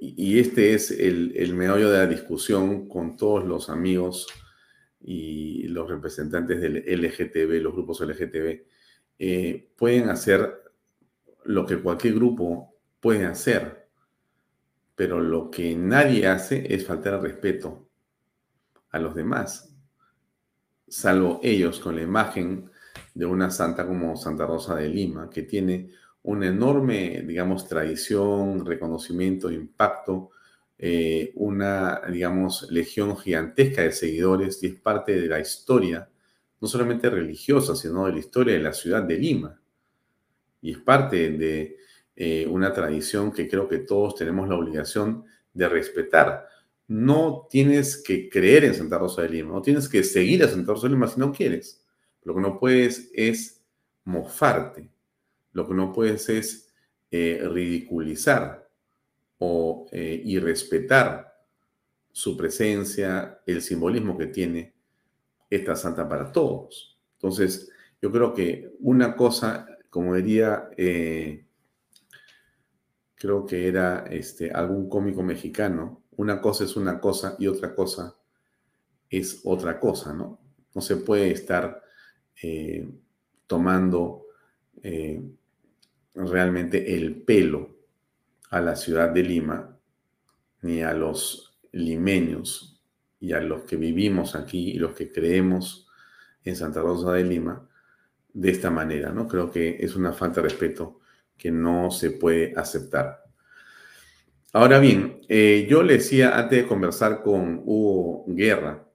y 0.00 0.38
este 0.38 0.74
es 0.74 0.90
el, 0.90 1.32
el 1.36 1.54
meollo 1.54 1.90
de 1.90 1.98
la 1.98 2.06
discusión 2.06 2.88
con 2.88 3.16
todos 3.16 3.44
los 3.44 3.68
amigos 3.68 4.26
y 5.00 5.68
los 5.68 5.88
representantes 5.88 6.60
del 6.60 6.84
LGTB, 6.86 7.62
los 7.62 7.74
grupos 7.74 8.00
LGTB, 8.00 8.62
eh, 9.18 9.70
pueden 9.76 10.08
hacer 10.08 10.62
lo 11.44 11.66
que 11.66 11.80
cualquier 11.80 12.14
grupo 12.14 12.74
puede 13.00 13.26
hacer, 13.26 13.88
pero 14.94 15.20
lo 15.20 15.50
que 15.50 15.74
nadie 15.74 16.26
hace 16.26 16.74
es 16.74 16.86
faltar 16.86 17.14
al 17.14 17.22
respeto 17.22 17.88
a 18.90 18.98
los 18.98 19.14
demás, 19.14 19.74
salvo 20.88 21.40
ellos 21.42 21.80
con 21.80 21.96
la 21.96 22.02
imagen 22.02 22.70
de 23.12 23.26
una 23.26 23.50
santa 23.50 23.86
como 23.86 24.16
Santa 24.16 24.46
Rosa 24.46 24.76
de 24.76 24.88
Lima, 24.88 25.28
que 25.28 25.42
tiene 25.42 25.90
una 26.22 26.46
enorme, 26.46 27.22
digamos, 27.26 27.68
tradición, 27.68 28.64
reconocimiento, 28.64 29.50
impacto, 29.50 30.30
eh, 30.78 31.32
una, 31.36 32.00
digamos, 32.10 32.70
legión 32.70 33.16
gigantesca 33.16 33.82
de 33.82 33.92
seguidores 33.92 34.62
y 34.62 34.68
es 34.68 34.74
parte 34.76 35.20
de 35.20 35.28
la 35.28 35.40
historia, 35.40 36.08
no 36.64 36.68
solamente 36.68 37.10
religiosa, 37.10 37.76
sino 37.76 38.06
de 38.06 38.12
la 38.12 38.20
historia 38.20 38.54
de 38.54 38.60
la 38.62 38.72
ciudad 38.72 39.02
de 39.02 39.18
Lima. 39.18 39.60
Y 40.62 40.70
es 40.70 40.78
parte 40.78 41.28
de 41.32 41.76
eh, 42.16 42.46
una 42.48 42.72
tradición 42.72 43.30
que 43.32 43.46
creo 43.46 43.68
que 43.68 43.80
todos 43.80 44.14
tenemos 44.14 44.48
la 44.48 44.56
obligación 44.56 45.26
de 45.52 45.68
respetar. 45.68 46.48
No 46.88 47.46
tienes 47.50 48.02
que 48.02 48.30
creer 48.30 48.64
en 48.64 48.74
Santa 48.74 48.96
Rosa 48.96 49.20
de 49.20 49.28
Lima, 49.28 49.52
no 49.52 49.60
tienes 49.60 49.90
que 49.90 50.02
seguir 50.02 50.42
a 50.42 50.48
Santa 50.48 50.72
Rosa 50.72 50.86
de 50.86 50.94
Lima 50.94 51.06
si 51.06 51.20
no 51.20 51.32
quieres. 51.32 51.84
Lo 52.22 52.34
que 52.34 52.40
no 52.40 52.58
puedes 52.58 53.10
es 53.12 53.62
mofarte, 54.04 54.90
lo 55.52 55.68
que 55.68 55.74
no 55.74 55.92
puedes 55.92 56.30
es 56.30 56.72
eh, 57.10 57.46
ridiculizar 57.46 58.70
o 59.36 59.86
eh, 59.92 60.22
irrespetar 60.24 61.30
su 62.10 62.38
presencia, 62.38 63.42
el 63.44 63.60
simbolismo 63.60 64.16
que 64.16 64.28
tiene 64.28 64.73
esta 65.54 65.76
santa 65.76 66.08
para 66.08 66.32
todos. 66.32 66.98
Entonces, 67.14 67.70
yo 68.00 68.10
creo 68.10 68.34
que 68.34 68.74
una 68.80 69.16
cosa, 69.16 69.66
como 69.90 70.14
diría, 70.14 70.68
eh, 70.76 71.44
creo 73.14 73.46
que 73.46 73.68
era 73.68 74.04
este, 74.10 74.50
algún 74.50 74.88
cómico 74.88 75.22
mexicano, 75.22 76.02
una 76.16 76.40
cosa 76.40 76.64
es 76.64 76.76
una 76.76 77.00
cosa 77.00 77.36
y 77.38 77.46
otra 77.46 77.74
cosa 77.74 78.16
es 79.08 79.40
otra 79.44 79.78
cosa, 79.78 80.12
¿no? 80.12 80.40
No 80.74 80.80
se 80.80 80.96
puede 80.96 81.30
estar 81.30 81.82
eh, 82.42 82.88
tomando 83.46 84.26
eh, 84.82 85.22
realmente 86.14 86.94
el 86.94 87.22
pelo 87.22 87.76
a 88.50 88.60
la 88.60 88.76
ciudad 88.76 89.10
de 89.10 89.22
Lima, 89.22 89.78
ni 90.62 90.82
a 90.82 90.92
los 90.94 91.58
limeños 91.72 92.73
y 93.20 93.32
a 93.32 93.40
los 93.40 93.62
que 93.62 93.76
vivimos 93.76 94.34
aquí 94.34 94.72
y 94.72 94.78
los 94.78 94.94
que 94.94 95.10
creemos 95.10 95.88
en 96.44 96.56
Santa 96.56 96.80
Rosa 96.80 97.12
de 97.12 97.24
Lima 97.24 97.68
de 98.32 98.50
esta 98.50 98.70
manera, 98.70 99.12
¿no? 99.12 99.28
Creo 99.28 99.50
que 99.50 99.76
es 99.80 99.96
una 99.96 100.12
falta 100.12 100.40
de 100.40 100.48
respeto 100.48 101.00
que 101.36 101.50
no 101.50 101.90
se 101.90 102.10
puede 102.10 102.52
aceptar. 102.56 103.24
Ahora 104.52 104.78
bien, 104.78 105.20
eh, 105.28 105.66
yo 105.68 105.82
le 105.82 105.94
decía 105.94 106.38
antes 106.38 106.62
de 106.62 106.68
conversar 106.68 107.22
con 107.22 107.62
Hugo 107.64 108.24
Guerra 108.28 108.86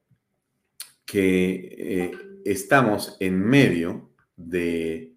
que 1.05 2.11
estamos 2.45 3.17
en 3.19 3.39
medio 3.39 4.11
de 4.35 5.15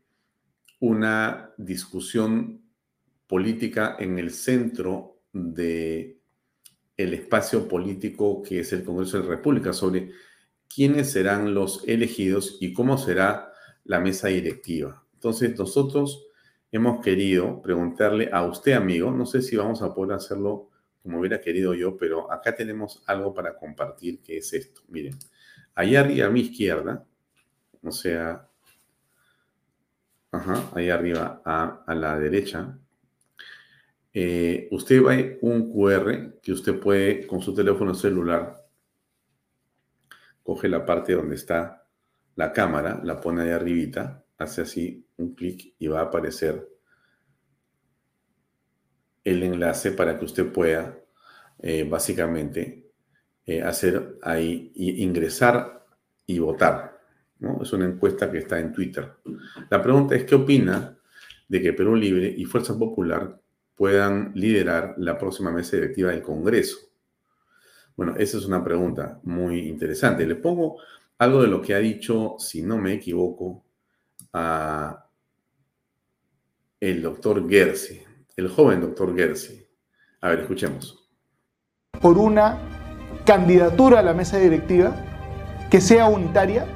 una 0.81 1.53
discusión 1.57 2.61
política 3.27 3.97
en 3.99 4.19
el 4.19 4.31
centro 4.31 5.23
de 5.33 6.19
el 6.97 7.14
espacio 7.14 7.68
político 7.68 8.43
que 8.43 8.61
es 8.61 8.72
el 8.72 8.84
Congreso 8.84 9.18
de 9.18 9.24
la 9.24 9.30
República 9.30 9.72
sobre 9.72 10.11
quiénes 10.68 11.11
serán 11.11 11.55
los 11.55 11.82
elegidos 11.86 12.59
y 12.61 12.72
cómo 12.72 12.99
será 12.99 13.53
la 13.84 14.01
mesa 14.01 14.28
directiva. 14.28 15.05
Entonces, 15.14 15.59
nosotros 15.59 16.26
hemos 16.70 17.05
querido 17.05 17.61
preguntarle 17.62 18.30
a 18.32 18.45
usted, 18.45 18.72
amigo, 18.72 19.11
no 19.11 19.26
sé 19.26 19.43
si 19.43 19.57
vamos 19.57 19.82
a 19.82 19.95
poder 19.95 20.16
hacerlo 20.16 20.70
como 21.03 21.18
hubiera 21.18 21.40
querido 21.40 21.74
yo, 21.74 21.97
pero 21.97 22.30
acá 22.32 22.55
tenemos 22.55 23.03
algo 23.07 23.34
para 23.34 23.57
compartir 23.57 24.22
que 24.22 24.38
es 24.38 24.53
esto. 24.53 24.82
Miren, 24.88 25.18
allá 25.74 26.01
arriba 26.01 26.26
a 26.26 26.30
mi 26.30 26.40
izquierda 26.40 27.05
o 27.84 27.90
sea, 27.90 28.49
ajá, 30.30 30.70
ahí 30.74 30.88
arriba 30.88 31.43
a, 31.45 31.95
la 31.95 32.18
derecha, 32.18 32.78
eh, 34.15 34.69
usted 34.71 35.03
va 35.03 35.15
a 35.15 35.39
un 35.41 35.73
QR 35.73 36.41
que 36.43 36.53
usted 36.53 36.79
puede 36.79 37.27
con 37.27 37.41
su 37.41 37.55
teléfono 37.55 37.95
celular, 37.95 38.67
coge 40.43 40.69
la 40.69 40.85
parte 40.85 41.15
donde 41.15 41.37
está 41.37 41.87
la 42.37 42.53
cámara, 42.53 43.01
la 43.05 43.21
pone 43.21 43.43
ahí 43.43 43.51
arribita, 43.51 44.25
hace 44.39 44.63
así 44.63 45.07
un 45.17 45.35
clic 45.35 45.75
y 45.79 45.87
va 45.87 46.01
a 46.01 46.05
aparecer 46.05 46.69
el 49.25 49.43
enlace 49.43 49.93
para 49.93 50.19
que 50.19 50.25
usted 50.25 50.51
pueda 50.53 50.99
eh, 51.61 51.85
básicamente 51.85 52.91
eh, 53.47 53.63
hacer 53.63 54.19
ahí, 54.23 54.73
ingresar 54.75 55.87
y 56.27 56.39
votar. 56.39 57.01
Es 57.61 57.73
una 57.73 57.87
encuesta 57.87 58.31
que 58.31 58.39
está 58.39 58.59
en 58.59 58.73
Twitter. 58.73 59.15
La 59.69 59.83
pregunta 59.83 60.15
es, 60.15 60.25
¿qué 60.25 60.35
opina 60.35 60.97
de 61.49 61.61
que 61.61 61.73
Perú 61.73 61.97
Libre 61.97 62.33
y 62.37 62.45
Fuerza 62.45 62.79
Popular 62.79 63.41
puedan 63.83 64.30
liderar 64.37 64.95
la 64.99 65.18
próxima 65.18 65.51
mesa 65.51 65.74
directiva 65.74 66.12
del 66.12 66.22
Congreso? 66.22 66.76
Bueno, 67.97 68.14
esa 68.16 68.39
es 68.39 68.45
una 68.45 68.62
pregunta 68.62 69.18
muy 69.24 69.59
interesante. 69.68 70.24
Le 70.24 70.37
pongo 70.37 70.76
algo 71.18 71.43
de 71.43 71.49
lo 71.49 71.61
que 71.61 71.74
ha 71.74 71.80
dicho, 71.80 72.37
si 72.39 72.62
no 72.62 72.78
me 72.78 72.93
equivoco, 72.93 73.64
el 76.78 77.03
doctor 77.03 77.51
Gersi, 77.51 78.01
el 78.37 78.51
joven 78.51 78.83
doctor 78.83 79.16
Gersi. 79.16 79.66
A 80.20 80.28
ver, 80.28 80.39
escuchemos. 80.43 81.11
Por 82.01 82.18
una 82.18 82.61
candidatura 83.26 83.99
a 83.99 84.03
la 84.05 84.14
mesa 84.14 84.39
directiva 84.39 84.95
que 85.72 85.80
sea 85.80 86.07
unitaria 86.07 86.68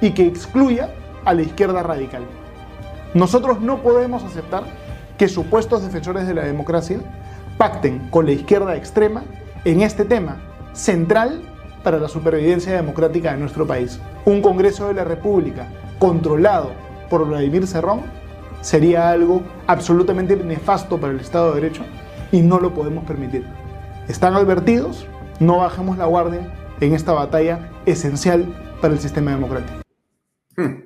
y 0.00 0.14
que 0.14 0.28
excluya 0.28 0.94
a 1.24 1.34
la 1.34 1.42
izquierda 1.42 1.82
radical. 1.82 2.22
Nosotros 3.14 3.60
no 3.60 3.82
podemos 3.82 4.22
aceptar 4.22 4.62
que 5.22 5.28
supuestos 5.28 5.84
defensores 5.84 6.26
de 6.26 6.34
la 6.34 6.42
democracia 6.42 6.98
pacten 7.56 8.10
con 8.10 8.26
la 8.26 8.32
izquierda 8.32 8.74
extrema 8.74 9.22
en 9.64 9.80
este 9.80 10.04
tema 10.04 10.40
central 10.72 11.42
para 11.84 12.00
la 12.00 12.08
supervivencia 12.08 12.72
democrática 12.72 13.30
de 13.30 13.38
nuestro 13.38 13.64
país. 13.64 14.00
Un 14.24 14.42
Congreso 14.42 14.88
de 14.88 14.94
la 14.94 15.04
República 15.04 15.68
controlado 16.00 16.72
por 17.08 17.24
Vladimir 17.24 17.68
Cerrón 17.68 18.00
sería 18.62 19.10
algo 19.10 19.42
absolutamente 19.68 20.34
nefasto 20.34 20.98
para 20.98 21.12
el 21.12 21.20
Estado 21.20 21.54
de 21.54 21.60
Derecho 21.60 21.84
y 22.32 22.40
no 22.40 22.58
lo 22.58 22.74
podemos 22.74 23.04
permitir. 23.04 23.46
Están 24.08 24.34
advertidos, 24.34 25.06
no 25.38 25.58
bajemos 25.58 25.98
la 25.98 26.06
guardia 26.06 26.52
en 26.80 26.94
esta 26.94 27.12
batalla 27.12 27.70
esencial 27.86 28.52
para 28.80 28.92
el 28.92 28.98
sistema 28.98 29.30
democrático. 29.30 29.82
Hmm. 30.56 30.81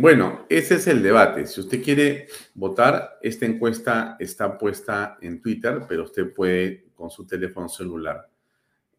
Bueno, 0.00 0.46
ese 0.48 0.76
es 0.76 0.86
el 0.86 1.02
debate. 1.02 1.44
Si 1.48 1.60
usted 1.60 1.82
quiere 1.82 2.28
votar, 2.54 3.18
esta 3.20 3.46
encuesta 3.46 4.16
está 4.20 4.56
puesta 4.56 5.18
en 5.20 5.42
Twitter, 5.42 5.86
pero 5.88 6.04
usted 6.04 6.32
puede 6.32 6.86
con 6.94 7.10
su 7.10 7.26
teléfono 7.26 7.68
celular 7.68 8.30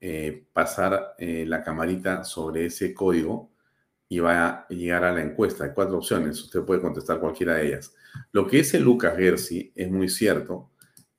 eh, 0.02 0.44
pasar 0.52 1.16
eh, 1.18 1.46
la 1.48 1.64
camarita 1.64 2.26
sobre 2.26 2.66
ese 2.66 2.94
código 2.94 3.50
y 4.10 4.20
va 4.20 4.50
a 4.50 4.68
llegar 4.68 5.06
a 5.06 5.14
la 5.14 5.22
encuesta. 5.22 5.64
Hay 5.64 5.72
cuatro 5.74 6.00
opciones, 6.00 6.44
usted 6.44 6.64
puede 6.64 6.82
contestar 6.82 7.22
cualquiera 7.22 7.56
de 7.56 7.68
ellas. 7.68 7.96
Lo 8.34 8.46
que 8.46 8.58
dice 8.58 8.78
Lucas 8.78 9.16
Gersi 9.16 9.72
es 9.74 9.90
muy 9.90 10.10
cierto. 10.10 10.70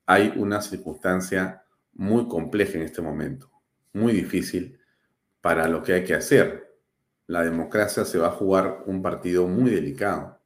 Hay 0.04 0.30
una 0.36 0.60
circunstancia 0.60 1.64
muy 1.94 2.28
compleja 2.28 2.76
en 2.76 2.82
este 2.82 3.00
momento, 3.00 3.50
muy 3.94 4.12
difícil 4.12 4.78
para 5.40 5.66
lo 5.68 5.82
que 5.82 5.94
hay 5.94 6.04
que 6.04 6.16
hacer 6.16 6.69
la 7.30 7.44
democracia 7.44 8.04
se 8.04 8.18
va 8.18 8.26
a 8.26 8.32
jugar 8.32 8.82
un 8.86 9.02
partido 9.02 9.46
muy 9.46 9.70
delicado. 9.70 10.40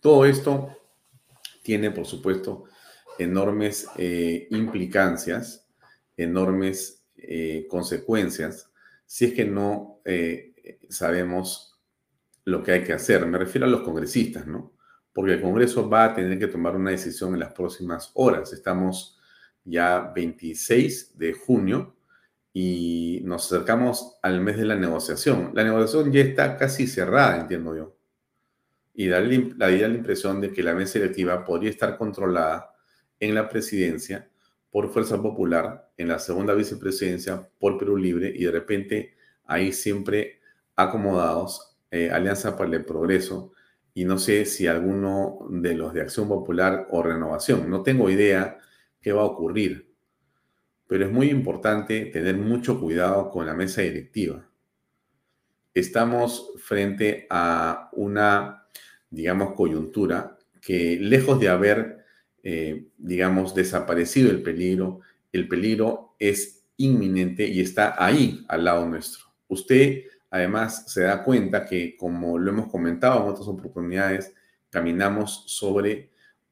Todo 0.00 0.24
esto 0.24 0.74
tiene, 1.62 1.90
por 1.90 2.06
supuesto, 2.06 2.64
enormes 3.18 3.86
eh, 3.98 4.48
implicancias, 4.50 5.68
enormes 6.16 7.04
eh, 7.18 7.66
consecuencias, 7.68 8.70
si 9.04 9.26
es 9.26 9.34
que 9.34 9.44
no 9.44 10.00
eh, 10.06 10.78
sabemos 10.88 11.78
lo 12.46 12.62
que 12.62 12.72
hay 12.72 12.82
que 12.82 12.94
hacer. 12.94 13.26
Me 13.26 13.36
refiero 13.36 13.66
a 13.66 13.70
los 13.70 13.82
congresistas, 13.82 14.46
¿no? 14.46 14.72
Porque 15.12 15.34
el 15.34 15.42
Congreso 15.42 15.86
va 15.90 16.04
a 16.06 16.14
tener 16.14 16.38
que 16.38 16.46
tomar 16.46 16.76
una 16.76 16.92
decisión 16.92 17.34
en 17.34 17.40
las 17.40 17.52
próximas 17.52 18.10
horas. 18.14 18.54
Estamos 18.54 19.18
ya 19.64 20.10
26 20.14 21.18
de 21.18 21.34
junio 21.34 21.94
y 22.52 23.20
nos 23.24 23.46
acercamos 23.46 24.18
al 24.22 24.40
mes 24.40 24.56
de 24.56 24.64
la 24.64 24.76
negociación. 24.76 25.52
La 25.54 25.64
negociación 25.64 26.12
ya 26.12 26.20
está 26.20 26.56
casi 26.56 26.86
cerrada, 26.86 27.40
entiendo 27.40 27.76
yo. 27.76 27.96
Y 28.94 29.06
da 29.08 29.20
la, 29.20 29.68
la 29.68 29.88
impresión 29.88 30.40
de 30.40 30.52
que 30.52 30.62
la 30.62 30.74
mesa 30.74 30.98
electiva 30.98 31.44
podría 31.44 31.70
estar 31.70 31.96
controlada 31.96 32.74
en 33.20 33.34
la 33.34 33.48
presidencia 33.48 34.28
por 34.70 34.88
Fuerza 34.88 35.20
Popular, 35.20 35.90
en 35.96 36.08
la 36.08 36.18
segunda 36.18 36.54
vicepresidencia 36.54 37.48
por 37.58 37.78
Perú 37.78 37.96
Libre 37.96 38.32
y 38.34 38.44
de 38.44 38.50
repente 38.50 39.14
ahí 39.44 39.72
siempre 39.72 40.40
acomodados 40.76 41.76
eh, 41.90 42.10
Alianza 42.10 42.56
para 42.56 42.74
el 42.74 42.84
Progreso 42.84 43.52
y 43.94 44.04
no 44.04 44.18
sé 44.18 44.44
si 44.44 44.66
alguno 44.66 45.40
de 45.50 45.74
los 45.74 45.92
de 45.92 46.02
Acción 46.02 46.28
Popular 46.28 46.86
o 46.90 47.02
Renovación. 47.02 47.68
No 47.68 47.82
tengo 47.82 48.08
idea 48.08 48.58
qué 49.00 49.12
va 49.12 49.22
a 49.22 49.26
ocurrir, 49.26 49.89
pero 50.90 51.06
es 51.06 51.12
muy 51.12 51.30
importante 51.30 52.06
tener 52.06 52.36
mucho 52.36 52.80
cuidado 52.80 53.30
con 53.30 53.46
la 53.46 53.54
mesa 53.54 53.82
directiva. 53.82 54.44
Estamos 55.72 56.52
frente 56.58 57.28
a 57.30 57.90
una, 57.92 58.66
digamos, 59.08 59.54
coyuntura 59.54 60.36
que 60.60 60.98
lejos 61.00 61.38
de 61.38 61.48
haber, 61.48 62.04
eh, 62.42 62.88
digamos, 62.98 63.54
desaparecido 63.54 64.32
el 64.32 64.42
peligro, 64.42 64.98
el 65.32 65.46
peligro 65.46 66.16
es 66.18 66.64
inminente 66.76 67.46
y 67.46 67.60
está 67.60 67.94
ahí 68.04 68.44
al 68.48 68.64
lado 68.64 68.84
nuestro. 68.84 69.26
Usted 69.46 70.02
Además, 70.30 70.84
se 70.86 71.02
da 71.02 71.24
cuenta 71.24 71.66
que, 71.66 71.96
como 71.96 72.38
lo 72.38 72.50
hemos 72.50 72.68
comentado 72.68 73.22
en 73.22 73.30
otras 73.30 73.48
oportunidades, 73.48 74.32
caminamos 74.70 75.44
sobre 75.46 76.10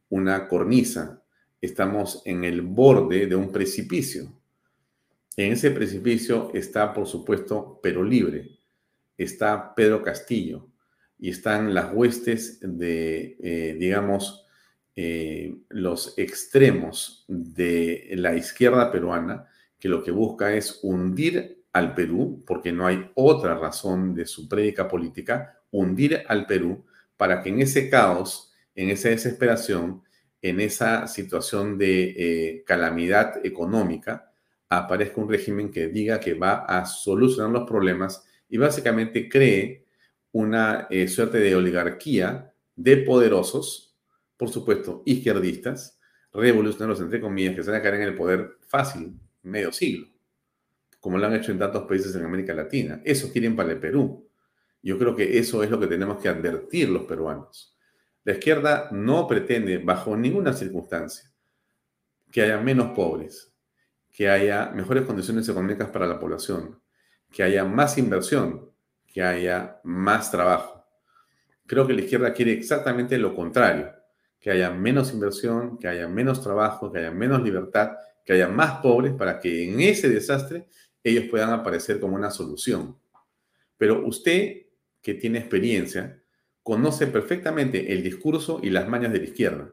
una 0.09 0.49
cornisa. 0.49 1.23
Estamos 1.61 2.23
en 2.25 2.45
el 2.45 2.63
borde 2.63 3.27
de 3.27 3.35
un 3.35 3.51
precipicio. 3.51 4.33
En 5.37 5.53
ese 5.53 5.71
precipicio 5.71 6.51
está, 6.55 6.93
por 6.93 7.07
supuesto, 7.07 7.81
Pero 7.83 8.03
Libre, 8.03 8.59
está 9.17 9.75
Pedro 9.75 10.03
Castillo 10.03 10.69
y 11.19 11.31
están 11.31 11.75
las 11.75 11.93
huestes 11.93 12.59
de, 12.63 13.37
eh, 13.41 13.77
digamos, 13.79 14.47
eh, 14.95 15.57
los 15.69 16.17
extremos 16.19 17.25
de 17.29 18.09
la 18.17 18.37
izquierda 18.37 18.91
peruana, 18.91 19.47
que 19.79 19.89
lo 19.89 20.03
que 20.03 20.11
busca 20.11 20.55
es 20.55 20.81
hundir 20.83 21.63
al 21.73 21.95
Perú, 21.95 22.43
porque 22.47 22.73
no 22.73 22.87
hay 22.87 23.11
otra 23.15 23.57
razón 23.57 24.15
de 24.15 24.27
su 24.27 24.49
prédica 24.49 24.89
política, 24.89 25.61
hundir 25.71 26.23
al 26.27 26.47
Perú 26.47 26.85
para 27.17 27.43
que 27.43 27.51
en 27.51 27.61
ese 27.61 27.89
caos, 27.89 28.53
en 28.75 28.91
esa 28.91 29.11
desesperación, 29.11 30.03
en 30.43 30.61
esa 30.61 31.07
situación 31.07 31.79
de 31.79 32.15
eh, 32.17 32.65
calamidad 32.65 33.45
económica, 33.45 34.33
aparezca 34.69 35.21
un 35.21 35.29
régimen 35.29 35.71
que 35.71 35.89
diga 35.89 36.21
que 36.21 36.35
va 36.35 36.65
a 36.65 36.85
solucionar 36.87 37.51
los 37.51 37.69
problemas 37.69 38.25
y 38.49 38.59
básicamente 38.59 39.29
cree 39.29 39.87
una 40.33 40.87
eh, 40.91 41.09
suerte 41.09 41.39
de 41.39 41.57
oligarquía 41.57 42.53
de 42.77 42.99
poderosos, 42.99 43.97
por 44.37 44.51
supuesto, 44.51 45.03
izquierdistas, 45.07 45.99
revolucionarios, 46.33 47.01
entre 47.01 47.21
comillas, 47.21 47.57
que 47.57 47.63
se 47.63 47.71
van 47.71 47.81
a 47.81 47.83
caer 47.83 47.95
en 47.95 48.03
el 48.03 48.15
poder 48.15 48.59
fácil, 48.69 49.19
medio 49.43 49.73
siglo 49.73 50.09
como 51.01 51.19
lo 51.19 51.27
han 51.27 51.35
hecho 51.35 51.53
en 51.53 51.59
tantos 51.59 51.85
países 51.85 52.15
en 52.15 52.25
América 52.25 52.55
Latina. 52.55 53.01
Eso 53.05 53.31
quieren 53.33 53.55
para 53.55 53.73
el 53.73 53.79
Perú. 53.79 54.29
Yo 54.83 54.99
creo 54.99 55.15
que 55.15 55.39
eso 55.39 55.63
es 55.63 55.71
lo 55.71 55.79
que 55.79 55.87
tenemos 55.87 56.21
que 56.21 56.29
advertir 56.29 56.89
los 56.89 57.05
peruanos. 57.05 57.77
La 58.29 58.35
izquierda 58.35 58.91
no 58.93 59.27
pretende, 59.27 59.79
bajo 59.79 60.15
ninguna 60.15 60.53
circunstancia, 60.53 61.33
que 62.31 62.43
haya 62.43 62.61
menos 62.61 62.95
pobres, 62.95 63.55
que 64.11 64.29
haya 64.29 64.67
mejores 64.67 65.07
condiciones 65.07 65.49
económicas 65.49 65.89
para 65.89 66.07
la 66.07 66.21
población, 66.21 66.79
que 67.33 67.43
haya 67.43 67.65
más 67.65 67.97
inversión, 67.97 68.71
que 69.07 69.23
haya 69.23 69.81
más 69.83 70.31
trabajo. 70.31 70.85
Creo 71.65 71.87
que 71.87 71.95
la 71.95 72.03
izquierda 72.03 72.35
quiere 72.35 72.53
exactamente 72.53 73.17
lo 73.17 73.35
contrario, 73.35 73.95
que 74.39 74.51
haya 74.51 74.69
menos 74.73 75.15
inversión, 75.15 75.79
que 75.79 75.89
haya 75.89 76.07
menos 76.07 76.43
trabajo, 76.43 76.93
que 76.93 76.99
haya 76.99 77.11
menos 77.11 77.43
libertad, 77.43 77.93
que 78.27 78.35
haya 78.35 78.49
más 78.49 78.83
pobres 78.83 79.15
para 79.15 79.41
que 79.41 79.71
en 79.71 79.81
ese 79.81 80.11
desastre 80.11 80.69
ellos 81.03 81.25
puedan 81.31 81.49
aparecer 81.49 81.99
como 81.99 82.17
una 82.17 82.31
solución. 82.31 82.95
Pero 83.79 84.07
usted, 84.07 84.67
que 85.01 85.15
tiene 85.15 85.39
experiencia, 85.39 86.23
conoce 86.69 87.07
perfectamente 87.07 87.95
el 87.95 88.03
discurso 88.03 88.61
y 88.63 88.69
las 88.69 88.87
mañas 88.87 89.11
de 89.11 89.21
la 89.21 89.25
izquierda. 89.25 89.73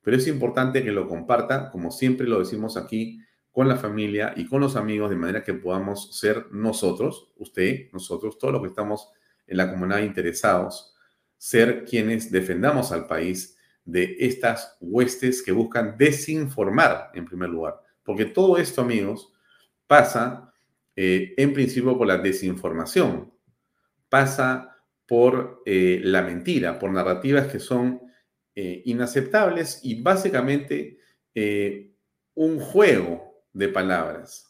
Pero 0.00 0.16
es 0.16 0.28
importante 0.28 0.84
que 0.84 0.92
lo 0.92 1.08
comparta, 1.08 1.72
como 1.72 1.90
siempre 1.90 2.28
lo 2.28 2.38
decimos 2.38 2.76
aquí, 2.76 3.18
con 3.50 3.66
la 3.66 3.74
familia 3.74 4.32
y 4.36 4.46
con 4.46 4.60
los 4.60 4.76
amigos, 4.76 5.10
de 5.10 5.16
manera 5.16 5.42
que 5.42 5.54
podamos 5.54 6.16
ser 6.16 6.46
nosotros, 6.52 7.32
usted, 7.36 7.90
nosotros, 7.92 8.38
todos 8.38 8.52
los 8.52 8.62
que 8.62 8.68
estamos 8.68 9.10
en 9.48 9.56
la 9.56 9.68
comunidad 9.68 10.02
interesados, 10.02 10.94
ser 11.36 11.84
quienes 11.84 12.30
defendamos 12.30 12.92
al 12.92 13.08
país 13.08 13.58
de 13.84 14.14
estas 14.20 14.76
huestes 14.80 15.42
que 15.42 15.50
buscan 15.50 15.96
desinformar 15.98 17.10
en 17.14 17.24
primer 17.24 17.48
lugar. 17.48 17.82
Porque 18.04 18.26
todo 18.26 18.56
esto, 18.56 18.82
amigos, 18.82 19.32
pasa 19.88 20.54
eh, 20.94 21.34
en 21.36 21.52
principio 21.52 21.98
por 21.98 22.06
la 22.06 22.18
desinformación, 22.18 23.32
pasa 24.08 24.75
por 25.06 25.62
eh, 25.64 26.00
la 26.02 26.22
mentira, 26.22 26.78
por 26.78 26.90
narrativas 26.90 27.46
que 27.48 27.60
son 27.60 28.00
eh, 28.54 28.82
inaceptables 28.86 29.80
y 29.82 30.02
básicamente 30.02 30.98
un 32.34 32.58
juego 32.58 33.44
de 33.52 33.68
palabras. 33.68 34.46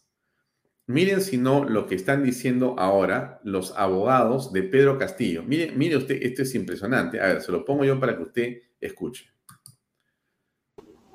Miren 0.89 1.21
si 1.21 1.37
no 1.37 1.65
lo 1.65 1.89
que 1.89 1.97
están 1.97 2.23
diciendo 2.23 2.77
ahora 2.79 3.41
los 3.43 3.77
abogados 3.77 4.53
de 4.53 4.63
Pedro 4.63 4.99
Castillo. 4.99 5.43
Mire, 5.43 5.73
mire 5.73 5.97
usted, 5.97 6.19
esto 6.23 6.43
es 6.43 6.55
impresionante. 6.55 7.21
A 7.21 7.27
ver, 7.27 7.43
se 7.43 7.51
lo 7.51 7.65
pongo 7.65 7.85
yo 7.85 7.99
para 7.99 8.17
que 8.17 8.23
usted 8.23 8.57
escuche. 8.81 9.29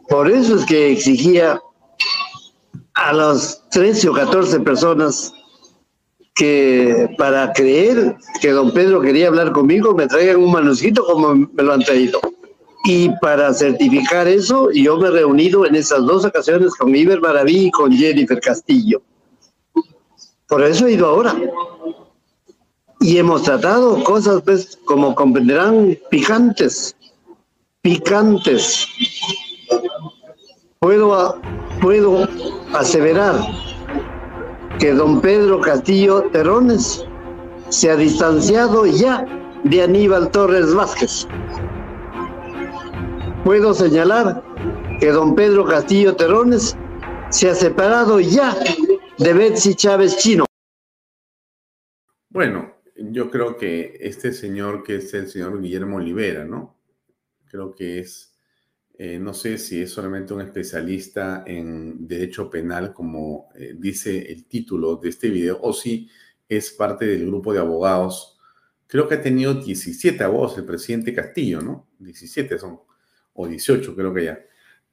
Por 0.10 0.30
eso 0.30 0.58
es 0.58 0.66
que 0.66 0.92
exigía 0.92 1.58
a 2.96 3.14
las 3.14 3.70
13 3.70 4.10
o 4.10 4.14
14 4.14 4.60
personas 4.60 5.34
que 6.34 7.10
para 7.18 7.52
creer 7.54 8.16
que 8.42 8.52
don 8.52 8.72
Pedro 8.72 9.02
quería 9.02 9.28
hablar 9.28 9.52
conmigo 9.52 9.94
me 9.94 10.08
traigan 10.08 10.38
un 10.38 10.52
manuscrito 10.52 11.06
como 11.06 11.36
me 11.36 11.64
lo 11.64 11.74
han 11.74 11.84
traído. 11.84 12.20
Y 12.84 13.10
para 13.20 13.54
certificar 13.54 14.28
eso, 14.28 14.72
yo 14.72 14.98
me 14.98 15.10
he 15.10 15.12
reunido 15.12 15.66
en 15.66 15.76
esas 15.76 16.04
dos 16.06 16.26
ocasiones 16.26 16.74
con 16.76 16.96
Iber 16.96 17.22
Maraví 17.22 17.66
y 17.66 17.72
con 17.72 17.92
Jennifer 17.92 18.40
Castillo. 18.40 19.04
Por 20.48 20.64
eso 20.64 20.88
he 20.88 20.94
ido 20.94 21.08
ahora. 21.08 21.36
Y 23.00 23.18
hemos 23.18 23.44
tratado 23.44 24.04
cosas, 24.04 24.42
pues, 24.44 24.80
como 24.86 25.14
comprenderán, 25.14 25.98
picantes. 26.10 26.96
Picantes. 27.82 28.88
Puedo, 30.80 31.40
puedo 31.82 32.28
aseverar 32.74 33.40
que 34.80 34.94
don 34.94 35.22
Pedro 35.22 35.62
Castillo 35.62 36.24
Terrones 36.32 37.06
se 37.70 37.90
ha 37.90 37.96
distanciado 37.96 38.86
ya 38.86 39.26
de 39.64 39.84
Aníbal 39.84 40.32
Torres 40.32 40.74
Vázquez. 40.74 41.28
Puedo 43.44 43.74
señalar 43.74 44.44
que 45.00 45.08
don 45.12 45.36
Pedro 45.36 45.66
Castillo 45.66 46.16
Terrones 46.16 46.78
se 47.30 47.50
ha 47.50 47.56
separado 47.56 48.20
ya 48.20 48.56
de 49.18 49.34
Betsy 49.34 49.76
Chávez 49.76 50.18
Chino. 50.18 50.46
Bueno, 52.30 52.74
yo 52.96 53.30
creo 53.30 53.58
que 53.58 53.98
este 54.00 54.32
señor, 54.32 54.84
que 54.84 54.98
es 54.98 55.14
el 55.14 55.28
señor 55.28 55.62
Guillermo 55.62 55.98
Olivera, 55.98 56.46
¿no? 56.46 56.78
Creo 57.50 57.74
que 57.76 58.00
es 58.00 58.31
eh, 59.04 59.18
no 59.18 59.34
sé 59.34 59.58
si 59.58 59.82
es 59.82 59.90
solamente 59.90 60.32
un 60.32 60.42
especialista 60.42 61.44
en 61.48 62.08
derecho 62.08 62.52
penal, 62.52 62.94
como 62.94 63.50
eh, 63.56 63.74
dice 63.76 64.32
el 64.32 64.46
título 64.46 64.98
de 64.98 65.10
este 65.10 65.32
video, 65.32 65.58
o 65.60 65.74
si 65.74 66.08
es 66.48 66.70
parte 66.70 67.08
del 67.08 67.26
grupo 67.26 67.52
de 67.52 67.58
abogados. 67.58 68.40
Creo 68.86 69.08
que 69.08 69.16
ha 69.16 69.22
tenido 69.24 69.56
17 69.56 70.24
abogados 70.24 70.56
el 70.60 70.66
presidente 70.66 71.16
Castillo, 71.16 71.62
¿no? 71.62 71.88
17 71.98 72.60
son, 72.60 72.80
o 73.34 73.48
18 73.48 73.96
creo 73.96 74.14
que 74.14 74.26
ya. 74.26 74.40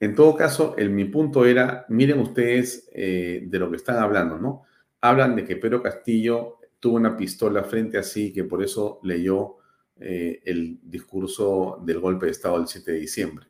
En 0.00 0.14
todo 0.14 0.34
caso, 0.36 0.74
el, 0.78 0.88
mi 0.88 1.04
punto 1.04 1.44
era, 1.44 1.84
miren 1.90 2.20
ustedes 2.20 2.88
eh, 2.94 3.42
de 3.46 3.58
lo 3.58 3.68
que 3.68 3.76
están 3.76 3.98
hablando, 3.98 4.38
¿no? 4.38 4.62
Hablan 5.02 5.36
de 5.36 5.44
que 5.44 5.56
Pedro 5.56 5.82
Castillo 5.82 6.60
tuvo 6.80 6.96
una 6.96 7.14
pistola 7.14 7.62
frente 7.62 7.98
a 7.98 8.02
sí, 8.02 8.32
que 8.32 8.44
por 8.44 8.62
eso 8.62 9.00
leyó 9.02 9.56
el 9.98 10.78
discurso 10.82 11.82
del 11.84 12.00
golpe 12.00 12.24
de 12.24 12.32
Estado 12.32 12.56
del 12.56 12.68
7 12.68 12.92
de 12.92 13.00
diciembre. 13.00 13.48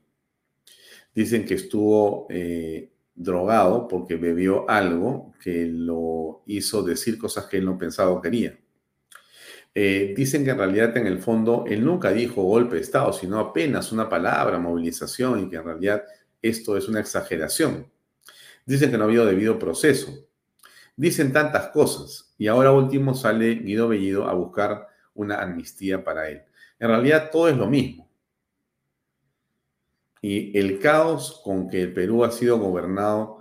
Dicen 1.19 1.45
que 1.45 1.55
estuvo 1.55 2.29
eh, 2.31 2.93
drogado 3.13 3.89
porque 3.89 4.15
bebió 4.15 4.71
algo 4.71 5.35
que 5.43 5.67
lo 5.67 6.45
hizo 6.47 6.85
decir 6.85 7.19
cosas 7.19 7.47
que 7.47 7.57
él 7.57 7.65
no 7.65 7.77
pensaba 7.77 8.13
o 8.13 8.23
quería. 8.23 8.57
Eh, 9.75 10.15
dicen 10.17 10.45
que 10.45 10.53
en 10.53 10.59
realidad 10.59 10.97
en 10.97 11.09
el 11.09 11.19
fondo 11.19 11.65
él 11.67 11.85
nunca 11.85 12.13
dijo 12.13 12.45
golpe 12.45 12.77
de 12.77 12.83
Estado, 12.83 13.13
sino 13.13 13.41
apenas 13.41 13.91
una 13.91 14.09
palabra, 14.09 14.61
movilización, 14.61 15.41
y 15.41 15.51
que 15.51 15.57
en 15.57 15.65
realidad 15.65 16.05
esto 16.41 16.77
es 16.77 16.87
una 16.87 17.01
exageración. 17.01 17.91
Dicen 18.65 18.89
que 18.93 18.97
no 18.97 19.03
ha 19.03 19.07
habido 19.09 19.27
debido 19.27 19.59
proceso. 19.59 20.25
Dicen 20.95 21.33
tantas 21.33 21.71
cosas 21.71 22.33
y 22.39 22.47
ahora 22.47 22.71
último 22.71 23.13
sale 23.13 23.57
Guido 23.57 23.89
Bellido 23.89 24.29
a 24.29 24.35
buscar 24.35 24.87
una 25.15 25.43
amnistía 25.43 26.05
para 26.05 26.31
él. 26.31 26.43
En 26.79 26.87
realidad 26.87 27.31
todo 27.33 27.49
es 27.49 27.57
lo 27.57 27.67
mismo. 27.67 28.08
Y 30.31 30.59
el 30.59 30.79
caos 30.79 31.41
con 31.43 31.71
que 31.71 31.81
el 31.81 31.95
Perú 31.95 32.23
ha 32.23 32.31
sido 32.31 32.59
gobernado 32.59 33.39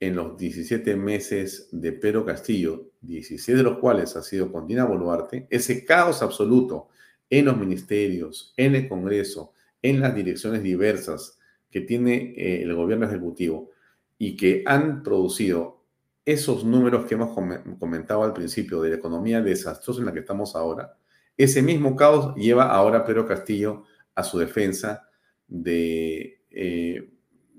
en 0.00 0.16
los 0.16 0.38
17 0.38 0.96
meses 0.96 1.68
de 1.70 1.92
Pedro 1.92 2.24
Castillo, 2.24 2.92
16 3.02 3.58
de 3.58 3.62
los 3.62 3.76
cuales 3.76 4.16
ha 4.16 4.22
sido 4.22 4.50
con 4.50 4.66
Dina 4.66 4.86
Boluarte, 4.86 5.46
ese 5.50 5.84
caos 5.84 6.22
absoluto 6.22 6.88
en 7.28 7.44
los 7.44 7.58
ministerios, 7.58 8.54
en 8.56 8.74
el 8.74 8.88
Congreso, 8.88 9.52
en 9.82 10.00
las 10.00 10.14
direcciones 10.14 10.62
diversas 10.62 11.38
que 11.70 11.82
tiene 11.82 12.32
eh, 12.34 12.62
el 12.62 12.74
gobierno 12.74 13.04
ejecutivo 13.04 13.72
y 14.16 14.34
que 14.34 14.62
han 14.64 15.02
producido 15.02 15.84
esos 16.24 16.64
números 16.64 17.04
que 17.04 17.16
hemos 17.16 17.36
comentado 17.78 18.22
al 18.22 18.32
principio 18.32 18.80
de 18.80 18.88
la 18.88 18.96
economía 18.96 19.42
desastrosa 19.42 20.00
en 20.00 20.06
la 20.06 20.14
que 20.14 20.20
estamos 20.20 20.56
ahora, 20.56 20.96
ese 21.36 21.60
mismo 21.60 21.94
caos 21.96 22.34
lleva 22.34 22.70
ahora 22.70 23.04
Pedro 23.04 23.26
Castillo 23.26 23.84
a 24.14 24.22
su 24.22 24.38
defensa 24.38 25.06
de 25.50 26.40
eh, 26.50 27.10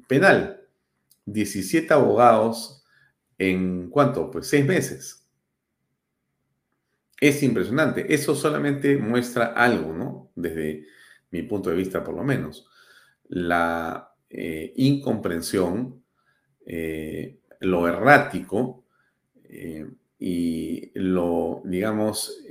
penal. 0.07 0.57
17 1.25 1.93
abogados 1.93 2.83
en 3.37 3.89
cuánto? 3.89 4.31
Pues 4.31 4.47
seis 4.47 4.65
meses. 4.65 5.27
Es 7.19 7.43
impresionante. 7.43 8.11
Eso 8.11 8.33
solamente 8.33 8.97
muestra 8.97 9.47
algo, 9.47 9.93
¿no? 9.93 10.31
Desde 10.35 10.87
mi 11.29 11.43
punto 11.43 11.69
de 11.69 11.75
vista, 11.75 12.03
por 12.03 12.15
lo 12.15 12.23
menos. 12.23 12.67
La 13.27 14.15
eh, 14.29 14.73
incomprensión, 14.77 16.03
eh, 16.65 17.39
lo 17.59 17.87
errático 17.87 18.85
y 20.17 20.91
lo, 20.93 21.61
digamos, 21.65 22.41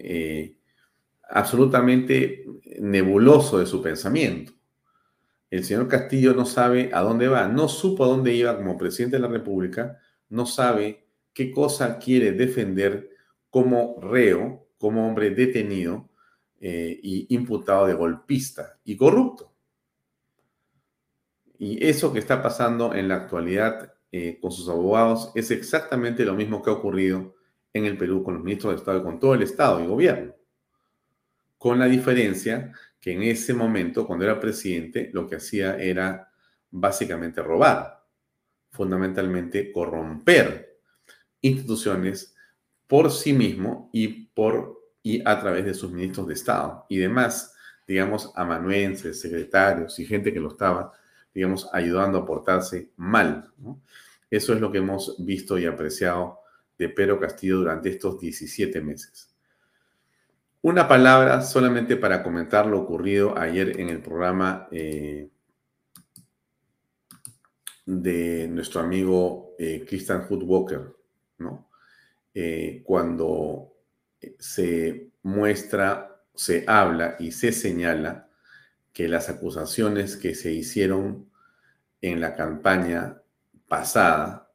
absolutamente 1.31 2.45
nebuloso 2.79 3.59
de 3.59 3.65
su 3.65 3.83
pensamiento. 3.83 4.53
El 5.51 5.65
señor 5.65 5.89
Castillo 5.89 6.33
no 6.33 6.47
sabe 6.47 6.91
a 6.93 7.01
dónde 7.01 7.29
va, 7.29 7.49
no 7.49 7.69
supo 7.69 8.05
a 8.05 8.09
dónde 8.09 8.33
iba 8.33 8.57
como 8.57 8.79
presidente 8.79 9.17
de 9.17 9.23
la 9.23 9.29
República, 9.29 9.99
no 10.29 10.47
sabe 10.47 11.07
qué 11.33 11.51
cosa 11.51 11.99
quiere 11.99 12.33
defender 12.33 13.11
como 13.51 13.99
reo, 14.01 14.69
como 14.79 15.07
hombre 15.07 15.31
detenido 15.31 16.09
eh, 16.61 16.99
y 17.03 17.35
imputado 17.35 17.87
de 17.87 17.95
golpista 17.95 18.79
y 18.85 18.97
corrupto. 18.97 19.53
Y 21.59 21.85
eso 21.85 22.13
que 22.13 22.21
está 22.21 22.43
pasando 22.43 22.95
en 22.95 23.09
la 23.09 23.17
actualidad 23.17 23.93
eh, 24.13 24.39
con 24.41 24.53
sus 24.53 24.69
abogados 24.69 25.33
es 25.35 25.51
exactamente 25.51 26.25
lo 26.25 26.35
mismo 26.35 26.63
que 26.63 26.71
ha 26.71 26.75
ocurrido 26.75 27.35
en 27.73 27.85
el 27.85 27.99
Perú 27.99 28.23
con 28.23 28.35
los 28.35 28.45
ministros 28.45 28.73
de 28.73 28.79
Estado 28.79 29.01
y 29.01 29.03
con 29.03 29.19
todo 29.19 29.35
el 29.35 29.43
Estado 29.43 29.83
y 29.83 29.87
gobierno 29.87 30.35
con 31.61 31.79
la 31.79 31.85
diferencia 31.85 32.73
que 33.01 33.13
en 33.13 33.23
ese 33.23 33.55
momento, 33.55 34.07
cuando 34.07 34.25
era 34.25 34.39
presidente, 34.39 35.11
lo 35.13 35.27
que 35.27 35.37
hacía 35.37 35.77
era 35.77 36.31
básicamente 36.71 37.43
robar, 37.43 38.05
fundamentalmente 38.71 39.73
corromper 39.73 40.79
instituciones 41.41 42.35
por 42.87 43.11
sí 43.11 43.33
mismo 43.33 43.89
y 43.93 44.27
por 44.27 44.81
y 45.03 45.23
a 45.27 45.41
través 45.41 45.65
de 45.65 45.75
sus 45.75 45.91
ministros 45.91 46.27
de 46.27 46.35
Estado 46.35 46.85
y 46.89 46.99
demás, 46.99 47.55
digamos, 47.87 48.33
amanuenses, 48.35 49.21
secretarios 49.21 49.99
y 49.99 50.05
gente 50.05 50.33
que 50.33 50.41
lo 50.41 50.49
estaba, 50.49 50.93
digamos, 51.35 51.69
ayudando 51.73 52.19
a 52.19 52.27
portarse 52.27 52.91
mal. 52.97 53.51
Eso 54.31 54.53
es 54.53 54.61
lo 54.61 54.71
que 54.71 54.79
hemos 54.79 55.17
visto 55.25 55.59
y 55.59 55.67
apreciado 55.67 56.41
de 56.79 56.89
Pedro 56.89 57.19
Castillo 57.19 57.59
durante 57.59 57.89
estos 57.89 58.21
17 58.21 58.81
meses. 58.81 59.30
Una 60.63 60.87
palabra 60.87 61.41
solamente 61.41 61.97
para 61.97 62.23
comentar 62.23 62.67
lo 62.67 62.83
ocurrido 62.83 63.39
ayer 63.39 63.81
en 63.81 63.89
el 63.89 64.03
programa 64.03 64.69
eh, 64.71 65.31
de 67.87 68.47
nuestro 68.47 68.83
amigo 68.83 69.55
eh, 69.59 69.87
Christian 69.89 70.27
Hoodwalker, 70.29 70.95
¿no? 71.39 71.71
Eh, 72.35 72.83
cuando 72.85 73.73
se 74.39 75.13
muestra, 75.23 76.21
se 76.35 76.65
habla 76.67 77.17
y 77.19 77.33
se 77.33 77.53
señala 77.53 78.29
que 78.93 79.09
las 79.09 79.31
acusaciones 79.31 80.19
que 80.19 80.35
se 80.35 80.53
hicieron 80.53 81.31
en 82.03 82.21
la 82.21 82.37
campaña 82.37 83.23
pasada, 83.67 84.53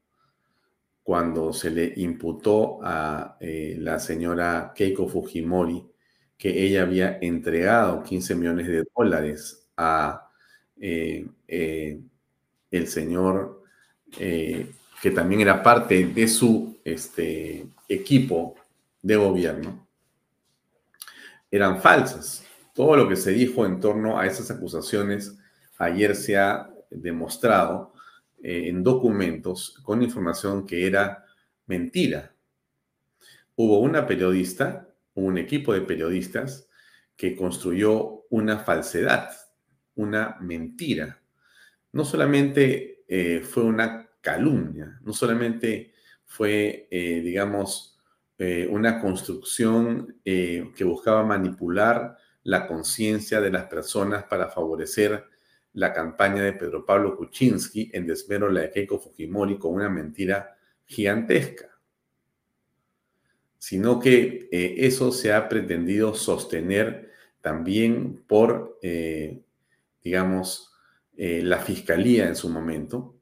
cuando 1.01 1.51
se 1.51 1.71
le 1.71 1.93
imputó 1.95 2.79
a 2.83 3.37
la 3.39 3.99
señora 3.99 4.71
Keiko 4.75 5.07
Fujimori 5.07 5.94
que 6.37 6.65
ella 6.65 6.83
había 6.83 7.17
entregado 7.21 8.03
15 8.03 8.35
millones 8.35 8.67
de 8.67 8.85
dólares 8.95 9.67
a 9.77 10.29
eh, 10.79 11.25
eh, 11.47 11.99
el 12.71 12.87
señor 12.87 13.63
eh, 14.19 14.71
que 15.01 15.11
también 15.11 15.41
era 15.41 15.63
parte 15.63 16.05
de 16.05 16.27
su 16.27 16.77
este, 16.83 17.67
equipo 17.87 18.55
de 19.01 19.15
gobierno, 19.15 19.87
eran 21.51 21.81
falsas. 21.81 22.43
Todo 22.73 22.95
lo 22.97 23.07
que 23.07 23.15
se 23.15 23.31
dijo 23.31 23.65
en 23.65 23.79
torno 23.79 24.19
a 24.19 24.25
esas 24.25 24.51
acusaciones 24.51 25.37
ayer 25.77 26.15
se 26.15 26.37
ha 26.37 26.69
demostrado 26.89 27.93
en 28.41 28.83
documentos 28.83 29.79
con 29.83 30.03
información 30.03 30.65
que 30.65 30.85
era 30.85 31.25
mentira. 31.65 32.33
Hubo 33.55 33.79
una 33.79 34.05
periodista 34.05 34.87
un 35.15 35.37
equipo 35.37 35.73
de 35.73 35.81
periodistas 35.81 36.69
que 37.15 37.35
construyó 37.35 38.25
una 38.29 38.59
falsedad, 38.59 39.29
una 39.95 40.37
mentira. 40.41 41.21
No 41.93 42.03
solamente 42.03 43.03
eh, 43.07 43.41
fue 43.41 43.63
una 43.63 44.09
calumnia, 44.21 44.99
no 45.03 45.13
solamente 45.13 45.93
fue, 46.25 46.87
eh, 46.91 47.21
digamos, 47.21 47.97
eh, 48.37 48.67
una 48.69 48.99
construcción 48.99 50.19
que 50.23 50.83
buscaba 50.83 51.23
manipular 51.23 52.17
la 52.43 52.67
conciencia 52.67 53.39
de 53.39 53.49
las 53.49 53.65
personas 53.67 54.25
para 54.25 54.49
favorecer 54.49 55.23
la 55.71 55.93
campaña 55.93 56.43
de 56.43 56.53
Pedro 56.53 56.85
Pablo 56.85 57.15
Kuczynski 57.15 57.89
en 57.93 58.05
desmero 58.05 58.49
la 58.49 58.61
de 58.61 58.71
Keiko 58.71 58.99
Fujimori 58.99 59.57
con 59.57 59.73
una 59.73 59.89
mentira 59.89 60.57
gigantesca 60.85 61.74
sino 63.65 63.99
que 63.99 64.47
eh, 64.51 64.75
eso 64.85 65.11
se 65.11 65.33
ha 65.33 65.49
pretendido 65.49 66.13
sostener 66.13 67.09
también 67.41 68.23
por, 68.27 68.77
eh, 68.83 69.41
digamos, 70.03 70.71
eh, 71.17 71.41
la 71.41 71.57
fiscalía 71.57 72.27
en 72.27 72.35
su 72.35 72.47
momento, 72.47 73.15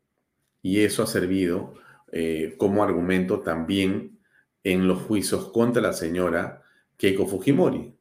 y 0.62 0.82
eso 0.82 1.02
ha 1.02 1.08
servido 1.08 1.76
como 2.58 2.84
argumento 2.84 3.40
también 3.40 4.20
en 4.64 4.86
los 4.86 5.02
juicios 5.04 5.50
contra 5.52 5.82
la 5.82 5.94
señora 5.94 6.62
Keiko 6.98 7.26
Fujimori. 7.26 7.96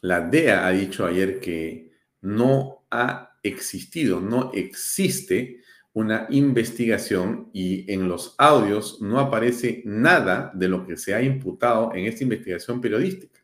La 0.00 0.22
DEA 0.22 0.66
ha 0.66 0.70
dicho 0.70 1.06
ayer 1.06 1.38
que 1.38 1.92
no 2.22 2.86
ha 2.90 3.36
existido, 3.42 4.20
no 4.20 4.52
existe 4.54 5.60
una 5.96 6.26
investigación 6.28 7.48
y 7.54 7.90
en 7.90 8.06
los 8.06 8.34
audios 8.36 9.00
no 9.00 9.18
aparece 9.18 9.82
nada 9.86 10.52
de 10.52 10.68
lo 10.68 10.86
que 10.86 10.98
se 10.98 11.14
ha 11.14 11.22
imputado 11.22 11.94
en 11.94 12.04
esta 12.04 12.22
investigación 12.22 12.82
periodística. 12.82 13.40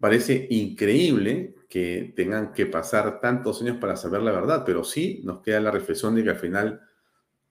Parece 0.00 0.46
increíble 0.48 1.56
que 1.68 2.14
tengan 2.16 2.54
que 2.54 2.64
pasar 2.64 3.20
tantos 3.20 3.60
años 3.60 3.76
para 3.76 3.96
saber 3.96 4.22
la 4.22 4.32
verdad, 4.32 4.62
pero 4.64 4.82
sí 4.82 5.20
nos 5.24 5.42
queda 5.42 5.60
la 5.60 5.70
reflexión 5.70 6.14
de 6.14 6.24
que 6.24 6.30
al 6.30 6.38
final 6.38 6.80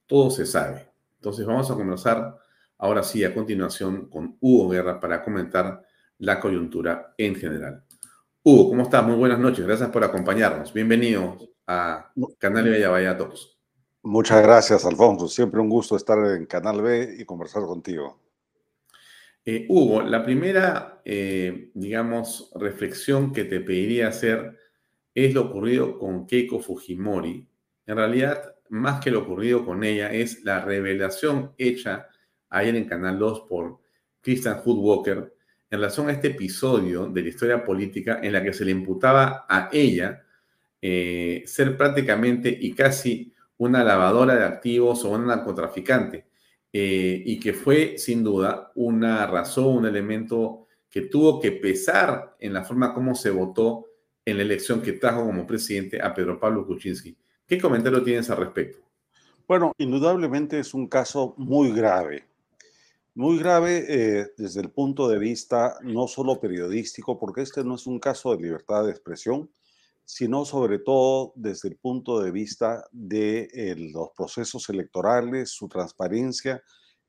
todo 0.07 0.31
se 0.31 0.47
sabe. 0.47 0.89
Entonces 1.17 1.45
vamos 1.45 1.69
a 1.69 1.75
comenzar 1.75 2.39
ahora 2.79 3.03
sí 3.03 3.23
a 3.23 3.35
continuación 3.35 4.09
con 4.09 4.35
Hugo 4.39 4.69
Guerra 4.69 4.99
para 4.99 5.23
comentar 5.23 5.83
la 6.17 6.39
coyuntura 6.39 7.13
en 7.19 7.35
general. 7.35 7.83
Hugo, 8.41 8.69
¿cómo 8.69 8.81
estás? 8.81 9.05
Muy 9.05 9.15
buenas 9.15 9.37
noches. 9.37 9.63
Gracias 9.63 9.91
por 9.91 10.03
acompañarnos. 10.03 10.73
Bienvenido 10.73 11.54
a 11.68 12.11
Canal 12.38 12.70
B 12.70 12.80
y 12.80 12.84
a 12.84 12.89
Vaya 12.89 13.18
Todos. 13.18 13.59
Muchas 14.03 14.43
gracias, 14.43 14.86
Alfonso. 14.86 15.28
Siempre 15.28 15.59
un 15.59 15.70
gusto 15.70 15.95
estar 15.95 16.18
en 16.36 16.45
Canal 16.45 16.82
B 16.82 17.16
y 17.18 17.26
conversar 17.26 17.63
contigo. 17.63 18.22
Eh, 19.43 19.66
Hugo, 19.70 20.01
la 20.01 20.24
primera, 20.24 21.01
eh, 21.05 21.72
digamos, 21.74 22.51
reflexión 22.55 23.32
que 23.32 23.45
te 23.45 23.59
pediría 23.59 24.07
hacer 24.07 24.57
es 25.13 25.34
lo 25.34 25.43
ocurrido 25.43 25.97
con 25.97 26.28
Keiko 26.28 26.59
Fujimori. 26.59 27.47
En 27.86 27.95
realidad, 27.95 28.55
más 28.70 29.03
que 29.03 29.11
lo 29.11 29.22
ocurrido 29.22 29.66
con 29.66 29.84
ella, 29.84 30.11
es 30.11 30.43
la 30.43 30.61
revelación 30.61 31.53
hecha 31.57 32.07
ayer 32.49 32.76
en 32.76 32.86
Canal 32.86 33.20
2 33.20 33.41
por 33.47 33.80
Christian 34.22 34.61
Hoodwalker 34.63 35.36
en 35.70 35.80
relación 35.80 36.09
a 36.09 36.13
este 36.13 36.30
episodio 36.30 37.07
de 37.07 37.22
la 37.22 37.30
historia 37.30 37.63
política 37.63 38.20
en 38.22 38.34
la 38.34 38.43
que 38.43 38.53
se 38.53 38.66
le 38.66 38.72
imputaba 38.72 39.45
a 39.47 39.70
ella 39.72 40.24
eh, 40.88 41.41
ser 41.47 41.75
prácticamente 41.77 42.55
y 42.61 42.71
casi 42.73 43.33
una 43.57 43.83
lavadora 43.83 44.36
de 44.36 44.45
activos 44.45 45.03
o 45.03 45.09
una 45.09 45.36
narcotraficante. 45.36 46.27
eh, 46.71 47.23
y 47.25 47.39
que 47.39 47.53
fue 47.53 47.97
sin 47.97 48.23
duda 48.23 48.71
una 48.75 49.25
razón, 49.25 49.77
un 49.77 49.86
elemento 49.86 50.67
que 50.89 51.01
tuvo 51.01 51.39
que 51.39 51.53
pesar 51.53 52.36
en 52.39 52.53
la 52.53 52.63
forma 52.63 52.93
como 52.93 53.15
se 53.15 53.31
votó 53.31 53.86
en 54.25 54.38
la 54.38 54.43
elección 54.43 54.81
que 54.81 54.91
trajo 54.93 55.25
como 55.25 55.47
presidente 55.47 55.99
a 55.99 56.13
Pedro 56.13 56.39
Pablo 56.39 56.67
Kuczynski. 56.67 57.17
¿Qué 57.47 57.59
comentario 57.59 58.03
tienes 58.03 58.29
al 58.29 58.38
respecto? 58.38 58.77
Bueno, 59.47 59.71
indudablemente 59.79 60.59
es 60.59 60.75
un 60.75 60.88
caso 60.88 61.33
muy 61.38 61.71
grave. 61.71 62.25
Muy 63.15 63.39
grave 63.39 63.86
eh, 63.88 64.27
desde 64.38 64.61
el 64.61 64.69
punto 64.69 65.07
de 65.07 65.17
vista 65.17 65.79
no 65.81 66.07
solo 66.07 66.39
periodístico, 66.39 67.17
porque 67.17 67.41
este 67.41 67.63
no 67.63 67.73
es 67.73 67.88
un 67.88 67.99
caso 67.99 68.36
de 68.36 68.43
libertad 68.43 68.83
de 68.83 68.91
expresión, 68.91 69.49
sino 70.05 70.45
sobre 70.45 70.79
todo 70.79 71.33
desde 71.35 71.69
el 71.69 71.77
punto 71.77 72.21
de 72.21 72.31
vista 72.31 72.85
de 72.91 73.49
eh, 73.53 73.75
los 73.91 74.09
procesos 74.15 74.69
electorales, 74.69 75.49
su 75.49 75.67
transparencia 75.67 76.61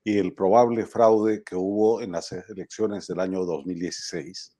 y 0.02 0.18
el 0.18 0.34
probable 0.34 0.86
fraude 0.86 1.44
que 1.44 1.56
hubo 1.56 2.00
en 2.00 2.12
las 2.12 2.32
elecciones 2.32 3.06
del 3.06 3.20
año 3.20 3.44
2016. 3.44 4.56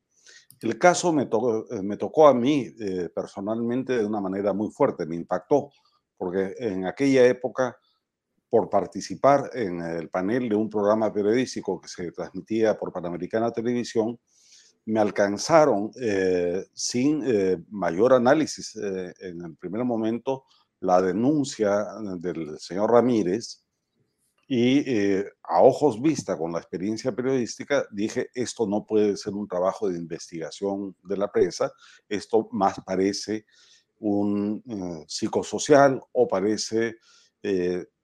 El 0.60 0.78
caso 0.78 1.12
me, 1.12 1.24
eh, 1.24 1.82
me 1.82 1.96
tocó 1.96 2.28
a 2.28 2.34
mí 2.34 2.68
personalmente 3.14 3.96
de 3.98 4.04
una 4.04 4.20
manera 4.20 4.52
muy 4.52 4.70
fuerte, 4.70 5.06
me 5.06 5.16
impactó 5.16 5.70
porque 6.16 6.54
en 6.58 6.86
aquella 6.86 7.26
época, 7.26 7.76
por 8.48 8.70
participar 8.70 9.50
en 9.54 9.80
el 9.80 10.08
panel 10.08 10.48
de 10.48 10.56
un 10.56 10.70
programa 10.70 11.12
periodístico 11.12 11.80
que 11.80 11.88
se 11.88 12.10
transmitía 12.12 12.76
por 12.78 12.92
Panamericana 12.92 13.50
Televisión, 13.50 14.18
me 14.86 15.00
alcanzaron 15.00 15.90
eh, 16.00 16.64
sin 16.72 17.22
eh, 17.26 17.58
mayor 17.70 18.12
análisis 18.12 18.76
eh, 18.76 19.12
en 19.20 19.44
el 19.44 19.56
primer 19.56 19.84
momento 19.84 20.44
la 20.80 21.02
denuncia 21.02 21.86
del 22.18 22.58
señor 22.60 22.92
Ramírez 22.92 23.64
y 24.46 25.16
a 25.42 25.60
ojos 25.60 26.00
vista 26.00 26.38
con 26.38 26.52
la 26.52 26.58
experiencia 26.58 27.10
periodística 27.12 27.84
dije 27.90 28.28
esto 28.32 28.66
no 28.66 28.84
puede 28.86 29.16
ser 29.16 29.32
un 29.32 29.48
trabajo 29.48 29.88
de 29.88 29.98
investigación 29.98 30.94
de 31.02 31.16
la 31.16 31.32
prensa, 31.32 31.72
esto 32.08 32.48
más 32.52 32.76
parece 32.84 33.46
un 33.98 34.62
psicosocial 35.08 36.00
o 36.12 36.28
parece 36.28 36.98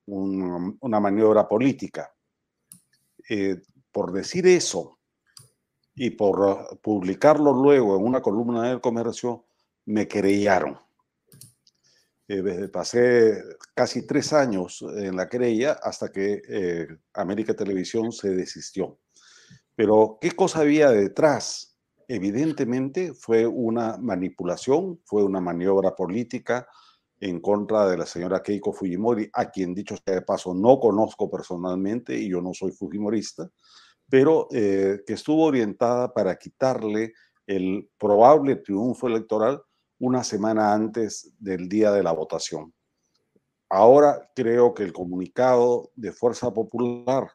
una 0.07 1.01
maniobra 1.01 1.47
política. 1.47 2.13
Por 3.93 4.13
decir 4.13 4.47
eso 4.47 4.99
y 5.95 6.11
por 6.11 6.81
publicarlo 6.81 7.53
luego 7.53 7.97
en 7.97 8.05
una 8.05 8.23
columna 8.23 8.69
del 8.69 8.81
comercio, 8.81 9.45
me 9.87 10.09
creyeron. 10.09 10.79
pasé 12.73 13.43
casi 13.75 14.07
tres 14.07 14.33
años 14.33 14.83
en 14.97 15.17
la 15.17 15.29
querella 15.29 15.73
hasta 15.83 16.11
que 16.11 16.89
América 17.15 17.55
Televisión 17.55 18.13
se 18.13 18.31
desistió. 18.31 18.99
Pero, 19.75 20.19
¿qué 20.21 20.33
cosa 20.33 20.61
había 20.61 20.91
detrás? 20.91 21.73
evidentemente 22.09 23.15
fue 23.15 23.47
una 23.47 23.97
manipulación, 23.97 25.01
fue 25.05 25.23
una 25.23 25.41
maniobra 25.41 25.95
política 25.95 26.69
en 27.21 27.41
contra 27.41 27.89
de 27.89 27.97
la 27.97 28.05
señora 28.05 28.43
Keiko 28.43 28.73
Fujimori, 28.73 29.31
a 29.33 29.51
quien 29.51 29.75
dicho 29.75 29.97
sea 29.97 30.17
de 30.17 30.23
paso 30.23 30.53
no 30.53 30.79
conozco 30.79 31.31
personalmente 31.31 32.15
y 32.15 32.29
yo 32.29 32.43
no 32.43 32.53
soy 32.53 32.73
fujimorista, 32.73 33.49
pero 34.13 34.47
eh, 34.51 35.05
que 35.07 35.15
estuvo 35.15 35.47
orientada 35.47 36.13
para 36.13 36.37
quitarle 36.37 37.15
el 37.47 37.89
probable 37.99 38.57
triunfo 38.57 39.07
electoral 39.07 39.63
una 39.99 40.23
semana 40.23 40.75
antes 40.75 41.33
del 41.39 41.67
día 41.67 41.91
de 41.93 42.03
la 42.03 42.13
votación. 42.13 42.75
Ahora 43.71 44.31
creo 44.37 44.75
que 44.75 44.83
el 44.83 44.93
comunicado 44.93 45.93
de 45.97 46.13
Fuerza 46.13 46.53
Popular 46.53 47.27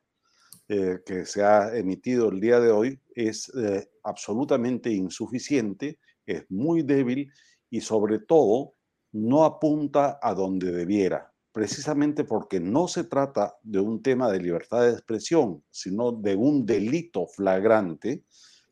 eh, 0.67 0.99
que 1.03 1.25
se 1.25 1.43
ha 1.43 1.75
emitido 1.75 2.29
el 2.29 2.39
día 2.39 2.59
de 2.59 2.69
hoy 2.69 3.01
es 3.15 3.51
eh, 3.57 3.89
absolutamente 4.03 4.91
insuficiente, 4.91 5.97
es 6.27 6.45
muy 6.47 6.83
débil 6.83 7.31
y 7.71 7.81
sobre 7.81 8.19
todo 8.19 8.73
no 9.13 9.45
apunta 9.45 10.19
a 10.21 10.35
donde 10.35 10.71
debiera, 10.71 11.33
precisamente 11.57 12.23
porque 12.23 12.59
no 12.59 12.87
se 12.87 13.03
trata 13.03 13.55
de 13.63 13.79
un 13.79 14.03
tema 14.03 14.31
de 14.31 14.39
libertad 14.39 14.83
de 14.83 14.91
expresión, 14.91 15.63
sino 15.71 16.11
de 16.11 16.35
un 16.35 16.67
delito 16.67 17.25
flagrante 17.25 18.21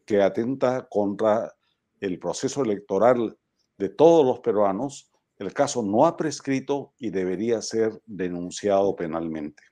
que 0.05 0.21
atenta 0.21 0.87
contra 0.87 1.51
el 1.99 2.19
proceso 2.19 2.63
electoral 2.63 3.39
de 3.79 3.89
todos 3.89 4.23
los 4.23 4.39
peruanos. 4.41 5.11
El 5.39 5.51
caso 5.51 5.81
no 5.81 6.05
ha 6.05 6.15
prescrito 6.15 6.93
y 6.99 7.09
debería 7.09 7.59
ser 7.63 8.03
denunciado 8.05 8.95
penalmente. 8.95 9.63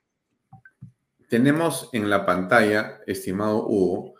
Tenemos 1.28 1.90
en 1.92 2.10
la 2.10 2.26
pantalla, 2.26 2.98
estimado 3.06 3.64
Hugo, 3.68 4.14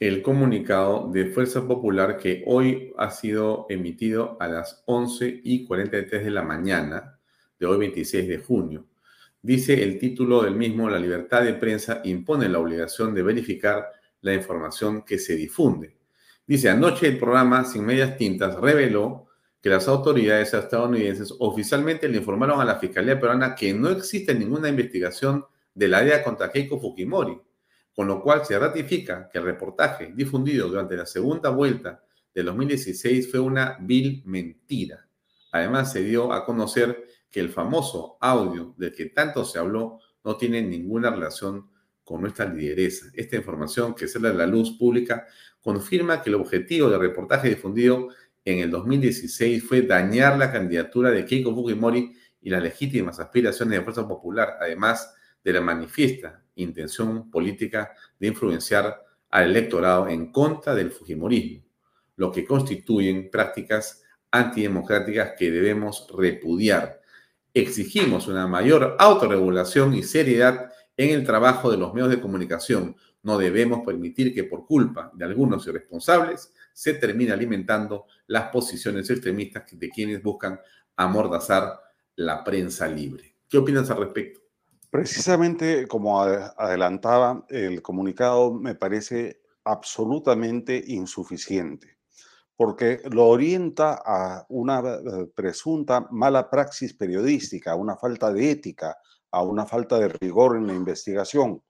el 0.00 0.20
comunicado 0.20 1.12
de 1.12 1.26
Fuerza 1.26 1.64
Popular 1.64 2.16
que 2.18 2.42
hoy 2.48 2.92
ha 2.98 3.10
sido 3.10 3.66
emitido 3.68 4.36
a 4.40 4.48
las 4.48 4.82
11 4.86 5.42
y 5.44 5.64
43 5.64 6.24
de 6.24 6.30
la 6.32 6.42
mañana 6.42 7.20
de 7.62 7.68
hoy 7.68 7.78
26 7.78 8.26
de 8.26 8.38
junio. 8.38 8.86
Dice 9.40 9.84
el 9.84 9.96
título 9.96 10.42
del 10.42 10.56
mismo, 10.56 10.90
la 10.90 10.98
libertad 10.98 11.44
de 11.44 11.54
prensa 11.54 12.00
impone 12.02 12.48
la 12.48 12.58
obligación 12.58 13.14
de 13.14 13.22
verificar 13.22 13.86
la 14.20 14.34
información 14.34 15.04
que 15.04 15.16
se 15.16 15.36
difunde. 15.36 15.96
Dice, 16.44 16.70
anoche 16.70 17.06
el 17.06 17.18
programa 17.18 17.64
Sin 17.64 17.84
Medias 17.84 18.16
Tintas 18.16 18.56
reveló 18.56 19.28
que 19.60 19.68
las 19.68 19.86
autoridades 19.86 20.52
estadounidenses 20.52 21.32
oficialmente 21.38 22.08
le 22.08 22.18
informaron 22.18 22.60
a 22.60 22.64
la 22.64 22.80
Fiscalía 22.80 23.20
Peruana 23.20 23.54
que 23.54 23.72
no 23.72 23.90
existe 23.90 24.34
ninguna 24.34 24.68
investigación 24.68 25.44
de 25.72 25.86
la 25.86 26.02
idea 26.02 26.24
contra 26.24 26.50
Keiko 26.50 26.80
Fujimori, 26.80 27.40
con 27.94 28.08
lo 28.08 28.20
cual 28.20 28.44
se 28.44 28.58
ratifica 28.58 29.28
que 29.28 29.38
el 29.38 29.44
reportaje 29.44 30.12
difundido 30.12 30.68
durante 30.68 30.96
la 30.96 31.06
segunda 31.06 31.50
vuelta 31.50 32.02
de 32.34 32.42
2016 32.42 33.30
fue 33.30 33.38
una 33.38 33.78
vil 33.80 34.20
mentira. 34.26 35.06
Además, 35.52 35.92
se 35.92 36.02
dio 36.02 36.32
a 36.32 36.44
conocer 36.44 37.06
que 37.32 37.40
el 37.40 37.48
famoso 37.48 38.18
audio 38.20 38.74
del 38.76 38.92
que 38.94 39.06
tanto 39.06 39.44
se 39.44 39.58
habló 39.58 39.98
no 40.22 40.36
tiene 40.36 40.62
ninguna 40.62 41.10
relación 41.10 41.68
con 42.04 42.20
nuestra 42.20 42.44
lideresa. 42.44 43.06
Esta 43.14 43.36
información 43.36 43.94
que 43.94 44.06
sale 44.06 44.28
a 44.28 44.34
la 44.34 44.46
luz 44.46 44.76
pública 44.78 45.26
confirma 45.60 46.22
que 46.22 46.30
el 46.30 46.36
objetivo 46.36 46.90
del 46.90 47.00
reportaje 47.00 47.48
difundido 47.48 48.08
en 48.44 48.58
el 48.58 48.70
2016 48.70 49.64
fue 49.64 49.82
dañar 49.82 50.38
la 50.38 50.52
candidatura 50.52 51.10
de 51.10 51.24
Keiko 51.24 51.54
Fujimori 51.54 52.12
y 52.40 52.50
las 52.50 52.62
legítimas 52.62 53.18
aspiraciones 53.18 53.78
de 53.78 53.84
Fuerza 53.84 54.06
Popular. 54.06 54.58
Además, 54.60 55.14
de 55.42 55.52
la 55.52 55.60
manifiesta 55.60 56.44
intención 56.56 57.30
política 57.30 57.92
de 58.18 58.28
influenciar 58.28 59.02
al 59.30 59.50
electorado 59.50 60.08
en 60.08 60.30
contra 60.30 60.74
del 60.74 60.90
Fujimorismo, 60.90 61.64
lo 62.16 62.30
que 62.30 62.44
constituyen 62.44 63.30
prácticas 63.30 64.02
antidemocráticas 64.30 65.32
que 65.38 65.50
debemos 65.50 66.06
repudiar. 66.16 67.01
Exigimos 67.54 68.28
una 68.28 68.46
mayor 68.46 68.96
autorregulación 68.98 69.94
y 69.94 70.02
seriedad 70.02 70.72
en 70.96 71.10
el 71.10 71.24
trabajo 71.24 71.70
de 71.70 71.76
los 71.76 71.92
medios 71.92 72.10
de 72.10 72.20
comunicación. 72.20 72.96
No 73.22 73.38
debemos 73.38 73.84
permitir 73.84 74.34
que 74.34 74.44
por 74.44 74.66
culpa 74.66 75.10
de 75.14 75.24
algunos 75.24 75.66
irresponsables 75.66 76.52
se 76.72 76.94
termine 76.94 77.32
alimentando 77.32 78.06
las 78.26 78.48
posiciones 78.48 79.10
extremistas 79.10 79.64
de 79.70 79.90
quienes 79.90 80.22
buscan 80.22 80.58
amordazar 80.96 81.78
la 82.16 82.42
prensa 82.42 82.88
libre. 82.88 83.36
¿Qué 83.48 83.58
opinas 83.58 83.90
al 83.90 83.98
respecto? 83.98 84.40
Precisamente 84.90 85.86
como 85.86 86.22
adelantaba, 86.22 87.46
el 87.48 87.80
comunicado 87.82 88.52
me 88.52 88.74
parece 88.74 89.42
absolutamente 89.64 90.82
insuficiente, 90.86 91.98
porque 92.56 93.00
lo 93.10 93.26
orienta 93.28 94.02
a 94.04 94.46
una 94.48 94.80
eh, 94.80 95.26
presunta 95.34 96.06
mala 96.10 96.48
praxis 96.48 96.94
periodística, 96.94 97.72
a 97.72 97.76
una 97.76 97.96
falta 97.96 98.32
de 98.32 98.50
ética, 98.50 98.96
a 99.30 99.42
una 99.42 99.66
falta 99.66 99.98
de 99.98 100.08
rigor 100.08 100.56
en 100.56 100.66
la 100.66 100.74
investigación, 100.74 101.62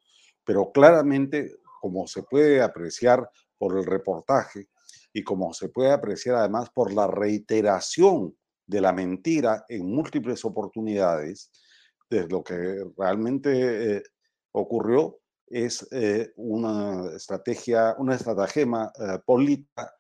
pero 0.45 0.73
claramente, 0.73 1.57
como 1.81 2.07
se 2.07 2.23
puede 2.25 2.61
apreciar 2.61 3.31
por 3.57 3.79
el 3.79 3.85
reportaje 3.85 4.69
y 5.13 5.23
como 5.23 5.53
se 5.55 5.69
puede 5.69 5.93
apreciar 5.93 6.37
además 6.37 6.71
por 6.71 6.93
la 6.93 7.07
reiteración 7.07 8.37
de 8.67 8.81
la 8.81 8.93
mentira 8.93 9.65
en 9.69 9.87
múltiples 9.87 10.45
oportunidades, 10.45 11.51
lo 12.29 12.43
que 12.43 12.85
realmente 12.97 13.97
eh, 13.97 14.03
ocurrió 14.53 15.19
es 15.47 15.87
eh, 15.93 16.33
una 16.37 17.15
estrategia, 17.15 17.95
una 17.99 18.15
estratagema 18.15 18.93
eh, 18.99 19.19
política, 19.25 19.95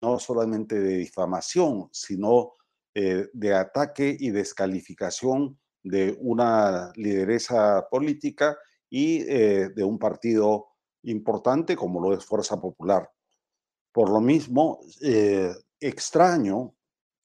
no 0.00 0.18
solamente 0.18 0.78
de 0.80 0.98
difamación, 0.98 1.88
sino 1.92 2.54
de 2.94 3.54
ataque 3.54 4.16
y 4.18 4.30
descalificación 4.30 5.58
de 5.82 6.16
una 6.20 6.92
lideresa 6.94 7.86
política 7.90 8.56
y 8.88 9.18
de 9.24 9.84
un 9.84 9.98
partido 9.98 10.68
importante 11.02 11.74
como 11.76 12.00
lo 12.00 12.16
es 12.16 12.24
Fuerza 12.24 12.60
Popular. 12.60 13.10
Por 13.92 14.10
lo 14.10 14.20
mismo, 14.20 14.80
extraño 15.80 16.74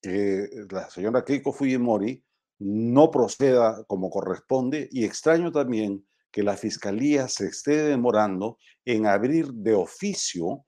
que 0.02 0.50
la 0.72 0.90
señora 0.90 1.24
Keiko 1.24 1.54
Fujimori 1.54 2.24
no 2.60 3.12
proceda 3.12 3.84
como 3.86 4.10
corresponde 4.10 4.90
y 4.92 5.06
extraño 5.06 5.52
también 5.52 6.06
que 6.32 6.44
la 6.44 6.58
Fiscalía 6.58 7.28
se 7.28 7.48
esté 7.48 7.84
demorando 7.84 8.58
en 8.86 9.06
abrir 9.06 9.52
de 9.54 9.74
oficio 9.74 10.66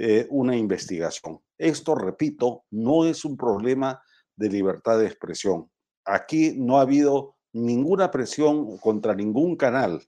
eh, 0.00 0.26
una 0.30 0.56
investigación. 0.56 1.40
Esto, 1.58 1.96
repito, 1.96 2.64
no 2.70 3.04
es 3.04 3.24
un 3.24 3.36
problema 3.36 4.00
de 4.36 4.48
libertad 4.48 5.00
de 5.00 5.06
expresión. 5.06 5.68
Aquí 6.04 6.54
no 6.56 6.78
ha 6.78 6.82
habido 6.82 7.34
ninguna 7.52 8.10
presión 8.10 8.78
contra 8.78 9.12
ningún 9.12 9.56
canal. 9.56 10.00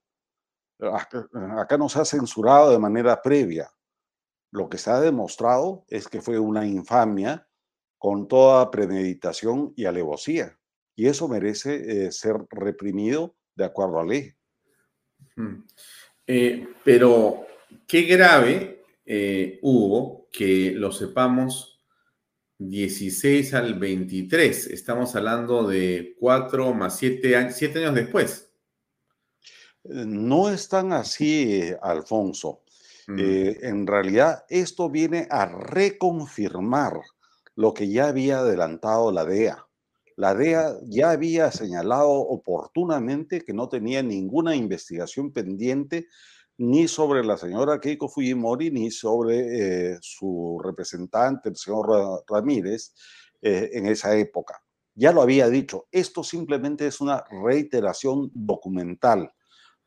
Acá, 0.79 1.27
acá 1.59 1.77
nos 1.77 1.97
ha 1.97 2.05
censurado 2.05 2.71
de 2.71 2.79
manera 2.79 3.21
previa. 3.21 3.69
Lo 4.53 4.69
que 4.69 4.79
se 4.79 4.91
ha 4.91 5.01
demostrado 5.01 5.85
es 5.89 6.07
que 6.07 6.21
fue 6.21 6.39
una 6.39 6.65
infamia 6.65 7.49
con 7.99 8.29
toda 8.29 8.71
premeditación 8.71 9.73
y 9.75 9.87
alevosía. 9.87 10.57
Y 10.95 11.09
eso 11.09 11.27
merece 11.27 12.07
eh, 12.07 12.13
ser 12.13 12.37
reprimido 12.51 13.35
de 13.57 13.65
acuerdo 13.65 13.99
a 13.99 14.05
ley. 14.05 14.33
Mm. 15.35 15.65
Eh, 16.29 16.69
pero 16.85 17.45
qué 17.87 18.03
grave, 18.03 18.80
eh, 19.13 19.59
Hugo, 19.63 20.29
que 20.31 20.71
lo 20.71 20.93
sepamos 20.93 21.81
16 22.59 23.55
al 23.55 23.77
23. 23.77 24.69
Estamos 24.69 25.17
hablando 25.17 25.67
de 25.67 26.15
4 26.21 26.73
más 26.75 26.97
7 26.99 27.35
años, 27.35 27.55
7 27.57 27.81
años 27.81 27.97
después. 27.97 28.53
No 29.83 30.49
es 30.49 30.69
tan 30.69 30.93
así, 30.93 31.73
Alfonso. 31.83 32.63
Mm. 33.09 33.19
en 33.19 33.87
realidad, 33.89 34.45
esto 34.49 34.89
viene 34.89 35.27
a 35.29 35.47
reconfirmar 35.47 37.01
lo 37.57 37.75
que 37.75 37.89
ya 37.89 38.07
había 38.07 38.39
adelantado 38.39 39.11
la 39.11 39.25
DEA. 39.25 39.67
La 40.15 40.37
DEA 40.37 40.77
ya 40.85 41.11
había 41.11 41.51
señalado 41.51 42.13
oportunamente 42.13 43.41
que 43.41 43.55
no 43.55 43.69
tenía 43.69 44.05
ninguna 44.05 44.55
investigación 44.55 45.33
pendiente 45.33 46.07
ni 46.61 46.89
sobre 46.89 47.25
la 47.25 47.39
señora 47.39 47.81
Keiko 47.81 48.07
Fujimori 48.07 48.71
ni 48.71 48.91
sobre 48.91 49.95
eh, 49.95 49.99
su 50.03 50.61
representante, 50.63 51.49
el 51.49 51.57
señor 51.57 52.23
Ramírez, 52.29 52.93
eh, 53.41 53.71
en 53.73 53.87
esa 53.87 54.15
época. 54.15 54.63
Ya 54.95 55.11
lo 55.11 55.23
había 55.23 55.49
dicho, 55.49 55.87
esto 55.91 56.23
simplemente 56.23 56.87
es 56.87 57.01
una 57.01 57.25
reiteración 57.31 58.31
documental. 58.35 59.33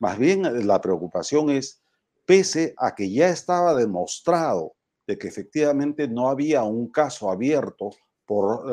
Más 0.00 0.18
bien 0.18 0.44
eh, 0.46 0.64
la 0.64 0.80
preocupación 0.80 1.50
es, 1.50 1.80
pese 2.26 2.74
a 2.76 2.96
que 2.96 3.08
ya 3.08 3.28
estaba 3.28 3.76
demostrado 3.76 4.74
de 5.06 5.16
que 5.16 5.28
efectivamente 5.28 6.08
no 6.08 6.28
había 6.28 6.64
un 6.64 6.90
caso 6.90 7.30
abierto 7.30 7.90
por 8.26 8.66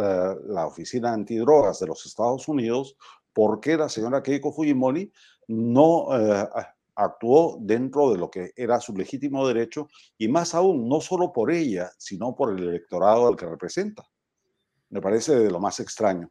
la 0.48 0.66
Oficina 0.66 1.12
Antidrogas 1.12 1.80
de 1.80 1.88
los 1.88 2.06
Estados 2.06 2.48
Unidos, 2.48 2.96
porque 3.34 3.76
la 3.76 3.90
señora 3.90 4.24
Keiko 4.24 4.54
Fujimori 4.54 5.12
no 5.50 6.08
actuó 6.96 7.58
dentro 7.62 8.12
de 8.12 8.18
lo 8.18 8.30
que 8.30 8.52
era 8.56 8.80
su 8.80 8.94
legítimo 8.96 9.48
derecho 9.48 9.88
y 10.18 10.28
más 10.28 10.54
aún, 10.54 10.88
no 10.88 11.02
solo 11.02 11.32
por 11.32 11.52
ella, 11.52 11.92
sino 11.98 12.36
por 12.36 12.58
el 12.58 12.68
electorado 12.68 13.28
al 13.28 13.36
que 13.36 13.46
representa. 13.46 14.04
Me 14.90 15.02
parece 15.02 15.36
de 15.36 15.52
lo 15.52 15.60
más 15.60 15.80
extraño. 15.80 16.30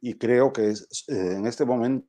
Y 0.00 0.14
creo 0.14 0.52
que 0.52 0.68
eh, 0.70 0.74
en 1.08 1.46
este 1.46 1.64
momento 1.64 2.06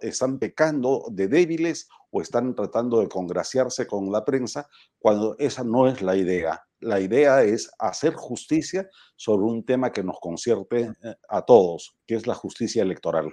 están 0.00 0.38
pecando 0.38 1.06
de 1.10 1.28
débiles 1.28 1.88
o 2.10 2.20
están 2.20 2.54
tratando 2.54 3.00
de 3.00 3.08
congraciarse 3.08 3.86
con 3.86 4.12
la 4.12 4.24
prensa 4.24 4.68
cuando 4.98 5.36
esa 5.38 5.64
no 5.64 5.88
es 5.88 6.02
la 6.02 6.16
idea. 6.16 6.62
La 6.80 7.00
idea 7.00 7.42
es 7.42 7.70
hacer 7.78 8.14
justicia 8.14 8.88
sobre 9.16 9.46
un 9.46 9.64
tema 9.64 9.92
que 9.92 10.02
nos 10.02 10.18
concierte 10.20 10.92
eh, 11.02 11.14
a 11.28 11.42
todos, 11.42 11.96
que 12.06 12.16
es 12.16 12.26
la 12.26 12.34
justicia 12.34 12.82
electoral. 12.82 13.32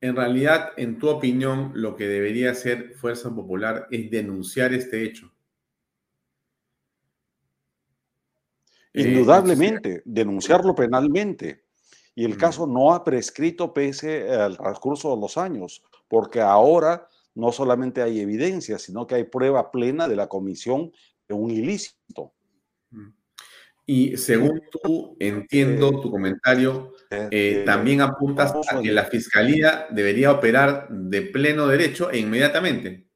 En 0.00 0.14
realidad, 0.14 0.70
en 0.76 0.98
tu 0.98 1.08
opinión, 1.08 1.72
lo 1.74 1.96
que 1.96 2.06
debería 2.06 2.52
hacer 2.52 2.94
Fuerza 2.94 3.34
Popular 3.34 3.88
es 3.90 4.10
denunciar 4.10 4.72
este 4.72 5.02
hecho. 5.02 5.32
Eh, 8.92 9.02
Indudablemente, 9.02 10.02
denunciarlo 10.04 10.74
penalmente. 10.74 11.64
Y 12.14 12.24
el 12.24 12.36
caso 12.36 12.66
no 12.66 12.94
ha 12.94 13.04
prescrito 13.04 13.72
pese 13.72 14.28
al 14.30 14.56
transcurso 14.56 15.14
de 15.14 15.20
los 15.20 15.36
años, 15.36 15.84
porque 16.08 16.40
ahora 16.40 17.08
no 17.34 17.52
solamente 17.52 18.02
hay 18.02 18.18
evidencia, 18.18 18.78
sino 18.78 19.06
que 19.06 19.14
hay 19.14 19.24
prueba 19.24 19.70
plena 19.70 20.08
de 20.08 20.16
la 20.16 20.26
comisión 20.28 20.90
de 21.28 21.34
un 21.34 21.50
ilícito. 21.50 22.32
Y 23.90 24.18
según 24.18 24.60
tú, 24.70 25.16
entiendo 25.18 25.98
tu 26.02 26.10
comentario, 26.10 26.92
eh, 27.10 27.62
también 27.64 28.02
apuntas 28.02 28.52
a 28.70 28.82
que 28.82 28.92
la 28.92 29.06
fiscalía 29.06 29.86
debería 29.90 30.30
operar 30.30 30.88
de 30.90 31.22
pleno 31.22 31.66
derecho 31.66 32.10
e 32.10 32.18
inmediatamente. 32.18 33.08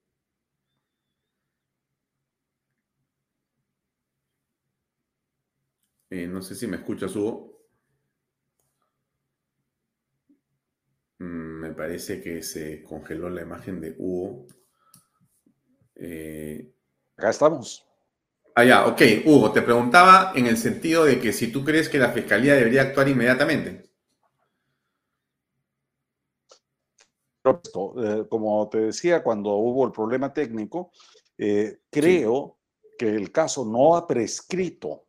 Eh, 6.08 6.26
no 6.26 6.40
sé 6.40 6.54
si 6.54 6.66
me 6.66 6.78
escuchas, 6.78 7.14
Hugo. 7.16 7.66
Mm, 11.18 11.60
me 11.60 11.72
parece 11.74 12.22
que 12.22 12.42
se 12.42 12.82
congeló 12.82 13.28
la 13.28 13.42
imagen 13.42 13.78
de 13.78 13.94
Hugo. 13.98 14.46
Eh, 15.96 16.72
Acá 17.18 17.28
estamos. 17.28 17.91
Ah, 18.54 18.64
ya, 18.64 18.86
ok. 18.86 19.00
Hugo, 19.24 19.52
te 19.52 19.62
preguntaba 19.62 20.32
en 20.34 20.46
el 20.46 20.56
sentido 20.56 21.04
de 21.04 21.18
que 21.18 21.32
si 21.32 21.50
tú 21.50 21.64
crees 21.64 21.88
que 21.88 21.98
la 21.98 22.10
fiscalía 22.10 22.54
debería 22.54 22.82
actuar 22.82 23.08
inmediatamente. 23.08 23.90
Eh, 27.44 28.24
como 28.28 28.68
te 28.68 28.78
decía, 28.78 29.22
cuando 29.22 29.54
hubo 29.56 29.86
el 29.86 29.92
problema 29.92 30.32
técnico, 30.32 30.92
eh, 31.38 31.80
creo 31.90 32.58
que 32.98 33.08
el 33.08 33.32
caso 33.32 33.64
no 33.64 33.96
ha 33.96 34.06
prescrito, 34.06 35.06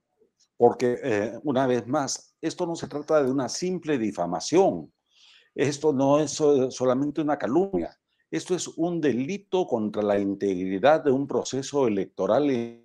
porque 0.57 1.39
una 1.43 1.67
vez 1.67 1.85
más, 1.85 2.35
esto 2.41 2.65
no 2.65 2.75
se 2.75 2.87
trata 2.87 3.21
de 3.21 3.29
una 3.29 3.49
simple 3.49 3.97
difamación 3.97 4.91
esto 5.55 5.93
no 5.93 6.19
es 6.19 6.31
solamente 6.31 7.21
una 7.21 7.37
calumnia, 7.37 7.95
esto 8.31 8.55
es 8.55 8.67
un 8.67 8.99
delito 8.99 9.67
contra 9.67 10.01
la 10.01 10.17
integridad 10.17 11.03
de 11.03 11.11
un 11.11 11.27
proceso 11.27 11.87
electoral. 11.87 12.82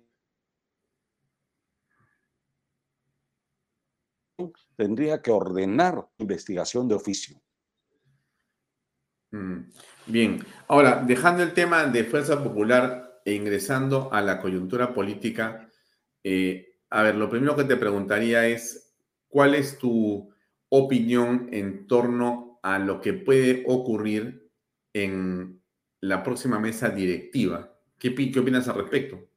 Tendría 4.79 5.21
que 5.21 5.29
ordenar 5.29 6.07
investigación 6.19 6.87
de 6.87 6.95
oficio. 6.95 7.35
Mm, 9.31 9.63
bien, 10.05 10.45
ahora, 10.69 11.03
dejando 11.05 11.43
el 11.43 11.53
tema 11.53 11.83
de 11.83 12.05
Fuerza 12.05 12.41
Popular 12.41 13.19
e 13.25 13.33
ingresando 13.33 14.07
a 14.13 14.21
la 14.21 14.39
coyuntura 14.39 14.93
política, 14.93 15.69
eh, 16.23 16.77
a 16.89 17.03
ver, 17.03 17.15
lo 17.15 17.29
primero 17.29 17.57
que 17.57 17.65
te 17.65 17.75
preguntaría 17.75 18.47
es, 18.47 18.95
¿cuál 19.27 19.53
es 19.53 19.77
tu 19.77 20.33
opinión 20.69 21.49
en 21.51 21.85
torno 21.85 22.61
a 22.63 22.79
lo 22.79 23.01
que 23.01 23.11
puede 23.11 23.65
ocurrir 23.67 24.49
en 24.93 25.61
la 25.99 26.23
próxima 26.23 26.57
mesa 26.57 26.89
directiva. 26.89 27.75
¿Qué, 27.97 28.15
qué 28.15 28.39
opinas 28.39 28.69
al 28.69 28.75
respecto? 28.75 29.28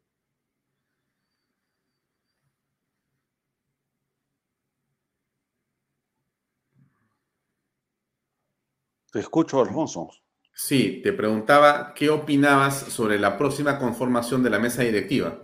Te 9.12 9.20
escucho, 9.20 9.60
Alfonso. 9.60 10.10
Sí, 10.52 11.00
te 11.04 11.12
preguntaba 11.12 11.94
qué 11.94 12.10
opinabas 12.10 12.76
sobre 12.76 13.18
la 13.18 13.38
próxima 13.38 13.78
conformación 13.78 14.42
de 14.42 14.50
la 14.50 14.58
mesa 14.58 14.82
directiva. 14.82 15.40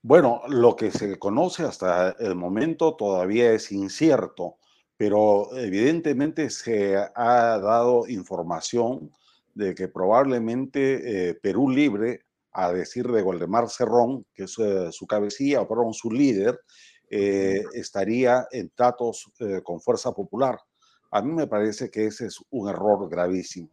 Bueno, 0.00 0.42
lo 0.48 0.74
que 0.74 0.90
se 0.90 1.18
conoce 1.18 1.62
hasta 1.62 2.16
el 2.18 2.34
momento 2.34 2.96
todavía 2.96 3.52
es 3.52 3.70
incierto 3.70 4.56
pero 5.02 5.48
evidentemente 5.56 6.48
se 6.48 6.96
ha 6.96 7.58
dado 7.58 8.06
información 8.06 9.10
de 9.52 9.74
que 9.74 9.88
probablemente 9.88 11.30
eh, 11.30 11.34
Perú 11.34 11.68
Libre, 11.68 12.20
a 12.52 12.72
decir 12.72 13.08
de 13.08 13.20
Goldemar 13.20 13.68
Cerrón, 13.68 14.24
que 14.32 14.44
es 14.44 14.56
eh, 14.60 14.92
su 14.92 15.08
cabecilla, 15.08 15.62
o 15.62 15.66
perdón, 15.66 15.92
su 15.92 16.08
líder, 16.08 16.60
eh, 17.10 17.64
estaría 17.74 18.46
en 18.52 18.70
tratos 18.70 19.32
con 19.64 19.80
Fuerza 19.80 20.12
Popular. 20.12 20.56
A 21.12 21.22
mí 21.22 21.32
me 21.32 21.46
parece 21.46 21.90
que 21.90 22.06
ese 22.06 22.26
es 22.26 22.38
un 22.50 22.68
error 22.68 23.08
gravísimo. 23.08 23.68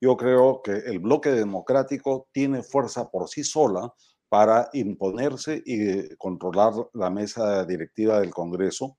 Yo 0.00 0.16
creo 0.16 0.62
que 0.62 0.72
el 0.72 0.98
bloque 0.98 1.30
democrático 1.30 2.28
tiene 2.32 2.62
fuerza 2.62 3.10
por 3.10 3.28
sí 3.28 3.44
sola 3.44 3.92
para 4.28 4.68
imponerse 4.72 5.62
y 5.64 6.14
controlar 6.16 6.72
la 6.92 7.10
mesa 7.10 7.64
directiva 7.64 8.20
del 8.20 8.30
Congreso 8.30 8.96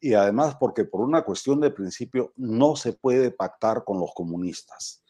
y 0.00 0.14
además 0.14 0.56
porque 0.58 0.84
por 0.84 1.00
una 1.00 1.22
cuestión 1.22 1.60
de 1.60 1.70
principio 1.70 2.32
no 2.36 2.76
se 2.76 2.92
puede 2.92 3.30
pactar 3.30 3.84
con 3.84 3.98
los 3.98 4.12
comunistas. 4.14 5.02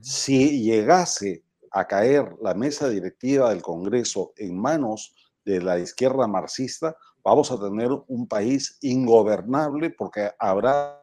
Si 0.00 0.62
llegase 0.62 1.44
a 1.70 1.86
caer 1.86 2.36
la 2.42 2.54
mesa 2.54 2.88
directiva 2.88 3.50
del 3.50 3.62
Congreso 3.62 4.32
en 4.36 4.56
manos 4.56 5.14
de 5.44 5.60
la 5.62 5.78
izquierda 5.78 6.26
marxista, 6.26 6.96
vamos 7.24 7.50
a 7.50 7.58
tener 7.58 7.90
un 8.06 8.28
país 8.28 8.78
ingobernable 8.82 9.90
porque 9.90 10.30
habrá... 10.38 11.02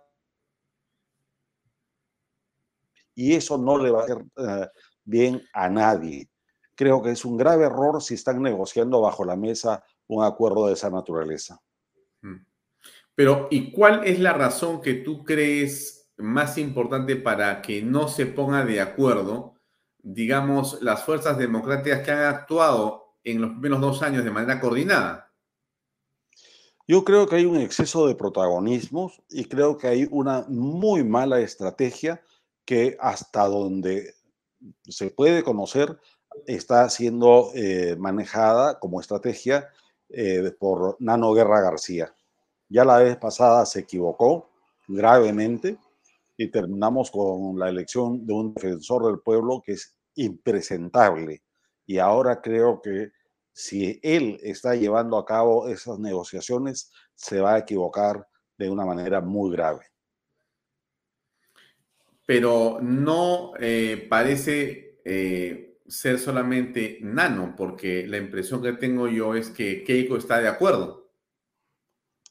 Y 3.16 3.34
eso 3.34 3.58
no 3.58 3.78
le 3.78 3.92
va 3.92 4.04
a 4.04 4.08
ser 4.08 4.26
eh, 4.38 4.68
bien 5.04 5.44
a 5.54 5.70
nadie. 5.70 6.30
Creo 6.76 7.02
que 7.02 7.12
es 7.12 7.24
un 7.26 7.38
grave 7.38 7.66
error 7.66 8.02
si 8.02 8.16
están 8.16 8.42
negociando 8.42 9.02
bajo 9.02 9.24
la 9.24 9.36
mesa 9.36 9.84
un 10.08 10.24
acuerdo 10.24 10.68
de 10.68 10.74
esa 10.74 10.90
naturaleza. 10.90 11.60
Mm. 12.22 12.46
Pero, 13.16 13.48
¿y 13.52 13.72
cuál 13.72 14.06
es 14.06 14.20
la 14.20 14.34
razón 14.34 14.82
que 14.82 14.96
tú 14.96 15.24
crees 15.24 16.12
más 16.18 16.58
importante 16.58 17.16
para 17.16 17.62
que 17.62 17.82
no 17.82 18.08
se 18.08 18.26
ponga 18.26 18.66
de 18.66 18.82
acuerdo, 18.82 19.56
digamos, 20.00 20.82
las 20.82 21.04
fuerzas 21.04 21.38
democráticas 21.38 22.02
que 22.02 22.12
han 22.12 22.24
actuado 22.24 23.18
en 23.24 23.42
los 23.42 23.52
primeros 23.52 23.82
dos 23.82 24.02
años 24.02 24.24
de 24.24 24.32
manera 24.32 24.60
coordinada? 24.60 25.32
Yo 26.88 27.06
creo 27.06 27.28
que 27.28 27.38
hay 27.38 27.46
un 27.46 27.58
exceso 27.58 28.08
de 28.08 28.16
protagonismo 28.16 29.12
y 29.30 29.46
creo 29.46 29.78
que 29.78 29.88
hay 29.88 30.08
una 30.12 30.46
muy 30.50 31.04
mala 31.04 31.40
estrategia 31.40 32.22
que 32.66 32.98
hasta 33.00 33.46
donde 33.48 34.14
se 34.88 35.10
puede 35.12 35.44
conocer 35.44 35.98
está 36.48 36.90
siendo 36.90 37.52
eh, 37.54 37.96
manejada 37.98 38.80
como 38.80 39.00
estrategia 39.00 39.70
eh, 40.10 40.52
por 40.60 40.98
Nano 41.00 41.34
Guerra 41.34 41.62
García. 41.62 42.14
Ya 42.70 42.86
la 42.86 42.98
vez 42.98 43.18
pasada 43.18 43.66
se 43.66 43.82
equivocó 43.82 44.50
gravemente 44.88 45.78
y 46.38 46.50
terminamos 46.50 47.12
con 47.12 47.60
la 47.60 47.70
elección 47.70 48.26
de 48.26 48.34
un 48.34 48.54
defensor 48.54 49.06
del 49.06 49.20
pueblo 49.20 49.62
que 49.64 49.74
es 49.74 49.96
impresentable. 50.16 51.44
Y 51.86 52.00
ahora 52.00 52.42
creo 52.42 52.82
que 52.82 53.12
si 53.52 54.00
él 54.02 54.40
está 54.42 54.76
llevando 54.76 55.18
a 55.18 55.26
cabo 55.26 55.68
esas 55.68 56.00
negociaciones, 56.00 56.92
se 57.14 57.40
va 57.40 57.56
a 57.56 57.60
equivocar 57.60 58.28
de 58.58 58.70
una 58.70 58.86
manera 58.86 59.22
muy 59.22 59.52
grave. 59.52 59.93
Pero 62.26 62.80
no 62.82 63.52
eh, 63.60 64.08
parece 64.10 65.00
eh, 65.04 65.80
ser 65.88 66.20
solamente 66.20 67.00
nano, 67.02 67.54
porque 67.58 68.08
la 68.08 68.18
impresión 68.18 68.62
que 68.62 68.74
tengo 68.74 69.08
yo 69.08 69.36
es 69.36 69.50
que 69.50 69.84
Keiko 69.84 70.18
está 70.18 70.40
de 70.40 70.48
acuerdo. 70.48 71.12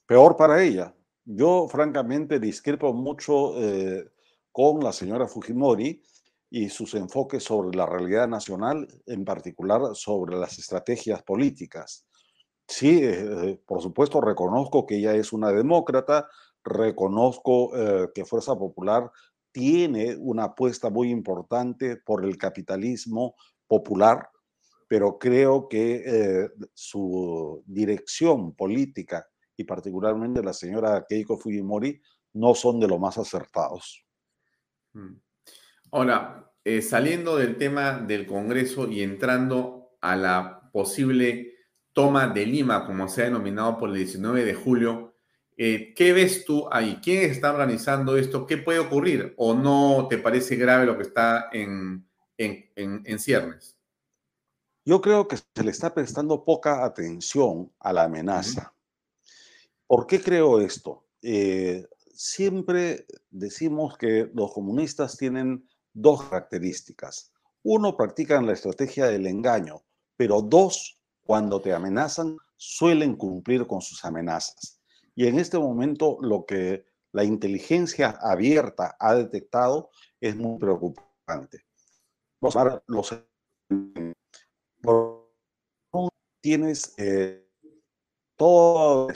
Peor 0.07 0.37
para 0.37 0.63
ella. 0.63 0.95
Yo 1.25 1.69
francamente 1.69 2.41
discrepo 2.41 2.93
mucho 2.93 3.55
eh, 3.63 4.11
con 4.51 4.81
la 4.81 4.93
señora 4.93 5.29
Fujimori 5.29 6.03
y 6.51 6.69
sus 6.69 6.95
enfoques 6.95 7.45
sobre 7.45 7.77
la 7.77 7.87
realidad 7.87 8.29
nacional, 8.29 8.87
en 9.07 9.25
particular 9.25 9.81
sobre 9.95 10.37
las 10.37 10.59
estrategias 10.59 11.23
políticas. 11.23 12.07
Sí, 12.67 13.01
eh, 13.03 13.59
por 13.67 13.81
supuesto, 13.81 14.21
reconozco 14.21 14.85
que 14.85 14.97
ella 14.97 15.15
es 15.15 15.33
una 15.33 15.53
demócrata, 15.53 16.29
reconozco 16.65 17.77
eh, 17.77 18.11
que 18.15 18.25
Fuerza 18.25 18.55
Popular 18.57 19.11
tiene 19.53 20.17
una 20.17 20.45
apuesta 20.45 20.91
muy 20.91 21.11
importante 21.11 21.97
por 21.97 22.25
el 22.25 22.37
capitalismo 22.37 23.37
popular, 23.67 24.29
pero 24.89 25.19
creo 25.19 25.69
que 25.69 26.03
eh, 26.05 26.51
su 26.75 27.63
dirección 27.67 28.55
política 28.55 29.27
y 29.57 29.65
particularmente 29.65 30.43
la 30.43 30.53
señora 30.53 31.05
Keiko 31.09 31.39
Fujimori 31.39 32.01
no 32.35 32.55
son 32.55 32.81
de 32.81 32.89
lo 32.89 32.99
más 32.99 33.19
acertados. 33.19 34.05
Mm. 34.95 35.17
Ahora, 35.93 36.51
eh, 36.65 36.81
saliendo 36.81 37.37
del 37.37 37.57
tema 37.57 37.99
del 37.99 38.27
Congreso 38.27 38.89
y 38.89 39.03
entrando 39.03 39.97
a 40.01 40.17
la 40.17 40.71
posible 40.73 41.53
toma 41.93 42.29
de 42.29 42.47
Lima, 42.47 42.87
como 42.87 43.09
se 43.09 43.23
ha 43.23 43.25
denominado 43.27 43.79
por 43.79 43.91
el 43.91 43.97
19 43.97 44.45
de 44.45 44.55
julio, 44.55 45.12
eh, 45.57 45.93
¿qué 45.95 46.13
ves 46.13 46.45
tú 46.45 46.67
ahí? 46.71 46.99
¿Quién 47.03 47.31
está 47.31 47.53
organizando 47.53 48.17
esto? 48.17 48.47
¿Qué 48.47 48.57
puede 48.57 48.79
ocurrir? 48.79 49.35
¿O 49.37 49.55
no 49.55 50.07
te 50.09 50.19
parece 50.19 50.57
grave 50.57 50.87
lo 50.87 50.97
que 50.97 51.05
está 51.05 51.51
en, 51.53 52.09
en, 52.39 53.19
ciernes? 53.19 53.77
Yo 54.85 55.01
creo 55.01 55.29
que 55.29 55.37
se 55.37 55.65
le 55.65 55.71
está 55.71 55.95
prestando 55.95 56.45
poca 56.45 56.85
atención 56.85 57.71
a 57.79 57.93
la 57.93 58.05
amenaza. 58.05 58.75
¿Por 59.87 60.07
qué 60.07 60.21
creo 60.21 60.61
esto? 60.61 61.07
Eh, 61.21 61.87
siempre 62.15 63.07
decimos 63.31 63.97
que 63.97 64.31
los 64.35 64.53
comunistas 64.53 65.17
tienen 65.17 65.69
dos 65.93 66.25
características. 66.25 67.31
Uno, 67.63 67.97
practican 67.97 68.47
la 68.47 68.55
estrategia 68.55 69.07
del 69.07 69.27
engaño, 69.27 69.85
pero 70.17 70.43
dos, 70.43 70.99
cuando 71.25 71.61
te 71.61 71.73
amenazan, 71.73 72.37
suelen 72.57 73.17
cumplir 73.17 73.67
con 73.67 73.81
sus 73.81 74.05
amenazas. 74.05 74.82
Y 75.15 75.27
en 75.27 75.39
este 75.39 75.59
momento 75.59 76.19
lo 76.21 76.47
que 76.47 76.87
la 77.13 77.25
inteligencia 77.25 78.11
abierta 78.21 78.97
ha 78.99 79.15
detectado 79.15 79.91
es 80.21 80.37
muy 80.37 80.59
preocupante. 80.59 81.65
Los, 82.41 82.57
los 82.87 83.15
tienes 86.41 86.95
eh, 86.99 87.47
todo 88.37 89.09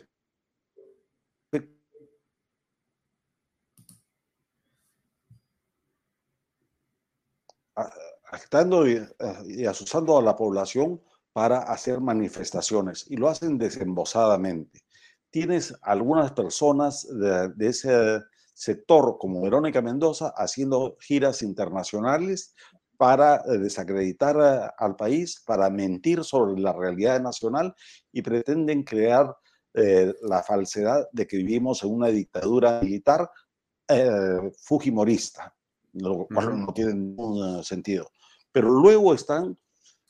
agitando 8.24 8.89
y, 8.89 9.06
y, 9.47 9.66
asusando 9.66 10.18
a 10.18 10.23
la 10.23 10.36
población 10.36 11.01
para 11.32 11.59
hacer 11.59 12.01
manifestaciones 12.01 13.10
y 13.10 13.16
lo 13.16 13.28
hacen 13.28 13.59
desembosadamente. 13.59 14.85
Tienes 15.36 15.74
algunas 15.82 16.32
personas 16.32 17.06
de, 17.10 17.68
ese 17.68 18.22
sector, 18.54 19.18
como 19.20 19.42
Verónica 19.42 19.82
Mendoza, 19.82 20.32
haciendo 20.34 20.96
giras 20.98 21.42
internacionales 21.42 22.54
para 22.96 23.42
eh, 23.44 23.58
desacreditar 23.58 24.36
eh, 24.40 24.70
al 24.78 24.96
país, 24.96 25.42
para 25.44 25.68
mentir 25.68 26.24
sobre 26.24 26.58
la 26.58 26.72
realidad 26.72 27.20
nacional 27.20 27.74
y 28.12 28.22
pretenden 28.22 28.82
crear 28.82 29.36
eh, 29.74 30.14
la 30.22 30.42
falsedad 30.42 31.06
de 31.12 31.26
que 31.26 31.36
vivimos 31.36 31.82
en 31.82 31.90
una 31.90 32.08
dictadura 32.08 32.80
militar 32.80 33.30
fujimorista, 34.62 35.54
lo 35.92 36.26
cual 36.28 36.64
no 36.64 36.72
tiene 36.72 36.94
ningún 36.94 37.62
sentido. 37.62 38.10
Pero 38.52 38.70
luego 38.70 39.12
están 39.12 39.58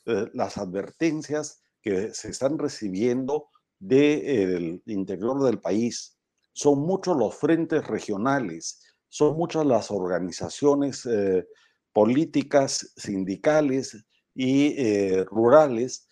eh, 0.05 0.31
las 0.33 0.57
advertencias 0.57 1.61
que 1.81 2.13
se 2.13 2.29
están 2.29 2.57
recibiendo 2.57 3.49
del 3.79 4.81
interior 4.85 5.43
del 5.43 5.59
país. 5.59 6.17
Son 6.53 6.79
muchos 6.79 7.15
los 7.17 7.35
frentes 7.35 7.85
regionales, 7.85 8.81
son 9.09 9.37
muchas 9.37 9.65
las 9.65 9.91
organizaciones 9.91 11.05
eh, 11.05 11.47
políticas, 11.93 12.93
sindicales 12.95 14.05
y 14.33 14.75
eh, 14.77 15.23
rurales. 15.25 16.07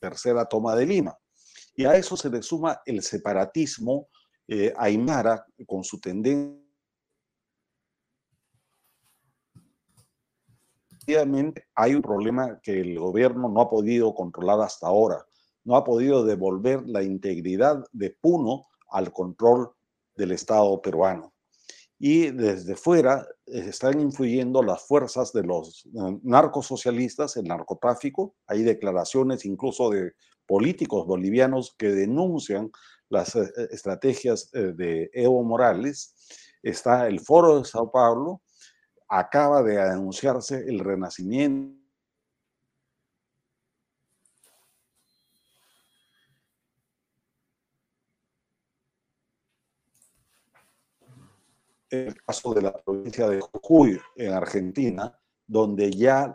Tercera 0.00 0.46
toma 0.46 0.76
de 0.76 0.86
Lima. 0.86 1.18
Y 1.74 1.84
a 1.84 1.96
eso 1.96 2.16
se 2.16 2.30
le 2.30 2.42
suma 2.42 2.80
el 2.86 3.02
separatismo 3.02 4.08
aymara 4.76 5.44
con 5.66 5.84
su 5.84 6.00
tendencia 6.00 6.57
hay 11.16 11.94
un 11.94 12.02
problema 12.02 12.60
que 12.62 12.80
el 12.80 12.98
gobierno 12.98 13.48
no 13.48 13.60
ha 13.60 13.70
podido 13.70 14.14
controlar 14.14 14.60
hasta 14.60 14.86
ahora. 14.86 15.24
No 15.64 15.76
ha 15.76 15.84
podido 15.84 16.24
devolver 16.24 16.82
la 16.86 17.02
integridad 17.02 17.84
de 17.92 18.10
Puno 18.10 18.66
al 18.90 19.12
control 19.12 19.70
del 20.16 20.32
Estado 20.32 20.80
peruano. 20.82 21.32
Y 21.98 22.30
desde 22.30 22.76
fuera 22.76 23.26
eh, 23.46 23.66
están 23.68 24.00
influyendo 24.00 24.62
las 24.62 24.86
fuerzas 24.86 25.32
de 25.32 25.42
los 25.42 25.86
eh, 25.86 26.18
narcosocialistas, 26.22 27.36
el 27.36 27.44
narcotráfico. 27.44 28.36
Hay 28.46 28.62
declaraciones 28.62 29.44
incluso 29.44 29.90
de 29.90 30.12
políticos 30.46 31.06
bolivianos 31.06 31.74
que 31.76 31.88
denuncian 31.88 32.70
las 33.08 33.34
eh, 33.34 33.50
estrategias 33.70 34.50
de 34.52 35.10
Evo 35.12 35.42
Morales. 35.42 36.14
Está 36.62 37.08
el 37.08 37.20
Foro 37.20 37.58
de 37.58 37.64
Sao 37.64 37.90
Paulo, 37.90 38.42
acaba 39.08 39.62
de 39.62 39.80
anunciarse 39.80 40.68
el 40.68 40.80
renacimiento 40.80 41.78
el 51.90 52.22
caso 52.22 52.54
de 52.54 52.62
la 52.62 52.72
provincia 52.72 53.28
de 53.28 53.40
Jujuy 53.40 53.98
en 54.16 54.32
Argentina, 54.32 55.18
donde 55.46 55.90
ya 55.90 56.34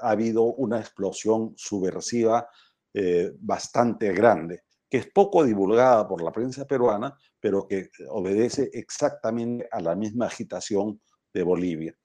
ha 0.00 0.10
habido 0.10 0.42
una 0.42 0.80
explosión 0.80 1.54
subversiva 1.56 2.48
eh, 2.92 3.32
bastante 3.38 4.12
grande, 4.12 4.64
que 4.90 4.98
es 4.98 5.06
poco 5.12 5.44
divulgada 5.44 6.08
por 6.08 6.22
la 6.22 6.32
prensa 6.32 6.66
peruana, 6.66 7.16
pero 7.38 7.66
que 7.66 7.90
obedece 8.08 8.70
exactamente 8.72 9.68
a 9.70 9.80
la 9.80 9.94
misma 9.94 10.26
agitación 10.26 11.00
de 11.32 11.42
Bolivia. 11.42 11.96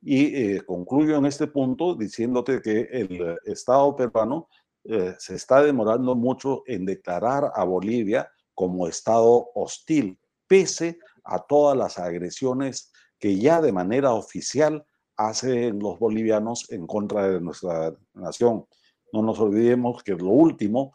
Y 0.00 0.36
eh, 0.36 0.62
concluyo 0.64 1.16
en 1.16 1.26
este 1.26 1.46
punto 1.46 1.94
diciéndote 1.94 2.60
que 2.62 2.82
el 2.92 3.36
Estado 3.44 3.96
peruano 3.96 4.48
eh, 4.84 5.14
se 5.18 5.34
está 5.34 5.62
demorando 5.62 6.14
mucho 6.14 6.62
en 6.66 6.86
declarar 6.86 7.50
a 7.54 7.64
Bolivia 7.64 8.30
como 8.54 8.88
Estado 8.88 9.50
hostil, 9.54 10.18
pese 10.46 10.98
a 11.24 11.40
todas 11.40 11.76
las 11.76 11.98
agresiones 11.98 12.92
que 13.18 13.36
ya 13.36 13.60
de 13.60 13.72
manera 13.72 14.12
oficial 14.12 14.84
hacen 15.16 15.78
los 15.80 15.98
bolivianos 15.98 16.70
en 16.70 16.86
contra 16.86 17.28
de 17.28 17.40
nuestra 17.40 17.94
nación. 18.14 18.66
No 19.12 19.22
nos 19.22 19.38
olvidemos 19.40 20.02
que 20.02 20.14
lo 20.14 20.28
último, 20.28 20.94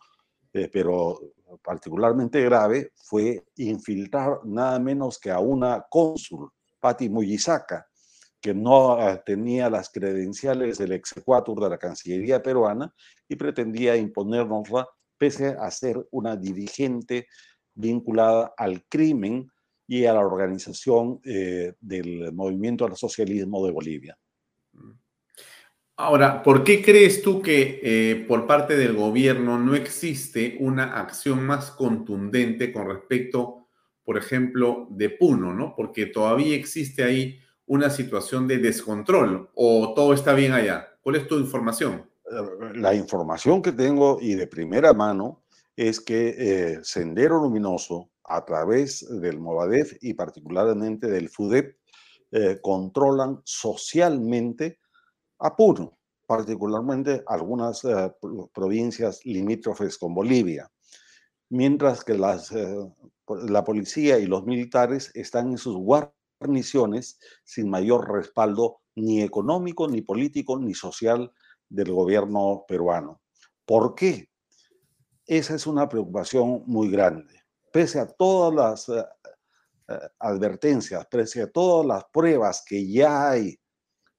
eh, 0.54 0.70
pero 0.72 1.20
particularmente 1.62 2.42
grave, 2.42 2.92
fue 2.96 3.46
infiltrar 3.58 4.40
nada 4.44 4.80
menos 4.80 5.20
que 5.20 5.30
a 5.30 5.40
una 5.40 5.86
cónsul, 5.90 6.50
Patti 6.80 7.10
Muyisaca, 7.10 7.86
que 8.44 8.54
no 8.54 9.00
eh, 9.00 9.22
tenía 9.26 9.70
las 9.70 9.90
credenciales 9.90 10.78
del 10.78 10.92
exequatur 10.92 11.64
de 11.64 11.70
la 11.70 11.78
Cancillería 11.78 12.44
peruana 12.44 12.94
y 13.30 13.38
pretendía 13.38 13.96
imponernosla 13.96 14.86
pese 15.18 15.56
a 15.58 15.72
ser 15.72 16.06
una 16.12 16.36
dirigente 16.36 17.28
vinculada 17.74 18.54
al 18.58 18.84
crimen 18.90 19.50
y 19.88 20.04
a 20.06 20.14
la 20.14 20.20
organización 20.20 21.22
eh, 21.24 21.76
del 21.80 22.34
movimiento 22.34 22.86
al 22.86 22.98
socialismo 22.98 23.66
de 23.66 23.72
Bolivia. 23.72 24.18
Ahora, 25.96 26.44
¿por 26.44 26.66
qué 26.66 26.84
crees 26.84 27.22
tú 27.22 27.42
que 27.42 27.80
eh, 27.82 28.26
por 28.28 28.46
parte 28.46 28.76
del 28.76 28.94
gobierno 28.94 29.58
no 29.58 29.74
existe 29.74 30.58
una 30.60 31.00
acción 31.00 31.46
más 31.46 31.72
contundente 31.72 32.74
con 32.74 32.90
respecto, 32.90 33.70
por 34.04 34.18
ejemplo, 34.18 34.88
de 34.90 35.12
Puno, 35.12 35.54
¿no? 35.54 35.74
Porque 35.78 36.08
todavía 36.08 36.58
existe 36.58 37.06
ahí 37.06 37.40
una 37.66 37.90
situación 37.90 38.48
de 38.48 38.58
descontrol 38.58 39.50
o 39.56 39.94
todo 39.94 40.14
está 40.14 40.34
bien 40.34 40.54
allá. 40.54 40.88
¿Cuál 41.02 41.18
es 41.18 41.28
tu 41.28 41.38
información? 41.38 42.10
La 42.76 42.94
información 42.96 43.62
que 43.62 43.72
tengo 43.72 44.18
y 44.20 44.36
de 44.36 44.48
primera 44.48 44.94
mano 44.94 45.44
es 45.76 46.00
que 46.00 46.36
eh, 46.38 46.80
Sendero 46.84 47.40
Luminoso, 47.40 48.10
a 48.24 48.44
través 48.46 49.06
del 49.22 49.40
Movadef 49.40 49.98
y 50.02 50.14
particularmente 50.14 51.08
del 51.08 51.30
FUDEP, 51.30 51.78
eh, 52.32 52.60
controlan 52.62 53.42
socialmente 53.44 54.80
a 55.40 55.56
Puno, 55.56 55.98
particularmente 56.26 57.24
algunas 57.28 57.84
eh, 57.84 58.12
provincias 58.54 59.26
limítrofes 59.26 59.98
con 59.98 60.16
Bolivia, 60.16 60.72
mientras 61.50 62.04
que 62.04 62.18
las, 62.18 62.52
la 63.28 63.64
policía 63.64 64.18
y 64.18 64.26
los 64.26 64.46
militares 64.46 65.12
están 65.14 65.52
en 65.52 65.58
sus 65.58 65.76
guarniciones 66.44 67.20
sin 67.46 67.70
mayor 67.70 68.12
respaldo 68.12 68.82
ni 68.96 69.22
económico, 69.22 69.88
ni 69.88 70.02
político, 70.02 70.60
ni 70.60 70.74
social 70.74 71.32
del 71.70 71.92
gobierno 71.92 72.66
peruano. 72.68 73.22
¿Por 73.66 73.96
qué? 73.96 74.30
Esa 75.26 75.56
es 75.56 75.66
una 75.66 75.88
preocupación 75.88 76.64
muy 76.66 76.90
grande. 76.92 77.34
Pese 77.72 78.00
a 78.00 78.08
todas 78.08 78.54
las 78.54 78.90
eh, 78.90 79.06
eh, 79.88 80.00
advertencias, 80.20 81.08
pese 81.08 81.44
a 81.44 81.52
todas 81.52 81.86
las 81.86 82.04
pruebas 82.12 82.64
que 82.68 82.86
ya 82.88 83.32
hay 83.32 83.58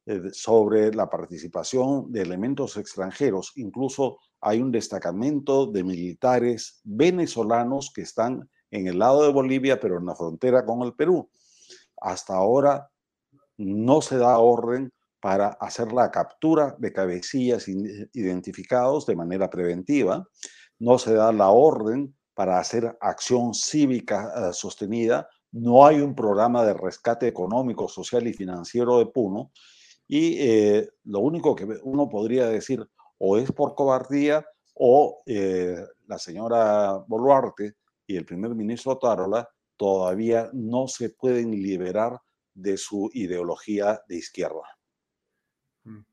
eh, 0.06 0.30
sobre 0.32 0.92
la 0.92 1.08
participación 1.08 2.10
de 2.10 2.22
elementos 2.22 2.76
extranjeros, 2.76 3.52
incluso 3.56 4.18
hay 4.40 4.60
un 4.60 4.72
destacamento 4.72 5.66
de 5.66 5.84
militares 5.84 6.80
venezolanos 6.84 7.92
que 7.94 8.02
están 8.02 8.48
en 8.70 8.88
el 8.88 8.98
lado 8.98 9.22
de 9.22 9.32
Bolivia, 9.32 9.78
pero 9.78 9.98
en 9.98 10.06
la 10.06 10.16
frontera 10.16 10.64
con 10.64 10.82
el 10.82 10.94
Perú. 10.94 11.30
Hasta 12.04 12.34
ahora 12.34 12.90
no 13.56 14.00
se 14.00 14.18
da 14.18 14.38
orden 14.38 14.92
para 15.20 15.48
hacer 15.48 15.92
la 15.92 16.10
captura 16.10 16.76
de 16.78 16.92
cabecillas 16.92 17.66
identificados 17.66 19.06
de 19.06 19.16
manera 19.16 19.48
preventiva 19.48 20.26
no 20.78 20.98
se 20.98 21.14
da 21.14 21.32
la 21.32 21.48
orden 21.48 22.14
para 22.34 22.58
hacer 22.58 22.96
acción 23.00 23.54
cívica 23.54 24.32
eh, 24.36 24.52
sostenida, 24.52 25.28
no 25.52 25.86
hay 25.86 26.00
un 26.00 26.14
programa 26.14 26.64
de 26.64 26.74
rescate 26.74 27.28
económico, 27.28 27.88
social 27.88 28.26
y 28.26 28.32
financiero 28.32 28.98
de 28.98 29.06
Puno, 29.06 29.52
y 30.06 30.36
eh, 30.40 30.88
lo 31.04 31.20
único 31.20 31.54
que 31.54 31.64
uno 31.84 32.08
podría 32.08 32.46
decir 32.46 32.86
o 33.18 33.38
es 33.38 33.50
por 33.52 33.74
cobardía 33.74 34.44
o 34.74 35.22
eh, 35.26 35.82
la 36.06 36.18
señora 36.18 37.02
Boluarte 37.06 37.74
y 38.06 38.16
el 38.16 38.26
primer 38.26 38.54
ministro 38.54 38.98
Tarola 38.98 39.48
todavía 39.76 40.50
no 40.52 40.88
se 40.88 41.10
pueden 41.10 41.50
liberar 41.50 42.20
de 42.54 42.76
su 42.76 43.10
ideología 43.12 44.00
de 44.08 44.16
izquierda. 44.16 44.62
Mm. 45.84 46.04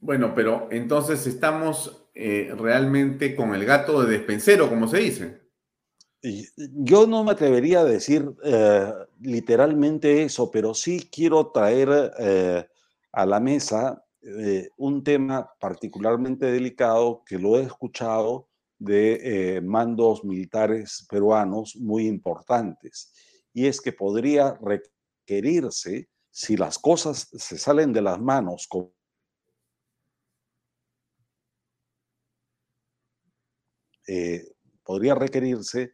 Bueno, 0.00 0.32
pero 0.34 0.68
entonces 0.70 1.26
estamos 1.26 2.08
eh, 2.14 2.52
realmente 2.56 3.34
con 3.34 3.54
el 3.54 3.64
gato 3.64 4.02
de 4.02 4.18
despensero, 4.18 4.68
como 4.68 4.88
se 4.88 4.98
dice. 4.98 5.40
Yo 6.56 7.06
no 7.06 7.22
me 7.22 7.32
atrevería 7.32 7.80
a 7.80 7.84
decir 7.84 8.28
eh, 8.42 8.92
literalmente 9.20 10.24
eso, 10.24 10.50
pero 10.50 10.74
sí 10.74 11.08
quiero 11.12 11.52
traer 11.52 12.12
eh, 12.18 12.66
a 13.12 13.26
la 13.26 13.40
mesa 13.40 14.04
un 14.76 15.04
tema 15.04 15.48
particularmente 15.60 16.50
delicado 16.50 17.22
que 17.24 17.38
lo 17.38 17.56
he 17.56 17.62
escuchado 17.62 18.47
de 18.78 19.60
mandos 19.64 20.24
militares 20.24 21.06
peruanos 21.10 21.76
muy 21.76 22.06
importantes, 22.06 23.12
y 23.52 23.66
es 23.66 23.80
que 23.80 23.92
podría 23.92 24.58
requerirse, 24.60 26.08
si 26.30 26.56
las 26.56 26.78
cosas 26.78 27.28
se 27.32 27.58
salen 27.58 27.92
de 27.92 28.02
las 28.02 28.20
manos, 28.20 28.68
Eh, 34.10 34.54
podría 34.84 35.14
requerirse 35.14 35.92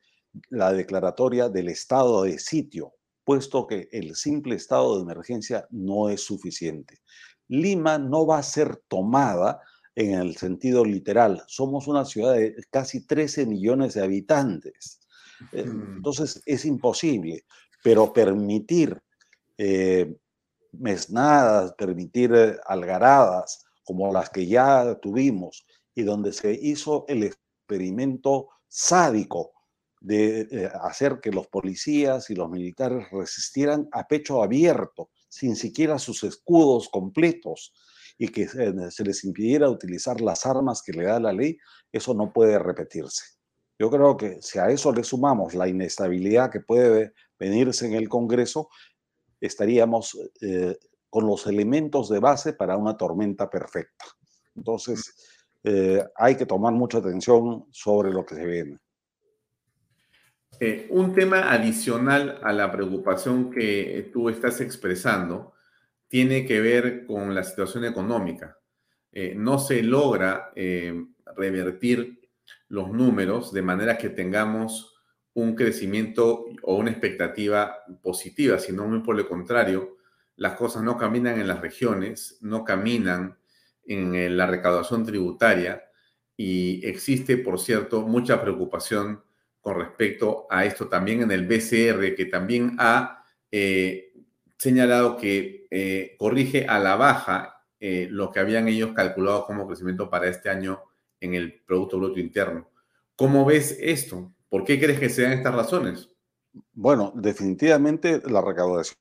la 0.49 0.73
declaratoria 0.73 1.49
del 1.49 1.69
estado 1.69 2.23
de 2.23 2.39
sitio, 2.39 2.95
puesto 3.25 3.67
que 3.67 3.89
el 3.91 4.15
simple 4.15 4.55
estado 4.55 4.95
de 4.95 5.03
emergencia 5.03 5.67
no 5.71 6.09
es 6.09 6.21
suficiente. 6.21 7.01
Lima 7.49 7.99
no 7.99 8.25
va 8.25 8.39
a 8.39 8.45
ser 8.45 8.77
tomada 8.87 9.61
en 9.97 10.15
el 10.15 10.37
sentido 10.37 10.85
literal. 10.85 11.43
Somos 11.47 11.87
una 11.87 12.05
ciudad 12.05 12.35
de 12.35 12.57
casi 12.71 13.07
13 13.07 13.47
millones 13.47 13.95
de 13.95 14.03
habitantes. 14.03 15.01
Eh, 15.53 15.65
entonces 15.67 16.43
es 16.47 16.65
imposible, 16.65 17.45
pero 17.83 18.13
permitir 18.13 19.01
eh, 19.57 20.17
mesnadas, 20.73 21.75
permitir 21.75 22.59
algaradas 22.67 23.65
como 23.85 24.13
las 24.13 24.31
que 24.31 24.47
ya 24.47 24.99
tuvimos 25.01 25.67
y 25.95 26.03
donde 26.03 26.33
se 26.33 26.53
hizo 26.53 27.05
el 27.09 27.23
experimento 27.23 28.49
sádico 28.67 29.53
de 30.01 30.41
eh, 30.51 30.71
hacer 30.83 31.21
que 31.21 31.31
los 31.31 31.47
policías 31.47 32.29
y 32.29 32.35
los 32.35 32.51
militares 32.51 33.07
resistieran 33.11 33.89
a 33.93 34.07
pecho 34.07 34.43
abierto, 34.43 35.11
sin 35.29 35.57
siquiera 35.57 35.99
sus 35.99 36.25
escudos 36.25 36.89
completos, 36.89 37.73
y 38.17 38.29
que 38.29 38.47
se 38.49 39.05
les 39.05 39.25
impidiera 39.25 39.69
utilizar 39.69 40.21
las 40.21 40.47
armas 40.47 40.83
que 40.83 40.93
le 40.93 41.05
da 41.05 41.19
la 41.19 41.33
ley, 41.33 41.59
eso 41.93 42.15
no 42.15 42.33
puede 42.33 42.59
repetirse. 42.59 43.25
Yo 43.79 43.91
creo 43.91 44.17
que 44.17 44.41
si 44.41 44.59
a 44.59 44.69
eso 44.69 44.93
le 44.93 45.03
sumamos 45.03 45.55
la 45.55 45.69
inestabilidad 45.69 46.51
que 46.51 46.61
puede 46.61 47.13
venirse 47.39 47.87
en 47.87 47.95
el 47.95 48.09
Congreso, 48.09 48.69
estaríamos 49.41 50.17
eh, 50.41 50.77
con 51.11 51.27
los 51.27 51.47
elementos 51.47 52.09
de 52.09 52.21
base 52.21 52.53
para 52.53 52.77
una 52.77 52.97
tormenta 52.97 53.51
perfecta. 53.51 54.05
Entonces, 54.55 55.15
eh, 55.65 56.05
hay 56.17 56.37
que 56.37 56.47
tomar 56.47 56.73
mucha 56.73 56.99
atención 56.99 57.67
sobre 57.73 58.13
lo 58.13 58.25
que 58.25 58.37
se 58.37 58.47
viene. 58.47 58.79
Eh, 60.61 60.87
un 60.91 61.15
tema 61.15 61.53
adicional 61.53 62.39
a 62.43 62.53
la 62.53 62.71
preocupación 62.71 63.51
que 63.51 64.11
tú 64.13 64.29
estás 64.29 64.61
expresando 64.61 65.54
tiene 66.15 66.47
que 66.47 66.61
ver 66.61 67.07
con 67.07 67.35
la 67.35 67.43
situación 67.43 67.85
económica. 67.85 68.57
Eh, 69.11 69.35
no 69.37 69.59
se 69.59 69.83
logra 69.83 70.53
revertir 71.35 72.31
los 72.69 72.93
números 72.93 73.53
de 73.53 73.63
manera 73.63 73.99
que 73.99 74.11
tengamos 74.11 74.95
un 75.33 75.57
crecimiento 75.57 76.45
o 76.63 76.77
una 76.77 76.93
expectativa 76.93 77.79
positiva, 78.01 78.61
sino 78.61 78.87
muy 78.87 79.01
por 79.01 79.19
el 79.19 79.27
contrario, 79.27 79.97
las 80.37 80.55
cosas 80.55 80.85
no 80.85 80.97
caminan 80.97 81.41
en 81.41 81.49
las 81.49 81.61
regiones, 81.61 82.39
no 82.43 82.63
caminan 82.63 83.37
en 83.85 84.37
la 84.37 84.47
recaudación 84.47 85.05
tributaria 85.05 85.83
y 86.37 86.87
existe, 86.87 87.39
por 87.39 87.59
cierto, 87.59 88.03
mucha 88.03 88.41
preocupación 88.41 89.21
con 89.61 89.81
respecto 89.81 90.47
a 90.49 90.65
esto 90.65 90.87
también 90.87 91.23
en 91.23 91.33
el 91.33 91.45
BCR, 91.45 92.15
que 92.15 92.27
también 92.31 92.77
ha 92.79 93.25
eh, 93.51 94.04
señalado 94.65 95.19
que 95.19 95.67
eh, 95.71 96.17
corrige 96.19 96.67
a 96.67 96.79
la 96.79 96.97
baja 96.97 97.67
eh, 97.79 98.09
lo 98.11 98.33
que 98.33 98.41
habían 98.41 98.67
ellos 98.67 98.93
calculado 98.95 99.45
como 99.45 99.67
crecimiento 99.67 100.09
para 100.09 100.27
este 100.27 100.49
año 100.49 100.83
en 101.21 101.35
el 101.35 101.63
Producto 101.67 101.99
Bruto 101.99 102.19
Interno. 102.19 102.71
¿Cómo 103.15 103.45
ves 103.45 103.77
esto? 103.79 104.33
¿Por 104.49 104.65
qué 104.65 104.81
crees 104.81 104.99
que 104.99 105.11
sean 105.11 105.33
estas 105.33 105.55
razones? 105.55 106.09
Bueno, 106.73 107.13
definitivamente 107.15 108.23
la 108.25 108.41
recaudación 108.41 108.97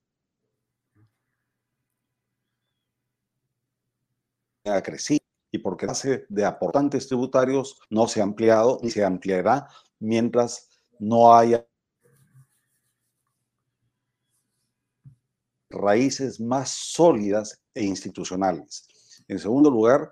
ha 4.66 4.82
crecido 4.82 5.22
y 5.50 5.60
porque 5.60 5.86
la 5.86 5.94
base 5.94 6.26
de 6.28 6.44
aportantes 6.44 7.08
tributarios 7.08 7.80
no 7.90 8.10
se 8.10 8.20
ha 8.20 8.24
ampliado 8.24 8.80
ni 8.82 8.90
se 8.90 9.06
ampliará 9.06 9.70
mientras 10.00 10.82
no 11.00 11.34
haya 11.34 11.66
raíces 15.74 16.40
más 16.40 16.70
sólidas 16.70 17.62
e 17.74 17.84
institucionales. 17.84 18.88
En 19.28 19.40
segundo 19.40 19.70
lugar, 19.70 20.12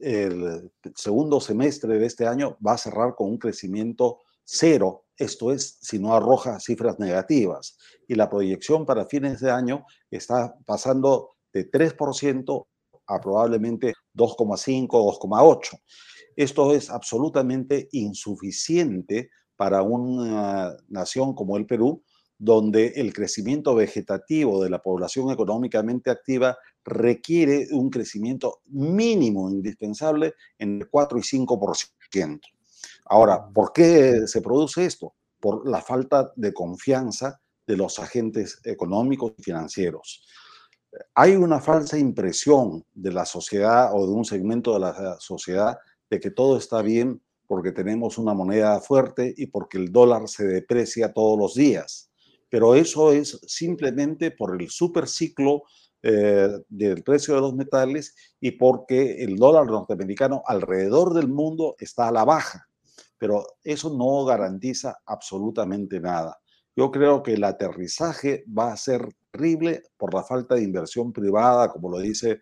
el 0.00 0.70
segundo 0.94 1.40
semestre 1.40 1.98
de 1.98 2.06
este 2.06 2.26
año 2.26 2.58
va 2.64 2.72
a 2.72 2.78
cerrar 2.78 3.14
con 3.14 3.30
un 3.30 3.38
crecimiento 3.38 4.20
cero, 4.44 5.04
esto 5.16 5.52
es, 5.52 5.78
si 5.80 5.98
no 5.98 6.14
arroja 6.14 6.60
cifras 6.60 6.98
negativas. 6.98 7.78
Y 8.06 8.14
la 8.14 8.28
proyección 8.28 8.84
para 8.84 9.06
fines 9.06 9.40
de 9.40 9.50
año 9.50 9.84
está 10.10 10.56
pasando 10.66 11.36
de 11.52 11.70
3% 11.70 12.66
a 13.06 13.20
probablemente 13.20 13.94
2,5, 14.14 14.88
2,8. 14.88 15.80
Esto 16.36 16.74
es 16.74 16.90
absolutamente 16.90 17.88
insuficiente 17.92 19.30
para 19.56 19.82
una 19.82 20.76
nación 20.88 21.34
como 21.34 21.56
el 21.56 21.66
Perú, 21.66 22.02
donde 22.38 22.88
el 22.96 23.12
crecimiento 23.12 23.74
vegetativo 23.74 24.62
de 24.62 24.70
la 24.70 24.82
población 24.82 25.30
económicamente 25.30 26.10
activa 26.10 26.58
requiere 26.84 27.68
un 27.72 27.90
crecimiento 27.90 28.60
mínimo 28.66 29.50
indispensable 29.50 30.34
en 30.58 30.80
el 30.80 30.88
4 30.88 31.18
y 31.18 31.22
5%. 31.22 32.40
Ahora, 33.06 33.48
¿por 33.48 33.72
qué 33.72 34.26
se 34.26 34.42
produce 34.42 34.84
esto? 34.84 35.14
Por 35.40 35.68
la 35.68 35.80
falta 35.80 36.32
de 36.36 36.52
confianza 36.52 37.40
de 37.66 37.76
los 37.76 37.98
agentes 37.98 38.60
económicos 38.64 39.32
y 39.38 39.42
financieros. 39.42 40.26
Hay 41.14 41.36
una 41.36 41.60
falsa 41.60 41.98
impresión 41.98 42.84
de 42.94 43.12
la 43.12 43.26
sociedad 43.26 43.90
o 43.92 44.06
de 44.06 44.12
un 44.12 44.24
segmento 44.24 44.74
de 44.74 44.80
la 44.80 45.16
sociedad 45.20 45.78
de 46.08 46.20
que 46.20 46.30
todo 46.30 46.56
está 46.56 46.82
bien 46.82 47.20
porque 47.46 47.72
tenemos 47.72 48.18
una 48.18 48.34
moneda 48.34 48.80
fuerte 48.80 49.32
y 49.36 49.46
porque 49.46 49.78
el 49.78 49.92
dólar 49.92 50.28
se 50.28 50.44
deprecia 50.46 51.12
todos 51.12 51.38
los 51.38 51.54
días. 51.54 52.10
Pero 52.48 52.74
eso 52.74 53.12
es 53.12 53.40
simplemente 53.46 54.30
por 54.30 54.60
el 54.60 54.70
superciclo 54.70 55.62
eh, 56.02 56.48
del 56.68 57.02
precio 57.02 57.34
de 57.34 57.40
los 57.40 57.54
metales 57.54 58.14
y 58.40 58.52
porque 58.52 59.24
el 59.24 59.36
dólar 59.36 59.66
norteamericano 59.66 60.42
alrededor 60.46 61.14
del 61.14 61.28
mundo 61.28 61.74
está 61.78 62.08
a 62.08 62.12
la 62.12 62.24
baja. 62.24 62.68
Pero 63.18 63.44
eso 63.64 63.96
no 63.96 64.24
garantiza 64.24 64.98
absolutamente 65.06 66.00
nada. 66.00 66.38
Yo 66.76 66.90
creo 66.90 67.22
que 67.22 67.34
el 67.34 67.44
aterrizaje 67.44 68.44
va 68.46 68.72
a 68.72 68.76
ser 68.76 69.08
terrible 69.32 69.82
por 69.96 70.14
la 70.14 70.22
falta 70.22 70.54
de 70.54 70.62
inversión 70.62 71.12
privada, 71.12 71.70
como 71.70 71.90
lo 71.90 71.98
dice 71.98 72.40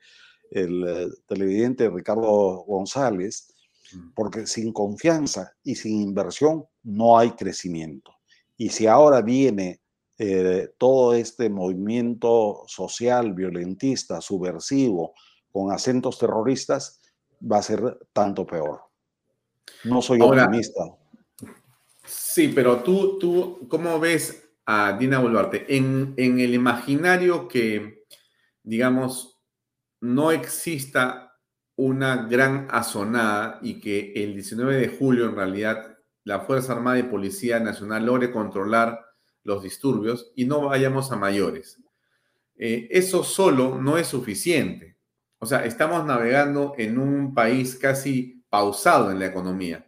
el 0.51 0.87
eh, 0.87 1.09
televidente 1.27 1.89
Ricardo 1.89 2.65
González, 2.67 3.55
Mm. 3.93 4.13
porque 4.15 4.47
sin 4.47 4.73
confianza 4.73 5.53
y 5.63 5.75
sin 5.75 6.01
inversión 6.01 6.65
no 6.83 7.19
hay 7.19 7.33
crecimiento. 7.33 8.13
Y 8.57 8.71
si 8.71 8.87
ahora 8.87 9.21
viene 9.21 9.81
eh, 10.19 10.75
todo 10.79 11.15
este 11.15 11.51
movimiento 11.51 12.63
social, 12.67 13.35
violentista, 13.35 14.21
subversivo, 14.21 15.15
con 15.51 15.73
acentos 15.73 16.19
terroristas, 16.19 17.01
va 17.41 17.59
a 17.59 17.63
ser 17.63 17.99
tanto 18.13 18.47
peor. 18.47 18.81
No 19.85 20.03
soy 20.03 20.21
optimista. 20.21 20.83
Sí, 22.05 22.49
pero 22.49 22.83
tú, 22.83 23.19
tú, 23.19 23.67
¿cómo 23.69 23.99
ves 23.99 24.51
a 24.67 24.97
Dina 24.99 25.19
Boluarte? 25.19 25.77
En, 25.77 26.15
en 26.17 26.39
el 26.39 26.55
imaginario 26.55 27.49
que, 27.49 28.05
digamos, 28.63 29.41
no 30.01 30.31
exista 30.33 31.39
una 31.77 32.27
gran 32.29 32.69
azonada 32.71 33.59
y 33.63 33.81
que 33.81 34.13
el 34.17 34.35
19 34.35 34.77
de 34.77 34.89
julio 34.89 35.27
en 35.27 35.35
realidad 35.35 35.99
la 36.25 36.41
Fuerza 36.41 36.73
Armada 36.73 36.99
y 36.99 37.05
Policía 37.05 37.59
Nacional 37.59 38.07
logre 38.07 38.31
controlar 38.31 39.04
los 39.45 39.63
disturbios 39.63 40.33
y 40.35 40.47
no 40.47 40.63
vayamos 40.63 41.13
a 41.13 41.17
mayores. 41.17 41.79
Eh, 42.57 42.89
eso 42.91 43.23
solo 43.23 43.79
no 43.81 43.99
es 43.99 44.09
suficiente. 44.09 44.97
O 45.39 45.47
sea, 45.47 45.65
estamos 45.65 46.05
navegando 46.05 46.75
en 46.79 46.99
un 46.99 47.35
país 47.35 47.77
casi 47.77 48.43
pausado 48.49 49.11
en 49.11 49.19
la 49.19 49.27
economía. 49.27 49.87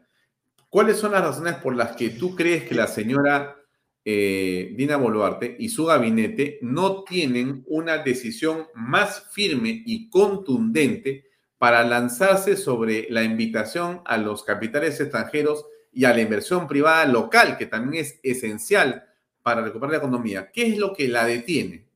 ¿Cuáles 0.69 0.99
son 0.99 1.13
las 1.13 1.23
razones 1.23 1.55
por 1.55 1.75
las 1.75 1.97
que 1.97 2.11
tú 2.11 2.37
crees 2.37 2.65
que 2.65 2.75
la 2.75 2.87
señora 2.87 3.57
eh, 4.05 4.75
Dina 4.77 4.97
Boluarte 4.97 5.57
y 5.59 5.69
su 5.69 5.87
gabinete 5.87 6.59
no 6.63 7.03
tienen 7.03 7.65
una 7.67 7.99
decisión 7.99 8.67
más 8.75 9.33
firme 9.33 9.83
y 9.87 10.11
contundente 10.11 11.25
para 11.59 11.83
lanzarse 11.83 12.57
sobre 12.57 13.07
la 13.11 13.25
invitación 13.25 14.03
a 14.05 14.19
los 14.19 14.45
capitales 14.45 15.01
extranjeros 15.01 15.65
y 15.93 16.05
a 16.05 16.13
la 16.13 16.21
inversión 16.21 16.69
privada 16.69 17.07
local, 17.07 17.57
que 17.57 17.67
también 17.67 18.05
es 18.05 18.21
esencial 18.23 19.07
para 19.47 19.63
recuperar 19.63 19.93
la 19.93 19.99
economía. 19.99 20.51
¿Qué 20.51 20.67
es 20.67 20.77
lo 20.77 20.93
que 20.93 21.07
la 21.07 21.25
detiene? 21.25 21.87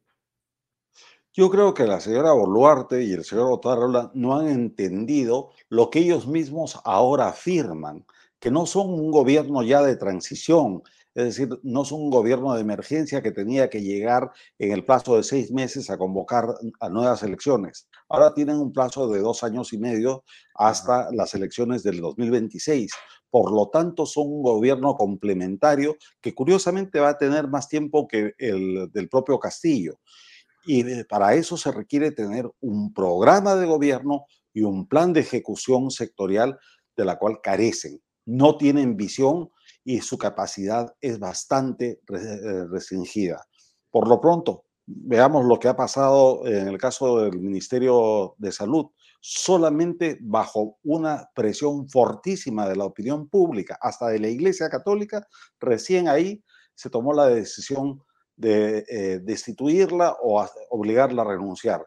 Yo 1.32 1.50
creo 1.50 1.74
que 1.74 1.84
la 1.84 1.98
señora 1.98 2.30
Boluarte 2.30 3.02
y 3.02 3.12
el 3.12 3.24
señor 3.24 3.50
Otarrola 3.50 4.12
no 4.14 4.38
han 4.38 4.46
entendido 4.46 5.50
lo 5.68 5.90
que 5.90 5.98
ellos 5.98 6.28
mismos 6.28 6.80
ahora 6.84 7.26
afirman, 7.26 8.06
que 8.38 8.52
no 8.52 8.66
son 8.66 8.90
un 8.90 9.10
gobierno 9.10 9.64
ya 9.64 9.82
de 9.82 9.96
transición, 9.96 10.84
es 11.12 11.24
decir, 11.24 11.48
no 11.64 11.84
son 11.84 12.02
un 12.02 12.10
gobierno 12.10 12.54
de 12.54 12.60
emergencia 12.60 13.20
que 13.20 13.32
tenía 13.32 13.68
que 13.68 13.82
llegar 13.82 14.30
en 14.60 14.70
el 14.70 14.84
plazo 14.84 15.16
de 15.16 15.24
seis 15.24 15.50
meses 15.50 15.90
a 15.90 15.98
convocar 15.98 16.54
a 16.78 16.88
nuevas 16.88 17.24
elecciones. 17.24 17.88
Ahora 18.08 18.32
tienen 18.32 18.58
un 18.58 18.72
plazo 18.72 19.08
de 19.08 19.18
dos 19.18 19.42
años 19.42 19.72
y 19.72 19.78
medio 19.78 20.22
hasta 20.54 21.10
las 21.10 21.34
elecciones 21.34 21.82
del 21.82 22.00
2026. 22.00 22.92
Por 23.30 23.52
lo 23.52 23.68
tanto, 23.68 24.06
son 24.06 24.26
un 24.26 24.42
gobierno 24.42 24.96
complementario 24.96 25.96
que 26.20 26.34
curiosamente 26.34 26.98
va 26.98 27.10
a 27.10 27.18
tener 27.18 27.48
más 27.48 27.68
tiempo 27.68 28.08
que 28.08 28.34
el 28.38 28.90
del 28.92 29.08
propio 29.08 29.38
Castillo. 29.38 30.00
Y 30.66 31.04
para 31.04 31.34
eso 31.34 31.56
se 31.56 31.72
requiere 31.72 32.10
tener 32.10 32.50
un 32.60 32.92
programa 32.92 33.54
de 33.56 33.66
gobierno 33.66 34.26
y 34.52 34.62
un 34.62 34.86
plan 34.86 35.12
de 35.12 35.20
ejecución 35.20 35.90
sectorial 35.90 36.58
de 36.96 37.04
la 37.04 37.18
cual 37.18 37.40
carecen. 37.42 38.00
No 38.26 38.56
tienen 38.56 38.96
visión 38.96 39.50
y 39.84 40.00
su 40.00 40.18
capacidad 40.18 40.94
es 41.00 41.18
bastante 41.18 42.00
eh, 42.08 42.64
restringida. 42.70 43.46
Por 43.90 44.08
lo 44.08 44.20
pronto, 44.20 44.64
veamos 44.86 45.44
lo 45.46 45.58
que 45.58 45.68
ha 45.68 45.76
pasado 45.76 46.46
en 46.46 46.68
el 46.68 46.78
caso 46.78 47.20
del 47.20 47.40
Ministerio 47.40 48.34
de 48.38 48.52
Salud, 48.52 48.86
solamente 49.20 50.18
bajo 50.20 50.78
una 50.82 51.28
presión 51.34 51.88
fortísima 51.88 52.68
de 52.68 52.76
la 52.76 52.84
opinión 52.84 53.28
pública, 53.28 53.78
hasta 53.80 54.08
de 54.08 54.18
la 54.18 54.28
Iglesia 54.28 54.68
Católica, 54.68 55.26
recién 55.60 56.08
ahí 56.08 56.42
se 56.74 56.90
tomó 56.90 57.12
la 57.12 57.26
decisión 57.26 58.02
de 58.36 58.84
eh, 58.88 59.20
destituirla 59.22 60.16
o 60.22 60.44
obligarla 60.70 61.22
a 61.22 61.26
renunciar. 61.26 61.86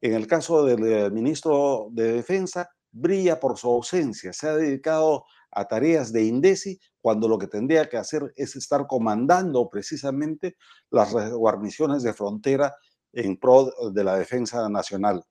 En 0.00 0.14
el 0.14 0.26
caso 0.26 0.64
del 0.64 1.12
ministro 1.12 1.88
de 1.92 2.12
Defensa, 2.14 2.68
brilla 2.90 3.38
por 3.38 3.56
su 3.56 3.68
ausencia, 3.68 4.32
se 4.32 4.48
ha 4.48 4.56
dedicado 4.56 5.24
a 5.52 5.68
tareas 5.68 6.12
de 6.12 6.24
INDECI 6.24 6.80
cuando 7.00 7.28
lo 7.28 7.38
que 7.38 7.46
tendría 7.46 7.88
que 7.88 7.98
hacer 7.98 8.32
es 8.36 8.56
estar 8.56 8.86
comandando 8.86 9.68
precisamente 9.70 10.56
las 10.90 11.12
guarniciones 11.12 12.02
de 12.02 12.14
frontera 12.14 12.74
en 13.12 13.36
pro 13.36 13.70
de 13.92 14.04
la 14.04 14.16
defensa 14.16 14.68
nacional. 14.68 15.22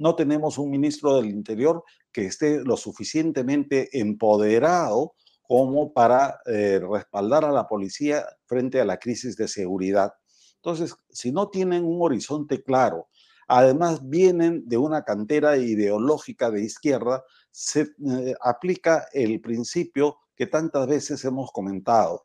No 0.00 0.14
tenemos 0.14 0.56
un 0.56 0.70
ministro 0.70 1.16
del 1.16 1.26
Interior 1.26 1.84
que 2.10 2.24
esté 2.24 2.64
lo 2.64 2.78
suficientemente 2.78 4.00
empoderado 4.00 5.12
como 5.42 5.92
para 5.92 6.40
eh, 6.46 6.80
respaldar 6.90 7.44
a 7.44 7.52
la 7.52 7.68
policía 7.68 8.24
frente 8.46 8.80
a 8.80 8.86
la 8.86 8.96
crisis 8.96 9.36
de 9.36 9.46
seguridad. 9.46 10.14
Entonces, 10.54 10.94
si 11.10 11.32
no 11.32 11.50
tienen 11.50 11.84
un 11.84 12.00
horizonte 12.00 12.62
claro, 12.62 13.08
además 13.46 14.00
vienen 14.08 14.66
de 14.66 14.78
una 14.78 15.04
cantera 15.04 15.58
ideológica 15.58 16.50
de 16.50 16.62
izquierda, 16.62 17.22
se 17.50 17.82
eh, 17.82 18.34
aplica 18.40 19.06
el 19.12 19.38
principio 19.42 20.16
que 20.34 20.46
tantas 20.46 20.86
veces 20.86 21.22
hemos 21.26 21.52
comentado. 21.52 22.24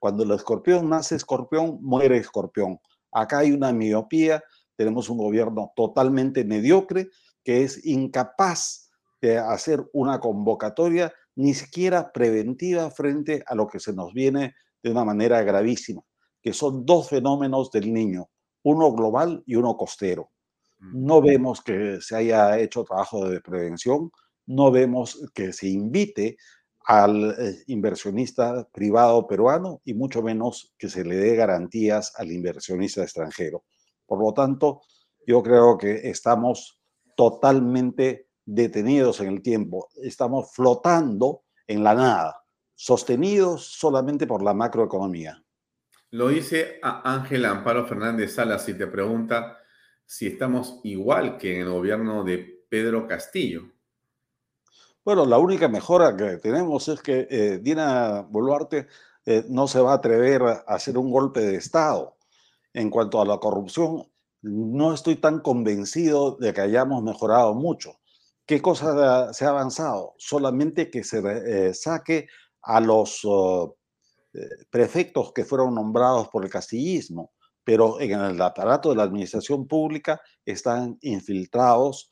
Cuando 0.00 0.24
el 0.24 0.32
escorpión 0.32 0.90
nace 0.90 1.16
escorpión, 1.16 1.78
muere 1.80 2.18
escorpión. 2.18 2.78
Acá 3.10 3.38
hay 3.38 3.52
una 3.52 3.72
miopía, 3.72 4.44
tenemos 4.76 5.08
un 5.08 5.18
gobierno 5.18 5.72
totalmente 5.76 6.44
mediocre 6.44 7.08
que 7.42 7.62
es 7.62 7.84
incapaz 7.84 8.90
de 9.20 9.38
hacer 9.38 9.84
una 9.92 10.20
convocatoria 10.20 11.12
ni 11.36 11.54
siquiera 11.54 12.12
preventiva 12.12 12.90
frente 12.90 13.42
a 13.46 13.54
lo 13.54 13.66
que 13.66 13.80
se 13.80 13.92
nos 13.92 14.12
viene 14.12 14.54
de 14.82 14.90
una 14.90 15.04
manera 15.04 15.42
gravísima, 15.42 16.02
que 16.42 16.52
son 16.52 16.84
dos 16.84 17.08
fenómenos 17.08 17.70
del 17.70 17.92
niño, 17.92 18.28
uno 18.62 18.92
global 18.92 19.42
y 19.46 19.56
uno 19.56 19.76
costero. 19.76 20.30
No 20.92 21.22
vemos 21.22 21.62
que 21.62 22.00
se 22.00 22.16
haya 22.16 22.58
hecho 22.58 22.84
trabajo 22.84 23.28
de 23.28 23.40
prevención, 23.40 24.10
no 24.46 24.70
vemos 24.70 25.30
que 25.34 25.52
se 25.52 25.68
invite 25.68 26.36
al 26.86 27.34
eh, 27.38 27.64
inversionista 27.68 28.68
privado 28.70 29.26
peruano 29.26 29.80
y 29.84 29.94
mucho 29.94 30.22
menos 30.22 30.74
que 30.76 30.90
se 30.90 31.04
le 31.04 31.16
dé 31.16 31.34
garantías 31.34 32.12
al 32.16 32.30
inversionista 32.30 33.02
extranjero. 33.02 33.64
Por 34.06 34.20
lo 34.20 34.32
tanto, 34.32 34.82
yo 35.26 35.42
creo 35.42 35.78
que 35.78 36.08
estamos 36.08 36.80
totalmente 37.16 38.28
detenidos 38.44 39.20
en 39.20 39.28
el 39.28 39.42
tiempo, 39.42 39.88
estamos 40.02 40.52
flotando 40.52 41.42
en 41.66 41.82
la 41.82 41.94
nada, 41.94 42.44
sostenidos 42.74 43.66
solamente 43.66 44.26
por 44.26 44.42
la 44.42 44.52
macroeconomía. 44.52 45.42
Lo 46.10 46.28
dice 46.28 46.78
Ángela 46.82 47.50
Amparo 47.50 47.86
Fernández 47.86 48.34
Salas 48.34 48.68
y 48.68 48.74
te 48.74 48.86
pregunta 48.86 49.58
si 50.06 50.26
estamos 50.26 50.80
igual 50.84 51.38
que 51.38 51.56
en 51.56 51.62
el 51.62 51.70
gobierno 51.70 52.22
de 52.22 52.64
Pedro 52.68 53.06
Castillo. 53.06 53.62
Bueno, 55.04 55.26
la 55.26 55.38
única 55.38 55.68
mejora 55.68 56.16
que 56.16 56.38
tenemos 56.38 56.88
es 56.88 57.02
que 57.02 57.26
eh, 57.28 57.58
Dina 57.60 58.22
Boluarte 58.22 58.86
eh, 59.26 59.44
no 59.48 59.66
se 59.66 59.80
va 59.80 59.92
a 59.92 59.96
atrever 59.96 60.42
a 60.42 60.64
hacer 60.66 60.96
un 60.96 61.10
golpe 61.10 61.40
de 61.40 61.56
Estado. 61.56 62.13
En 62.74 62.90
cuanto 62.90 63.20
a 63.20 63.24
la 63.24 63.38
corrupción, 63.38 64.10
no 64.42 64.92
estoy 64.92 65.16
tan 65.16 65.40
convencido 65.40 66.36
de 66.36 66.52
que 66.52 66.60
hayamos 66.60 67.02
mejorado 67.02 67.54
mucho. 67.54 68.00
¿Qué 68.44 68.60
cosa 68.60 69.32
se 69.32 69.46
ha 69.46 69.48
avanzado? 69.48 70.14
Solamente 70.18 70.90
que 70.90 71.02
se 71.02 71.22
eh, 71.68 71.72
saque 71.72 72.26
a 72.60 72.80
los 72.80 73.20
oh, 73.24 73.78
prefectos 74.70 75.32
que 75.32 75.44
fueron 75.44 75.74
nombrados 75.74 76.28
por 76.28 76.44
el 76.44 76.50
castillismo, 76.50 77.32
pero 77.64 78.00
en 78.00 78.12
el 78.12 78.40
aparato 78.42 78.90
de 78.90 78.96
la 78.96 79.04
administración 79.04 79.66
pública 79.66 80.20
están 80.44 80.98
infiltrados 81.00 82.10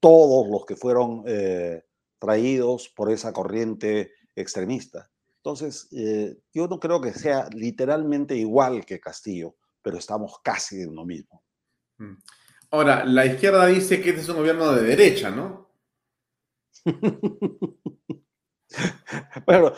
todos 0.00 0.48
los 0.48 0.66
que 0.66 0.76
fueron 0.76 1.22
eh, 1.26 1.82
traídos 2.18 2.88
por 2.88 3.10
esa 3.10 3.32
corriente 3.32 4.12
extremista. 4.34 5.10
Entonces, 5.36 5.88
eh, 5.92 6.36
yo 6.52 6.66
no 6.68 6.80
creo 6.80 7.00
que 7.00 7.12
sea 7.12 7.48
literalmente 7.52 8.36
igual 8.36 8.84
que 8.84 9.00
Castillo, 9.00 9.56
pero 9.84 9.98
estamos 9.98 10.40
casi 10.42 10.80
en 10.80 10.94
lo 10.94 11.04
mismo. 11.04 11.44
Mm. 11.98 12.14
Ahora, 12.70 13.04
la 13.04 13.26
izquierda 13.26 13.66
dice 13.66 14.00
que 14.00 14.10
este 14.10 14.22
es 14.22 14.28
un 14.30 14.38
gobierno 14.38 14.72
de 14.72 14.82
derecha, 14.82 15.30
¿no? 15.30 15.70
Bueno, 19.46 19.72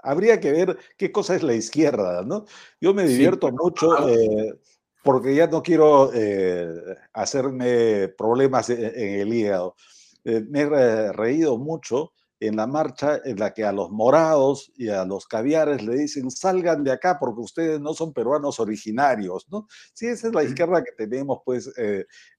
habría 0.00 0.38
que 0.40 0.52
ver 0.52 0.78
qué 0.98 1.10
cosa 1.10 1.34
es 1.34 1.42
la 1.42 1.54
izquierda, 1.54 2.22
¿no? 2.22 2.44
Yo 2.80 2.92
me 2.92 3.04
divierto 3.04 3.50
mucho 3.50 4.08
eh, 4.10 4.58
porque 5.02 5.34
ya 5.34 5.46
no 5.46 5.62
quiero 5.62 6.10
eh, 6.12 6.68
hacerme 7.14 8.08
problemas 8.08 8.68
en, 8.68 9.20
el 9.20 9.32
hígado. 9.32 9.76
Eh, 10.24 10.44
me 10.48 10.62
he 10.62 11.12
reído 11.12 11.56
mucho 11.56 12.12
en 12.42 12.56
la 12.56 12.66
marcha 12.66 13.20
en 13.24 13.38
la 13.38 13.54
que 13.54 13.64
a 13.64 13.72
los 13.72 13.90
morados 13.90 14.72
y 14.76 14.88
a 14.88 15.04
los 15.04 15.26
caviares 15.26 15.82
le 15.82 15.96
dicen 15.96 16.30
salgan 16.30 16.82
de 16.82 16.90
acá 16.90 17.16
porque 17.20 17.40
ustedes 17.40 17.80
no 17.80 17.94
son 17.94 18.12
peruanos 18.12 18.58
originarios, 18.58 19.46
¿no? 19.48 19.68
Sí, 19.94 20.06
esa 20.06 20.28
es 20.28 20.34
la 20.34 20.42
izquierda 20.42 20.82
que 20.82 20.92
tenemos, 20.92 21.38
pues 21.44 21.70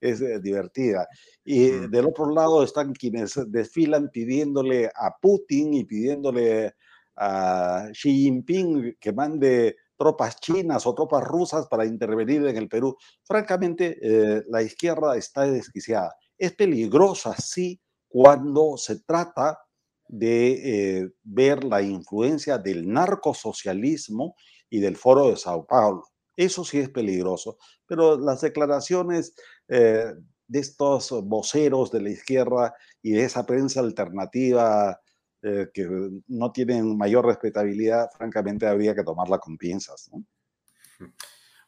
es 0.02 0.44
divertida. 0.44 1.08
Y 1.46 1.70
del 1.88 2.08
otro 2.08 2.30
lado 2.30 2.64
están 2.64 2.94
quienes 2.94 3.40
desfilan 3.48 4.10
pidiéndole 4.10 4.88
a 4.88 5.16
Putin 5.22 5.74
y 5.74 5.86
pidiéndole 5.86 6.74
a 7.16 7.88
Xi 7.94 8.12
Jinping 8.12 8.98
que 9.00 9.14
mande 9.14 9.78
tropas 9.98 10.40
chinas 10.42 10.86
o 10.86 10.94
tropas 10.94 11.24
rusas 11.24 11.68
para 11.68 11.86
intervenir 11.86 12.46
en 12.46 12.58
el 12.58 12.68
Perú. 12.68 12.98
Francamente, 13.24 13.98
eh, 14.02 14.44
la 14.50 14.62
izquierda 14.62 15.16
está 15.16 15.44
desquiciada. 15.44 16.14
Es 16.38 16.54
peligrosa, 16.54 17.36
sí, 17.38 17.80
cuando 18.10 18.76
se 18.78 19.00
trata 19.00 19.60
de 20.08 21.00
eh, 21.02 21.10
ver 21.24 21.64
la 21.64 21.82
influencia 21.82 22.58
del 22.58 22.88
narcosocialismo 22.88 24.36
y 24.70 24.80
del 24.80 24.96
foro 24.96 25.30
de 25.30 25.38
Sao 25.38 25.66
Paulo. 25.66 26.04
Eso 26.36 26.66
sí 26.66 26.80
es 26.80 26.90
peligroso, 26.90 27.58
pero 27.86 28.20
las 28.20 28.42
declaraciones 28.42 29.36
eh, 29.68 30.14
de 30.48 30.60
estos 30.60 31.12
voceros 31.26 31.92
de 31.92 32.02
la 32.02 32.10
izquierda 32.10 32.74
y 33.02 33.12
de 33.12 33.24
esa 33.24 33.46
prensa 33.46 33.80
alternativa 33.80 35.00
eh, 35.42 35.68
que 35.74 35.88
no 36.28 36.52
tienen 36.52 36.98
mayor 36.98 37.26
respetabilidad, 37.26 38.10
francamente 38.18 38.66
habría 38.66 38.96
que 38.96 39.04
tomarla 39.04 39.40
con 39.40 39.58
pinzas. 39.58 40.10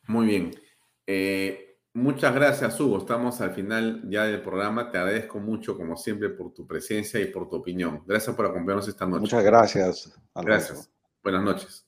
Muy 0.07 0.27
bien. 0.27 0.51
Eh, 1.05 1.74
muchas 1.95 2.35
gracias, 2.35 2.79
Hugo. 2.79 2.99
Estamos 2.99 3.41
al 3.41 3.51
final 3.51 4.03
ya 4.07 4.25
del 4.25 4.41
programa. 4.41 4.91
Te 4.91 4.99
agradezco 4.99 5.39
mucho, 5.39 5.75
como 5.75 5.97
siempre, 5.97 6.29
por 6.29 6.53
tu 6.53 6.67
presencia 6.67 7.19
y 7.19 7.25
por 7.25 7.49
tu 7.49 7.55
opinión. 7.55 8.03
Gracias 8.05 8.35
por 8.35 8.45
acompañarnos 8.45 8.87
esta 8.87 9.05
noche. 9.07 9.21
Muchas 9.21 9.43
gracias. 9.43 10.19
Gracias. 10.35 10.91
Buenas 11.23 11.43
noches. 11.43 11.85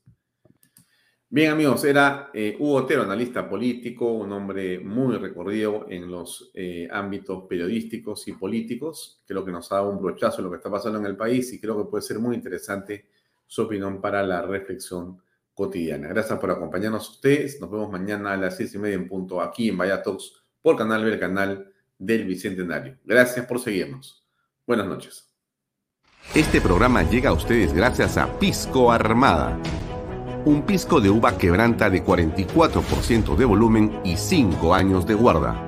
Bien, 1.30 1.52
amigos, 1.52 1.84
era 1.84 2.32
eh, 2.34 2.56
Hugo 2.58 2.76
Otero, 2.76 3.02
analista 3.02 3.50
político, 3.50 4.14
un 4.14 4.32
hombre 4.32 4.80
muy 4.80 5.18
recorrido 5.18 5.86
en 5.90 6.10
los 6.10 6.52
eh, 6.54 6.88
ámbitos 6.90 7.44
periodísticos 7.50 8.30
y 8.30 8.32
políticos. 8.32 9.22
Creo 9.28 9.44
que 9.44 9.52
nos 9.52 9.70
ha 9.72 9.76
dado 9.76 9.90
un 9.90 10.02
brochazo 10.02 10.38
de 10.38 10.44
lo 10.44 10.50
que 10.50 10.56
está 10.56 10.72
pasando 10.72 11.00
en 11.00 11.06
el 11.06 11.18
país 11.18 11.52
y 11.52 11.60
creo 11.60 11.78
que 11.78 11.90
puede 11.90 12.02
ser 12.02 12.20
muy 12.20 12.34
interesante 12.34 13.08
su 13.46 13.64
opinión 13.64 14.00
para 14.00 14.24
la 14.24 14.42
reflexión 14.42 15.22
cotidiana. 15.58 16.08
Gracias 16.08 16.38
por 16.40 16.52
acompañarnos 16.52 17.10
ustedes. 17.10 17.60
Nos 17.60 17.72
vemos 17.72 17.92
mañana 17.92 18.34
a 18.34 18.38
las 18.38 18.56
seis 18.56 18.76
y 18.76 18.78
media 18.78 18.96
en 18.96 19.08
punto 19.08 19.42
aquí 19.42 19.70
en 19.70 19.78
Talks 19.78 20.34
por 20.62 20.78
Canal 20.78 21.04
B, 21.04 21.14
el 21.14 21.20
canal 21.20 21.74
del 21.98 22.26
Bicentenario. 22.26 23.00
Gracias 23.04 23.46
por 23.48 23.60
seguirnos. 23.60 24.24
Buenas 24.68 24.86
noches. 24.86 25.34
Este 26.36 26.62
programa 26.62 27.04
llega 27.04 27.32
a 27.32 27.34
ustedes 27.34 27.74
gracias 27.74 28.18
a 28.18 28.38
Pisco 28.38 28.92
Armada 28.92 29.60
un 30.48 30.62
pisco 30.62 31.02
de 31.02 31.10
uva 31.10 31.38
quebranta 31.38 31.90
de 31.90 32.06
44% 32.06 33.36
de 33.36 33.44
volumen 33.44 34.00
y 34.06 34.16
5 34.16 34.74
años 34.74 35.06
de 35.06 35.14
guarda. 35.14 35.62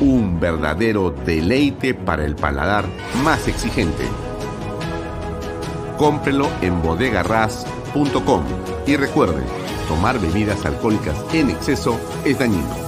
Un 0.00 0.38
verdadero 0.38 1.10
deleite 1.10 1.94
para 1.94 2.26
el 2.26 2.36
paladar 2.36 2.84
más 3.24 3.48
exigente. 3.48 4.04
Cómprelo 5.96 6.50
en 6.60 6.82
bodegarras.com 6.82 7.77
y 8.86 8.96
recuerde, 8.96 9.42
tomar 9.86 10.18
bebidas 10.20 10.64
alcohólicas 10.64 11.16
en 11.32 11.50
exceso 11.50 11.98
es 12.24 12.38
dañino. 12.38 12.87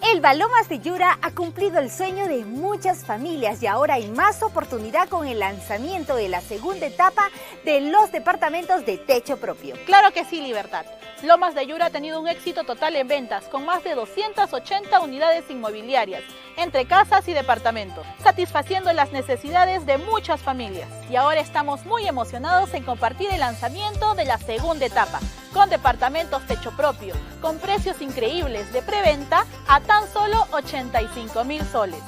El 0.00 0.20
de 0.68 0.78
Yura 0.80 1.18
ha 1.22 1.30
cumplido 1.32 1.78
el 1.78 1.90
sueño 1.90 2.28
de 2.28 2.44
muchas 2.44 3.04
familias 3.04 3.62
y 3.62 3.66
ahora 3.66 3.94
hay 3.94 4.08
más 4.08 4.42
oportunidad 4.42 5.08
con 5.08 5.26
el 5.26 5.40
lanzamiento 5.40 6.14
de 6.14 6.28
la 6.28 6.40
segunda 6.40 6.86
etapa 6.86 7.30
de 7.64 7.80
los 7.80 8.12
departamentos 8.12 8.86
de 8.86 8.98
techo 8.98 9.38
propio. 9.38 9.74
Claro 9.86 10.12
que 10.12 10.24
sí, 10.24 10.40
Libertad. 10.40 10.86
Lomas 11.22 11.54
de 11.54 11.66
Yura 11.66 11.86
ha 11.86 11.90
tenido 11.90 12.20
un 12.20 12.28
éxito 12.28 12.64
total 12.64 12.94
en 12.96 13.08
ventas, 13.08 13.44
con 13.46 13.64
más 13.64 13.82
de 13.82 13.94
280 13.94 15.00
unidades 15.00 15.44
inmobiliarias, 15.50 16.22
entre 16.58 16.86
casas 16.86 17.26
y 17.28 17.32
departamentos, 17.32 18.04
satisfaciendo 18.22 18.92
las 18.92 19.12
necesidades 19.12 19.86
de 19.86 19.96
muchas 19.98 20.40
familias. 20.40 20.88
Y 21.10 21.16
ahora 21.16 21.40
estamos 21.40 21.84
muy 21.86 22.06
emocionados 22.06 22.72
en 22.74 22.82
compartir 22.82 23.30
el 23.32 23.40
lanzamiento 23.40 24.14
de 24.14 24.24
la 24.24 24.38
segunda 24.38 24.86
etapa, 24.86 25.20
con 25.54 25.70
departamentos 25.70 26.46
techo 26.46 26.72
propio, 26.76 27.14
con 27.40 27.58
precios 27.58 28.02
increíbles 28.02 28.72
de 28.72 28.82
preventa 28.82 29.46
a 29.66 29.80
tan 29.80 30.06
solo 30.12 30.46
85 30.52 31.44
mil 31.44 31.64
soles, 31.64 32.02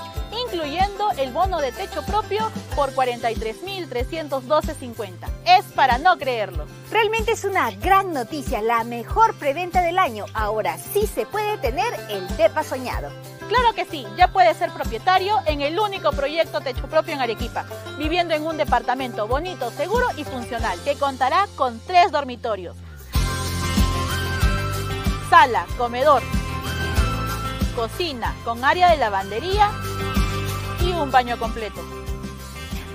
incluyendo 0.47 1.10
el 1.16 1.32
bono 1.32 1.59
de 1.60 1.72
techo 1.72 2.02
propio 2.02 2.51
por 2.74 2.94
43.312.50 2.94 5.40
es 5.59 5.64
para 5.72 5.98
no 5.98 6.16
creerlo. 6.18 6.66
Realmente 6.90 7.32
es 7.32 7.44
una 7.44 7.70
gran 7.70 8.12
noticia, 8.12 8.62
la 8.62 8.85
mejor 8.85 9.35
preventa 9.35 9.82
del 9.82 9.98
año. 9.98 10.27
Ahora 10.35 10.77
sí 10.78 11.06
se 11.06 11.27
puede 11.27 11.59
tener 11.59 11.93
el 12.09 12.27
DEPA 12.36 12.62
soñado. 12.62 13.10
Claro 13.51 13.74
que 13.74 13.85
sí, 13.85 14.06
ya 14.16 14.28
puedes 14.28 14.56
ser 14.56 14.70
propietario 14.70 15.35
en 15.44 15.60
el 15.60 15.77
único 15.77 16.12
proyecto 16.12 16.60
techo 16.60 16.86
propio 16.86 17.14
en 17.14 17.20
Arequipa, 17.20 17.64
viviendo 17.98 18.32
en 18.32 18.47
un 18.47 18.56
departamento 18.56 19.27
bonito, 19.27 19.72
seguro 19.72 20.06
y 20.16 20.22
funcional, 20.22 20.78
que 20.85 20.94
contará 20.94 21.48
con 21.56 21.81
tres 21.81 22.12
dormitorios. 22.12 22.77
Sala, 25.28 25.66
comedor, 25.77 26.22
cocina 27.74 28.36
con 28.44 28.64
área 28.64 28.89
de 28.89 28.98
lavandería 28.98 29.72
y 30.86 30.93
un 30.93 31.10
baño 31.10 31.36
completo. 31.36 31.81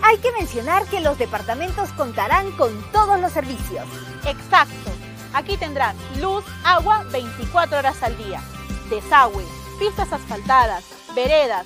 Hay 0.04 0.20
que 0.20 0.32
mencionar 0.32 0.86
que 0.86 1.02
los 1.02 1.18
departamentos 1.18 1.90
contarán 1.98 2.50
con 2.54 2.72
todos 2.94 3.20
los 3.20 3.34
servicios. 3.34 3.84
Exacto. 4.26 4.90
Aquí 5.34 5.58
tendrán 5.58 5.98
luz, 6.22 6.46
agua 6.64 7.04
24 7.12 7.78
horas 7.78 8.02
al 8.02 8.18
día, 8.18 8.42
desagüe, 8.90 9.44
pistas 9.76 10.12
asfaltadas, 10.14 10.84
veredas, 11.14 11.66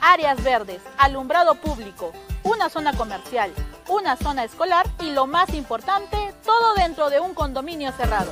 áreas 0.00 0.42
verdes, 0.42 0.80
alumbrado 0.98 1.54
público, 1.56 2.12
una 2.42 2.68
zona 2.68 2.92
comercial, 2.94 3.52
una 3.88 4.16
zona 4.16 4.44
escolar 4.44 4.86
y 5.00 5.10
lo 5.10 5.26
más 5.26 5.52
importante, 5.54 6.34
todo 6.44 6.74
dentro 6.74 7.10
de 7.10 7.20
un 7.20 7.34
condominio 7.34 7.92
cerrado. 7.92 8.30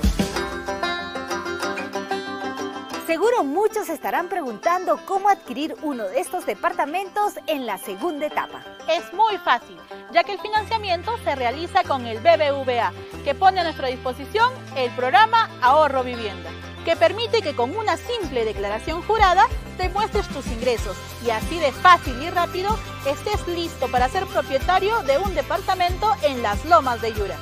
Seguro 3.07 3.43
muchos 3.43 3.89
estarán 3.89 4.29
preguntando 4.29 5.01
cómo 5.07 5.31
adquirir 5.31 5.75
uno 5.83 6.05
de 6.05 6.21
estos 6.21 6.45
departamentos 6.45 7.35
en 7.47 7.65
la 7.65 7.79
segunda 7.79 8.27
etapa. 8.27 8.63
Es 8.87 9.15
muy 9.15 9.39
fácil, 9.39 9.79
ya 10.13 10.25
que 10.25 10.33
el 10.33 10.41
financiamiento 10.41 11.17
se 11.25 11.35
realiza 11.35 11.85
con 11.85 12.07
el 12.07 12.19
BBVA, 12.19 12.93
que 13.25 13.35
pone 13.35 13.61
a 13.61 13.65
nuestra 13.65 13.89
disposición 13.89 14.53
el 14.77 14.91
programa 14.91 15.49
Ahorro 15.63 16.05
Vivienda, 16.05 16.51
que 16.85 16.97
permite 16.97 17.43
que 17.43 17.55
con 17.55 17.77
una 17.77 17.97
simple 17.97 18.45
declaración 18.45 19.03
jurada 19.03 19.47
demuestres 19.77 20.29
tus 20.29 20.47
ingresos 20.47 20.97
y 21.25 21.31
así 21.31 21.59
de 21.59 21.73
fácil 21.73 22.21
y 22.23 22.31
rápido 22.31 22.79
estés 23.07 23.47
listo 23.49 23.89
para 23.89 24.09
ser 24.09 24.27
propietario 24.27 25.03
de 25.03 25.19
un 25.19 25.35
departamento 25.35 26.11
en 26.23 26.43
las 26.43 26.65
lomas 26.65 27.01
de 27.01 27.13
Yura. 27.13 27.37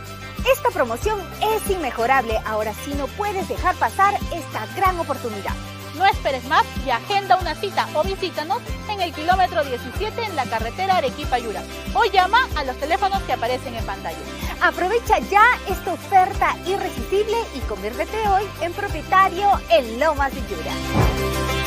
Esta 0.53 0.71
promoción 0.71 1.19
es 1.43 1.69
inmejorable, 1.71 2.39
ahora 2.45 2.73
sí 2.85 2.95
no 2.95 3.07
puedes 3.09 3.49
dejar 3.49 3.75
pasar 3.77 4.15
esta 4.33 4.67
gran 4.77 4.99
oportunidad. 5.01 5.55
No 5.97 6.05
esperes 6.07 6.45
más 6.45 6.65
y 6.87 6.91
agenda 6.91 7.37
una 7.37 7.55
cita 7.55 7.89
o 7.95 8.03
visítanos 8.03 8.59
en 8.91 9.01
el 9.01 9.13
kilómetro 9.13 9.65
17 9.65 10.25
en 10.25 10.37
la 10.37 10.45
carretera 10.45 10.99
Arequipa-Yura 10.99 11.63
o 11.95 12.05
llama 12.05 12.47
a 12.55 12.65
los 12.65 12.77
teléfonos 12.77 13.23
que 13.23 13.33
aparecen 13.33 13.75
en 13.75 13.85
pantalla. 13.85 14.19
Aprovecha 14.61 15.19
ya 15.31 15.45
esta 15.69 15.93
oferta 15.93 16.57
irresistible 16.67 17.37
y 17.55 17.61
conviértete 17.61 18.29
hoy 18.29 18.45
en 18.61 18.73
propietario 18.73 19.49
en 19.71 19.99
Lomas 19.99 20.33
de 20.35 20.41
Yura. 20.43 21.66